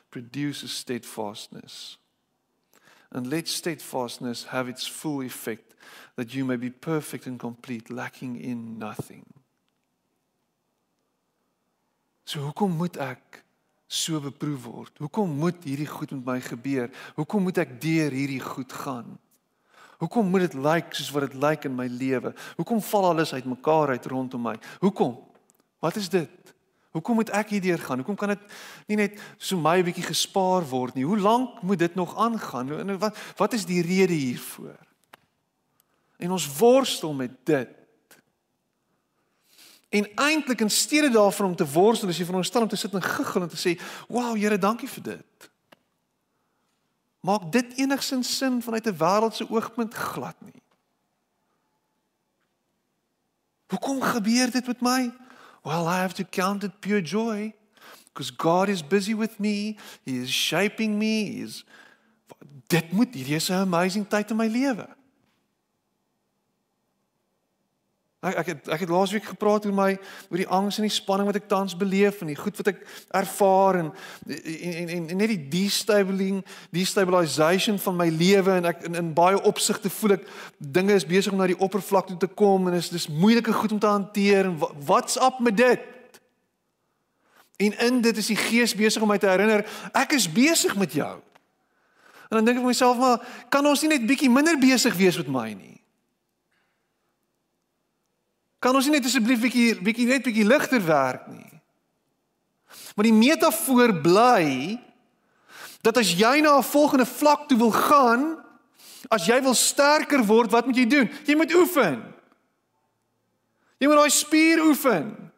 produces 0.09 0.71
steadfastness. 0.71 1.97
And 3.11 3.27
let 3.27 3.47
steadfastness 3.47 4.45
have 4.45 4.67
its 4.67 4.87
full 4.87 5.21
effect 5.21 5.75
that 6.15 6.33
you 6.33 6.43
may 6.43 6.55
be 6.55 6.71
perfect 6.71 7.27
and 7.27 7.39
complete 7.39 7.91
lacking 7.91 8.41
in 8.41 8.79
nothing. 8.79 9.25
So 12.25 12.39
hoekom 12.39 12.73
moet 12.79 12.97
ek 12.97 13.43
so 13.85 14.17
beproef 14.19 14.65
word? 14.65 14.97
Hoekom 14.97 15.37
moet 15.37 15.61
hierdie 15.69 15.85
goed 15.85 16.15
met 16.17 16.25
my 16.25 16.39
gebeur? 16.41 16.89
Hoekom 17.19 17.45
moet 17.45 17.61
ek 17.61 17.77
deur 17.83 18.09
hierdie 18.09 18.41
goed 18.41 18.73
gaan? 18.73 19.13
Hoekom 20.01 20.33
moet 20.33 20.47
dit 20.47 20.57
lyk 20.57 20.89
like 20.89 20.97
soos 20.97 21.13
wat 21.13 21.29
dit 21.29 21.37
lyk 21.37 21.61
like 21.61 21.69
in 21.69 21.77
my 21.77 21.85
lewe? 21.85 22.33
Hoekom 22.57 22.81
val 22.89 23.11
alles 23.13 23.37
uitmekaar 23.37 23.93
uit 23.93 24.09
rondom 24.09 24.49
my? 24.49 24.57
Hoekom? 24.81 25.13
Wat 25.85 25.95
is 25.95 26.09
dit? 26.09 26.29
Hoekom 26.95 27.19
moet 27.19 27.29
ek 27.35 27.51
hierdeur 27.53 27.79
gaan? 27.79 28.01
Hoekom 28.01 28.17
kan 28.17 28.31
dit 28.33 28.43
nie 28.89 28.97
net 28.97 29.19
so 29.37 29.57
my 29.59 29.77
'n 29.77 29.85
bietjie 29.85 30.07
gespaar 30.07 30.63
word 30.65 30.95
nie? 30.95 31.05
Hoe 31.05 31.19
lank 31.19 31.61
moet 31.61 31.79
dit 31.79 31.95
nog 31.95 32.17
aangaan? 32.17 32.97
Wat 32.97 33.17
wat 33.37 33.53
is 33.53 33.65
die 33.65 33.81
rede 33.81 34.13
hiervoor? 34.13 34.79
En 36.17 36.31
ons 36.31 36.57
worstel 36.57 37.13
met 37.13 37.45
dit. 37.45 37.69
En 39.89 40.07
eintlik 40.15 40.61
in 40.61 40.69
steede 40.69 41.09
daarvan 41.09 41.45
om 41.45 41.55
te 41.55 41.67
worstel, 41.67 42.09
is 42.09 42.17
jy 42.17 42.25
veronderstel 42.25 42.61
om 42.61 42.67
te 42.67 42.75
sit 42.75 42.93
en 42.93 43.01
giggel 43.01 43.41
en 43.41 43.49
te 43.49 43.61
sê, 43.69 43.81
"Wow, 44.07 44.35
Here, 44.35 44.57
dankie 44.57 44.89
vir 44.89 45.03
dit." 45.03 45.51
Maak 47.19 47.51
dit 47.51 47.77
enigsins 47.77 48.37
sin 48.37 48.61
vanuit 48.61 48.87
'n 48.87 48.97
wêreldse 48.97 49.49
oogpunt 49.49 49.93
glad 49.93 50.35
nie. 50.41 50.61
Hoekom 53.67 54.01
gebeur 54.01 54.51
dit 54.51 54.67
met 54.67 54.81
my? 54.81 55.24
Well, 55.65 55.87
I 55.87 56.01
have 56.01 56.13
to 56.15 56.23
count 56.23 56.63
it 56.63 56.79
pure 56.79 57.01
joy 57.01 57.53
because 58.13 58.29
God 58.29 58.69
is 58.69 58.83
busy 58.83 59.15
with 59.15 59.39
me. 59.39 59.77
He 60.05 60.17
is 60.17 60.29
shaping 60.29 60.99
me. 60.99 61.31
He 61.31 61.41
is 61.41 61.63
Dit 62.67 62.91
moet 62.91 63.13
hierdie 63.13 63.35
is 63.35 63.49
'n 63.49 63.61
amazing 63.61 64.07
tyd 64.07 64.31
in 64.31 64.37
my 64.37 64.47
lewe. 64.49 64.94
Ek 68.25 68.39
ek 68.41 68.47
het 68.49 68.69
ek 68.73 68.83
het 68.85 68.89
laasweek 68.89 69.25
gepraat 69.27 69.65
oor 69.67 69.73
my 69.75 69.91
oor 70.31 70.39
die 70.41 70.49
angs 70.49 70.79
en 70.79 70.87
die 70.87 70.93
spanning 70.93 71.27
wat 71.29 71.37
ek 71.37 71.49
tans 71.51 71.75
beleef 71.77 72.23
en 72.23 72.31
die 72.31 72.37
goed 72.39 72.57
wat 72.57 72.71
ek 72.71 72.79
ervaar 73.13 73.77
en 73.83 73.91
en 74.25 74.73
en, 74.81 74.93
en, 74.95 75.17
net 75.19 75.33
die 75.33 75.43
destabilizing 75.51 76.39
destabilization 76.73 77.77
van 77.83 77.99
my 77.99 78.07
lewe 78.09 78.55
en 78.57 78.69
ek 78.71 78.81
in, 78.89 78.97
in 78.97 79.11
baie 79.17 79.37
opsigte 79.45 79.91
voel 79.93 80.17
ek 80.17 80.25
dinge 80.57 80.97
is 80.97 81.05
besig 81.05 81.35
om 81.35 81.43
na 81.43 81.49
die 81.51 81.59
oppervlakte 81.59 82.17
te 82.17 82.31
kom 82.31 82.65
en 82.71 82.79
is 82.79 82.89
dis 82.93 83.07
moeilike 83.11 83.53
goed 83.53 83.77
om 83.77 83.83
te 83.83 83.93
hanteer 83.93 84.49
en 84.49 84.57
wat's 84.87 85.19
op 85.21 85.39
met 85.45 85.57
dit? 85.57 85.85
En 87.61 87.77
in 87.87 88.01
dit 88.01 88.17
is 88.17 88.33
die 88.33 88.39
Gees 88.39 88.73
besig 88.75 89.01
om 89.01 89.13
my 89.13 89.19
te 89.21 89.29
herinner 89.29 89.67
ek 89.93 90.17
is 90.17 90.25
besig 90.31 90.73
met 90.75 90.97
jou. 90.97 91.13
En 92.25 92.39
dan 92.39 92.45
dink 92.47 92.57
ek 92.57 92.65
vir 92.65 92.73
myself 92.73 92.97
maar 92.97 93.21
kan 93.53 93.65
ons 93.69 93.85
nie 93.85 93.93
net 93.93 94.09
bietjie 94.09 94.33
minder 94.33 94.57
besig 94.59 94.97
wees 94.97 95.21
met 95.21 95.29
my 95.29 95.49
nie? 95.53 95.74
Kan 98.65 98.73
ons 98.73 98.87
nie 98.89 98.95
net 98.97 99.05
asseblief 99.05 99.43
bietjie 99.43 99.75
bietjie 99.77 100.07
net 100.09 100.25
bietjie 100.25 100.47
ligter 100.47 100.81
werk 100.81 101.27
nie? 101.29 101.51
Maar 102.97 103.05
die 103.05 103.13
metafoor 103.13 103.91
bly 104.01 104.47
dat 105.85 105.99
as 106.01 106.15
jy 106.17 106.41
na 106.41 106.57
'n 106.57 106.65
volgende 106.65 107.05
vlak 107.05 107.45
toe 107.47 107.57
wil 107.61 107.71
gaan, 107.71 108.41
as 109.11 109.27
jy 109.27 109.37
wil 109.41 109.53
sterker 109.53 110.23
word, 110.25 110.49
wat 110.49 110.65
moet 110.65 110.77
jy 110.77 110.87
doen? 110.89 111.09
Jy 111.27 111.35
moet 111.35 111.53
oefen. 111.53 112.01
Jy 113.77 113.87
moet 113.87 113.97
daai 113.97 114.09
spier 114.09 114.65
oefen. 114.65 115.31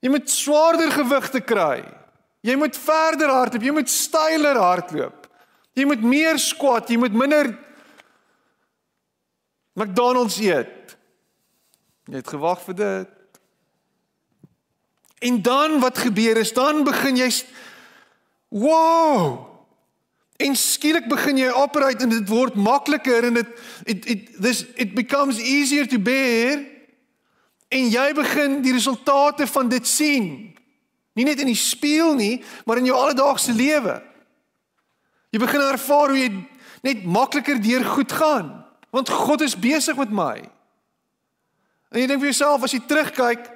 Jy 0.00 0.08
moet 0.08 0.30
swaarder 0.30 0.90
gewigte 0.90 1.40
kry. 1.40 1.84
Jy 2.40 2.56
moet 2.56 2.76
verder 2.76 3.28
hardloop, 3.28 3.62
jy 3.62 3.72
moet 3.72 3.90
styler 3.90 4.56
hardloop. 4.56 5.26
Jy 5.74 5.84
moet 5.84 6.02
meer 6.02 6.38
squat, 6.38 6.88
jy 6.88 6.96
moet 6.96 7.12
minder 7.12 7.65
McDonald's 9.76 10.38
eet. 10.40 10.96
Jy 12.08 12.20
het 12.22 12.28
gewag 12.32 12.62
vir 12.64 12.74
dit. 12.74 13.12
En 15.18 15.42
dan 15.42 15.80
wat 15.80 15.98
gebeur 15.98 16.36
is 16.36 16.52
dan 16.56 16.84
begin 16.84 17.16
jy 17.20 17.28
wow. 18.48 19.44
En 20.36 20.56
skielik 20.56 21.08
begin 21.08 21.40
jy 21.40 21.52
operate 21.52 22.04
en 22.04 22.12
dit 22.12 22.28
word 22.28 22.56
makliker 22.56 23.24
en 23.28 23.40
dit 23.40 23.52
it 23.84 24.08
it 24.08 24.32
this 24.40 24.64
it 24.76 24.94
becomes 24.94 25.40
easier 25.40 25.88
to 25.88 25.98
bear. 25.98 26.60
En 27.68 27.88
jy 27.92 28.10
begin 28.14 28.60
die 28.62 28.72
resultate 28.76 29.46
van 29.46 29.68
dit 29.68 29.86
sien. 29.86 30.28
Nie 31.16 31.24
net 31.24 31.40
in 31.40 31.48
die 31.48 31.58
spieël 31.58 32.14
nie, 32.14 32.44
maar 32.64 32.80
in 32.80 32.88
jou 32.88 32.96
alledaagse 32.96 33.52
lewe. 33.56 33.96
Jy 35.32 35.40
begin 35.40 35.64
ervaar 35.64 36.12
hoe 36.12 36.20
jy 36.20 36.30
net 36.84 37.04
makliker 37.04 37.60
deur 37.60 37.84
goed 37.84 38.12
gaan. 38.12 38.65
Want 38.90 39.08
God 39.08 39.40
is 39.40 39.58
besig 39.58 39.96
met 39.96 40.10
my. 40.10 40.36
En 41.90 42.00
jy 42.00 42.06
dink 42.06 42.20
vir 42.22 42.32
jouself 42.32 42.62
as 42.66 42.74
jy 42.74 42.80
terugkyk, 42.88 43.50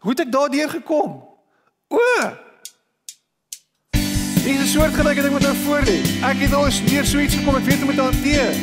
hoe 0.00 0.12
het 0.14 0.24
ek 0.24 0.32
daardeur 0.32 0.70
gekom? 0.78 1.18
O! 1.90 2.00
Dis 4.40 4.58
'n 4.58 4.66
soort 4.66 4.94
gelyke 4.94 5.22
ding 5.22 5.32
wat 5.32 5.42
nou 5.42 5.56
voor 5.56 5.82
lê. 5.84 6.00
Ek 6.24 6.36
het 6.40 6.52
al 6.52 6.64
eens 6.66 6.84
deur 6.84 7.06
so 7.06 7.18
iets 7.18 7.34
gekom, 7.34 7.56
ek 7.56 7.64
weet 7.64 7.80
hoe 7.80 7.90
om 7.90 7.94
dit 7.94 7.96
te 7.96 8.02
hanteer. 8.02 8.54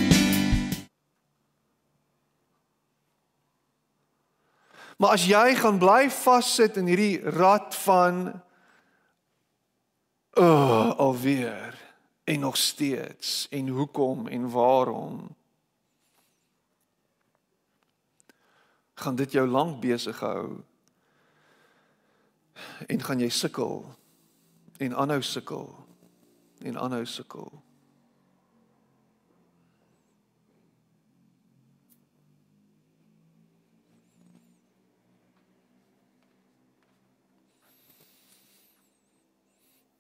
Maar 4.97 5.09
as 5.09 5.25
jy 5.25 5.55
gaan 5.55 5.77
bly 5.77 6.09
vassit 6.09 6.77
in 6.77 6.87
hierdie 6.89 7.21
rad 7.21 7.75
van 7.85 8.41
oh, 10.33 10.97
alweer 10.97 11.75
en 12.27 12.39
nog 12.39 12.57
steeds. 12.57 13.47
En 13.49 13.67
hoekom 13.67 14.27
en 14.27 14.49
waarom? 14.49 15.35
Gaan 18.93 19.15
dit 19.15 19.31
jou 19.31 19.47
lank 19.47 19.79
besig 19.79 20.19
hou? 20.19 20.59
En 22.87 23.03
gaan 23.03 23.19
jy 23.19 23.29
sukkel? 23.29 23.95
En 24.77 24.95
aanhou 24.95 25.21
sukkel? 25.21 25.87
En 26.59 26.77
aanhou 26.77 27.05
sukkel? 27.05 27.63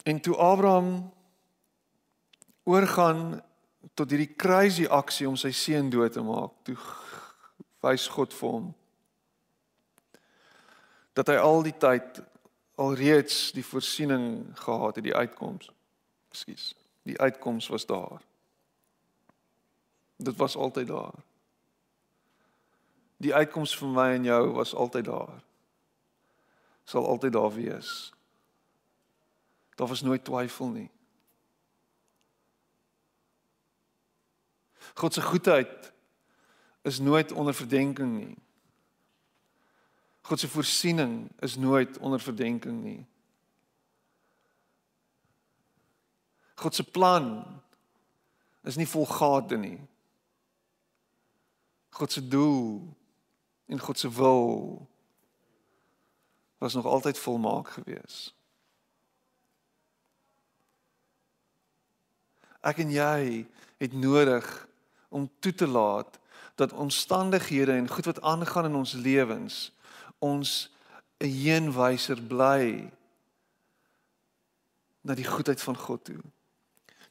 En 0.03 0.21
toe 0.21 0.35
Abraham 0.35 1.15
oorgaan 2.67 3.39
tot 3.95 4.11
hierdie 4.11 4.35
crazy 4.35 4.85
aksie 4.85 5.27
om 5.29 5.37
sy 5.39 5.53
seun 5.55 5.89
dood 5.93 6.13
te 6.13 6.23
maak. 6.25 6.51
Toe 6.67 6.75
wys 7.85 8.09
God 8.11 8.35
vir 8.35 8.53
hom 8.57 8.67
dat 11.17 11.31
hy 11.31 11.37
al 11.41 11.63
die 11.65 11.73
tyd 11.73 12.19
alreeds 12.77 13.49
die 13.57 13.65
voorsiening 13.65 14.53
gehad 14.59 14.99
het, 14.99 15.05
die 15.07 15.15
uitkoms. 15.15 15.71
Ekskuus. 16.29 16.75
Die 17.09 17.17
uitkoms 17.17 17.67
was 17.73 17.87
daar. 17.89 18.21
Dit 20.21 20.37
was 20.37 20.55
altyd 20.55 20.87
daar. 20.87 21.17
Die 23.17 23.33
uitkoms 23.33 23.73
vir 23.77 23.89
my 23.89 24.11
en 24.19 24.29
jou 24.29 24.43
was 24.59 24.75
altyd 24.77 25.09
daar. 25.09 25.39
Sal 26.85 27.07
altyd 27.07 27.33
daar 27.33 27.53
wees. 27.53 28.13
Daar 29.75 29.89
was 29.89 30.05
nooit 30.05 30.23
twyfel 30.23 30.69
nie. 30.69 30.89
God 34.97 35.13
se 35.13 35.21
goedheid 35.21 35.93
is 36.81 36.99
nooit 36.99 37.31
onder 37.31 37.53
verdenking 37.53 38.17
nie. 38.17 38.37
God 40.21 40.39
se 40.39 40.47
voorsiening 40.47 41.31
is 41.39 41.55
nooit 41.55 41.97
onder 41.97 42.19
verdenking 42.19 42.83
nie. 42.83 43.05
God 46.55 46.75
se 46.75 46.83
plan 46.83 47.45
is 48.63 48.75
nie 48.75 48.87
volgade 48.87 49.57
nie. 49.57 49.79
God 51.89 52.11
se 52.11 52.27
doel 52.27 52.95
en 53.65 53.79
God 53.79 53.99
se 53.99 54.11
wil 54.11 54.87
was 56.57 56.73
nog 56.73 56.85
altyd 56.85 57.19
volmaak 57.19 57.69
gewees. 57.69 58.33
Ek 62.61 62.81
en 62.81 62.91
jy 62.91 63.45
het 63.77 63.93
nodig 63.93 64.66
om 65.09 65.29
toe 65.39 65.53
te 65.53 65.67
laat 65.67 66.19
dat 66.55 66.73
omstandighede 66.73 67.71
en 67.71 67.89
goed 67.89 68.05
wat 68.05 68.21
aangaan 68.21 68.65
in 68.65 68.75
ons 68.75 68.93
lewens 68.93 69.71
ons 70.19 70.69
'n 71.17 71.29
heenwyser 71.29 72.21
bly 72.21 72.91
na 75.01 75.15
die 75.15 75.25
goedheid 75.25 75.61
van 75.61 75.77
God 75.77 76.03
toe. 76.05 76.21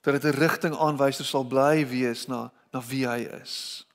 Dat 0.00 0.22
dit 0.22 0.24
'n 0.24 0.38
rigting 0.38 0.76
aanwyser 0.76 1.24
sal 1.24 1.44
bly 1.44 1.86
wees 1.86 2.26
na 2.26 2.52
na 2.72 2.82
wie 2.82 3.06
hy 3.08 3.24
is. 3.42 3.86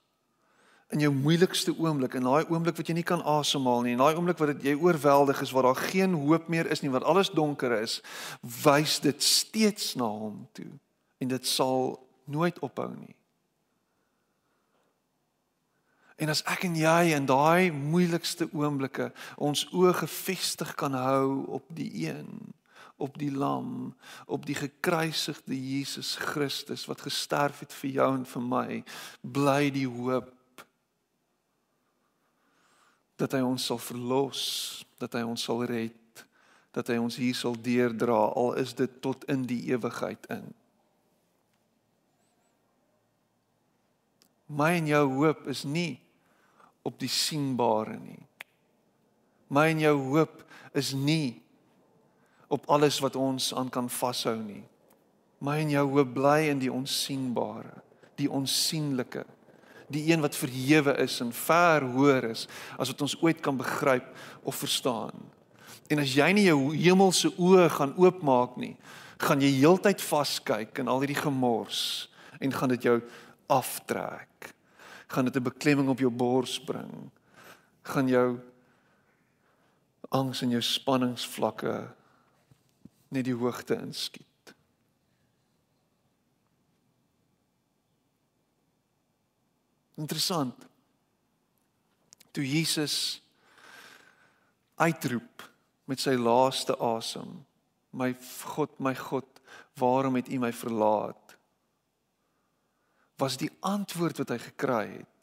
In 0.92 1.00
jou 1.00 1.12
moeilikste 1.14 1.72
oomblik, 1.78 2.14
in 2.14 2.24
daai 2.24 2.46
oomblik 2.50 2.76
wat 2.76 2.88
jy 2.88 2.94
nie 2.94 3.08
kan 3.08 3.22
asemhaal 3.24 3.82
nie, 3.82 3.92
in 3.92 4.02
daai 4.02 4.16
oomblik 4.16 4.38
wat 4.38 4.48
dit 4.48 4.64
jy 4.64 4.76
oorweldig 4.76 5.42
is, 5.42 5.52
waar 5.52 5.64
daar 5.70 5.76
geen 5.76 6.14
hoop 6.14 6.48
meer 6.48 6.68
is 6.72 6.82
nie, 6.82 6.92
waar 6.92 7.04
alles 7.04 7.30
donker 7.30 7.72
is, 7.82 8.02
wys 8.42 9.00
dit 9.00 9.24
steeds 9.24 9.96
na 9.96 10.10
hom 10.10 10.48
toe 10.52 10.72
en 11.18 11.28
dit 11.28 11.48
sal 11.48 12.08
nooit 12.26 12.60
ophou 12.60 12.90
nie. 12.96 13.16
En 16.22 16.30
as 16.30 16.44
ek 16.46 16.68
en 16.68 16.76
jy 16.78 17.16
in 17.16 17.26
daai 17.26 17.72
moeilikste 17.74 18.46
oomblikke 18.54 19.08
ons 19.42 19.64
oë 19.74 19.96
gefestig 20.04 20.76
kan 20.78 20.94
hou 20.94 21.48
op 21.58 21.66
die 21.74 21.90
een, 22.06 22.30
op 23.02 23.18
die 23.18 23.32
lam, 23.34 23.96
op 24.30 24.46
die 24.46 24.58
gekruisigde 24.60 25.58
Jesus 25.58 26.14
Christus 26.22 26.86
wat 26.86 27.02
gesterf 27.08 27.64
het 27.66 27.74
vir 27.74 27.96
jou 27.96 28.10
en 28.20 28.28
vir 28.30 28.46
my, 28.46 28.68
bly 29.26 29.72
die 29.74 29.88
hoop 29.90 30.30
dat 33.18 33.34
hy 33.38 33.42
ons 33.46 33.66
sal 33.70 33.82
verlos, 33.82 34.44
dat 35.02 35.18
hy 35.18 35.22
ons 35.26 35.42
sal 35.46 35.66
red, 35.70 36.24
dat 36.74 36.90
hy 36.90 37.00
ons 37.02 37.18
hier 37.18 37.38
sal 37.38 37.58
deerdra 37.58 38.18
al 38.38 38.56
is 38.62 38.76
dit 38.78 38.94
tot 39.02 39.26
in 39.30 39.44
die 39.50 39.60
ewigheid 39.74 40.30
in. 40.34 40.46
My 44.52 44.76
en 44.78 44.90
jou 44.90 45.04
hoop 45.18 45.46
is 45.50 45.66
nie 45.66 45.98
op 46.88 47.00
die 47.00 47.12
sienbare 47.12 47.98
nie. 48.00 48.22
My 49.52 49.68
en 49.74 49.82
jou 49.84 49.96
hoop 50.14 50.44
is 50.78 50.94
nie 50.96 51.42
op 52.52 52.68
alles 52.72 53.00
wat 53.04 53.16
ons 53.16 53.52
aan 53.56 53.70
kan 53.72 53.90
vashou 53.92 54.38
nie. 54.40 54.64
My 55.42 55.60
en 55.64 55.74
jou 55.74 55.86
hoop 55.96 56.14
bly 56.16 56.52
in 56.52 56.62
die 56.62 56.72
onsigbare, 56.72 57.82
die 58.20 58.30
onsigbare, 58.30 59.26
die 59.92 60.06
een 60.12 60.22
wat 60.24 60.38
verhewe 60.38 60.94
is 61.04 61.18
en 61.24 61.34
ver 61.36 61.84
hoër 61.96 62.30
is 62.32 62.46
as 62.80 62.92
wat 62.94 63.02
ons 63.04 63.18
ooit 63.20 63.42
kan 63.44 63.58
begryp 63.60 64.08
of 64.48 64.56
verstaan. 64.56 65.16
En 65.92 66.00
as 66.00 66.14
jy 66.16 66.30
nie 66.36 66.48
jou 66.48 66.72
hemelse 66.72 67.34
oë 67.36 67.68
gaan 67.76 67.96
oopmaak 68.00 68.56
nie, 68.62 68.76
gaan 69.22 69.44
jy 69.44 69.52
heeltyd 69.60 70.02
vaskyk 70.02 70.80
in 70.82 70.90
al 70.90 71.04
hierdie 71.04 71.20
gemors 71.20 72.08
en 72.40 72.54
gaan 72.56 72.72
dit 72.74 72.88
jou 72.88 72.98
aftrek. 73.52 74.54
Gaan 75.12 75.28
dit 75.28 75.36
'n 75.36 75.44
beklemming 75.44 75.90
op 75.90 76.00
jou 76.00 76.12
bors 76.12 76.60
bring. 76.64 77.12
Gaan 77.84 78.08
jou 78.08 78.40
angs 80.10 80.42
en 80.42 80.50
jou 80.50 80.62
spanningsvlakke 80.62 81.76
net 83.12 83.26
die 83.28 83.36
hoogte 83.36 83.76
inskiet. 83.76 84.54
Interessant. 90.00 90.68
Toe 92.32 92.44
Jesus 92.48 93.22
uitroep 94.80 95.44
met 95.86 96.00
sy 96.00 96.16
laaste 96.16 96.78
asem, 96.80 97.42
my 97.92 98.14
God, 98.56 98.72
my 98.80 98.96
God, 98.96 99.28
waarom 99.78 100.16
het 100.16 100.32
U 100.32 100.40
my 100.40 100.52
verlaat? 100.56 101.21
Was 103.22 103.38
die 103.38 103.52
antwoord 103.62 104.18
wat 104.24 104.34
hy 104.34 104.40
gekry 104.42 104.86
het 104.98 105.22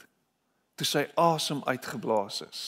toe 0.79 0.87
sy 0.87 1.05
asem 1.19 1.65
uitgeblaas 1.67 2.43
is. 2.47 2.63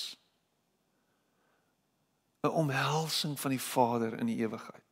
'n 2.42 2.48
Omhelsing 2.48 3.38
van 3.40 3.50
die 3.50 3.62
Vader 3.62 4.18
in 4.18 4.26
die 4.26 4.40
ewigheid. 4.42 4.89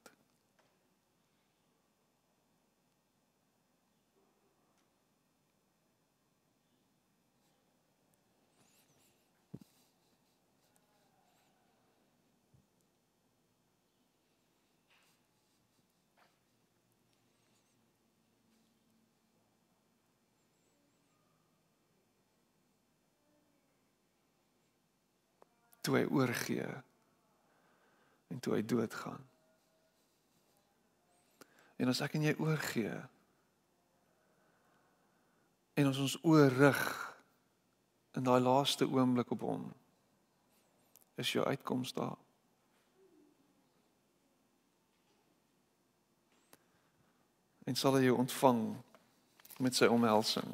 Toe 25.89 25.97
hy 25.97 26.09
oorgee 26.13 26.69
en 28.29 28.41
toe 28.45 28.59
hy 28.59 28.63
doodgaan. 28.69 29.23
En 31.81 31.89
as 31.89 32.03
ek 32.05 32.19
en 32.19 32.27
jy 32.29 32.35
oorgee 32.45 32.93
en 35.79 35.89
ons 35.89 36.03
ons 36.05 36.19
oor 36.29 36.53
rig 36.61 36.85
in 38.21 38.27
daai 38.27 38.41
laaste 38.43 38.85
oomblik 38.85 39.33
op 39.33 39.47
hom 39.49 39.65
is 41.17 41.33
jou 41.33 41.47
uitkoms 41.49 41.97
daar. 41.97 42.19
En 47.65 47.77
sal 47.77 47.97
hy 47.97 48.05
jou 48.11 48.21
ontvang 48.21 48.63
met 49.65 49.77
sy 49.77 49.89
omhelsing. 49.89 50.53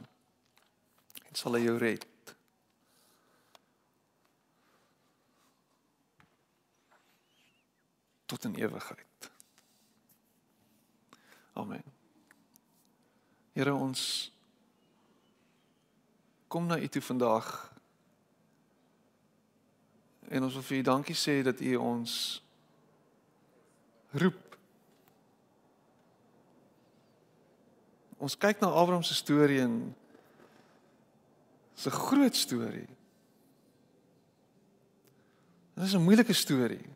En 1.26 1.38
sal 1.38 1.58
hy 1.58 1.66
jou 1.66 1.78
red. 1.82 2.06
Tot 8.26 8.44
in 8.44 8.54
ewigheid. 8.54 9.30
Amen. 11.52 11.82
Here 13.52 13.74
ons 13.74 14.32
kom 16.48 16.66
na 16.66 16.78
U 16.78 16.88
toe 16.88 17.02
vandag. 17.02 17.72
En 20.28 20.42
ons 20.42 20.54
wil 20.54 20.62
vir 20.62 20.78
U 20.78 20.82
dankie 20.82 21.14
sê 21.18 21.42
dat 21.42 21.60
U 21.60 21.76
ons 21.76 22.42
roep. 24.14 24.40
Ons 28.18 28.38
kyk 28.38 28.62
na 28.62 28.70
Abraham 28.70 29.02
se 29.02 29.14
storie 29.14 29.60
en 29.60 29.94
dis 31.74 31.86
'n 31.86 31.90
groot 31.90 32.36
storie. 32.36 32.88
Dit 35.74 35.84
is 35.84 35.94
'n 35.94 36.02
moeilike 36.02 36.32
storie. 36.32 36.86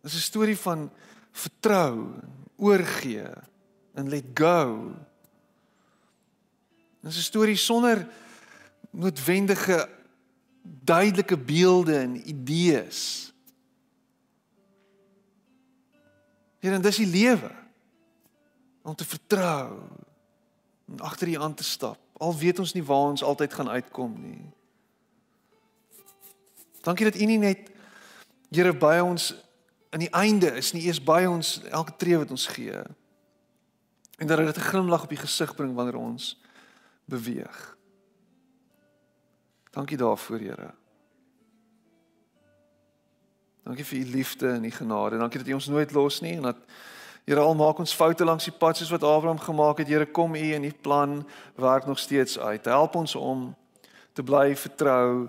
Dis 0.00 0.14
'n 0.14 0.28
storie 0.30 0.56
van 0.56 0.90
vertrou, 1.32 2.14
oorgee 2.56 3.30
en 3.94 4.08
let 4.08 4.24
go. 4.34 4.94
Dis 7.00 7.16
'n 7.16 7.22
storie 7.22 7.56
sonder 7.56 8.08
noodwendige 8.90 9.88
duidelike 10.62 11.38
beelde 11.38 11.98
en 11.98 12.28
idees. 12.28 13.32
Hier 16.58 16.72
en 16.72 16.82
dis 16.82 16.96
die 16.96 17.06
lewe 17.06 17.50
om 18.82 18.94
te 18.94 19.04
vertrou 19.04 19.80
en 20.88 21.00
agter 21.00 21.28
U 21.28 21.34
aan 21.34 21.54
te 21.54 21.64
stap. 21.64 21.98
Al 22.12 22.36
weet 22.36 22.58
ons 22.58 22.72
nie 22.72 22.84
waar 22.84 23.08
ons 23.10 23.22
altyd 23.22 23.54
gaan 23.54 23.68
uitkom 23.68 24.20
nie. 24.20 24.50
Dankie 26.80 27.10
dat 27.10 27.20
U 27.20 27.24
nie 27.24 27.38
net 27.38 27.68
Here 28.50 28.72
by 28.74 28.98
ons 28.98 29.30
aan 29.90 29.98
die 29.98 30.10
einde 30.10 30.50
is 30.56 30.72
nie 30.72 30.82
eers 30.86 31.02
by 31.02 31.24
ons 31.28 31.60
elke 31.70 31.96
tree 31.96 32.18
wat 32.18 32.30
ons 32.30 32.46
gee. 32.46 32.82
En 34.18 34.26
dat 34.26 34.38
dit 34.38 34.56
'n 34.56 34.70
glimlag 34.70 35.02
op 35.02 35.08
die 35.08 35.18
gesig 35.18 35.54
bring 35.54 35.74
wanneer 35.74 35.96
ons 35.96 36.40
beweeg. 37.04 37.76
Dankie 39.70 39.96
daarvoor, 39.96 40.38
Here. 40.38 40.70
Dankie 43.62 43.84
vir 43.84 43.98
u 43.98 44.04
liefde 44.04 44.48
en 44.48 44.64
u 44.64 44.70
genade. 44.70 45.18
Dankie 45.18 45.38
dat 45.38 45.48
u 45.48 45.52
ons 45.52 45.66
nooit 45.66 45.92
los 45.92 46.20
nie 46.20 46.36
en 46.36 46.42
dat 46.42 46.56
Here 47.24 47.40
al 47.40 47.54
maak 47.54 47.78
ons 47.78 47.94
foute 47.94 48.24
langs 48.24 48.44
die 48.44 48.54
pad 48.58 48.76
soos 48.76 48.90
wat 48.90 49.02
Abraham 49.02 49.38
gemaak 49.38 49.78
het. 49.78 49.88
Here, 49.88 50.06
kom 50.06 50.34
u 50.34 50.52
en 50.52 50.64
u 50.64 50.72
plan 50.72 51.28
werk 51.54 51.86
nog 51.86 51.98
steeds 51.98 52.38
uit. 52.38 52.64
Help 52.64 52.94
ons 52.94 53.14
om 53.14 53.56
te 54.12 54.22
bly 54.22 54.56
vertrou 54.56 55.28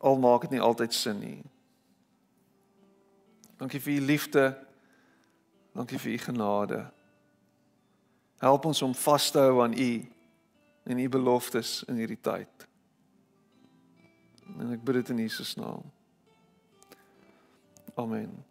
al 0.00 0.18
maak 0.18 0.40
dit 0.40 0.50
nie 0.50 0.60
altyd 0.60 0.94
sin 0.94 1.18
nie. 1.18 1.42
Dankie 3.60 3.80
vir 3.80 4.00
u 4.00 4.00
liefde. 4.00 4.66
Dankie 5.76 5.98
vir 6.00 6.12
u 6.12 6.18
genade. 6.18 6.80
Help 8.40 8.64
ons 8.64 8.82
om 8.82 8.94
vas 8.96 9.30
te 9.30 9.38
hou 9.38 9.60
aan 9.62 9.76
u 9.76 9.92
en 10.84 10.98
u 10.98 11.08
beloftes 11.08 11.82
in 11.84 12.00
hierdie 12.00 12.20
tyd. 12.20 12.68
En 14.56 14.72
ek 14.72 14.84
bid 14.84 15.02
dit 15.02 15.12
in 15.12 15.26
Jesus 15.26 15.54
naam. 15.60 15.84
Amen. 18.00 18.49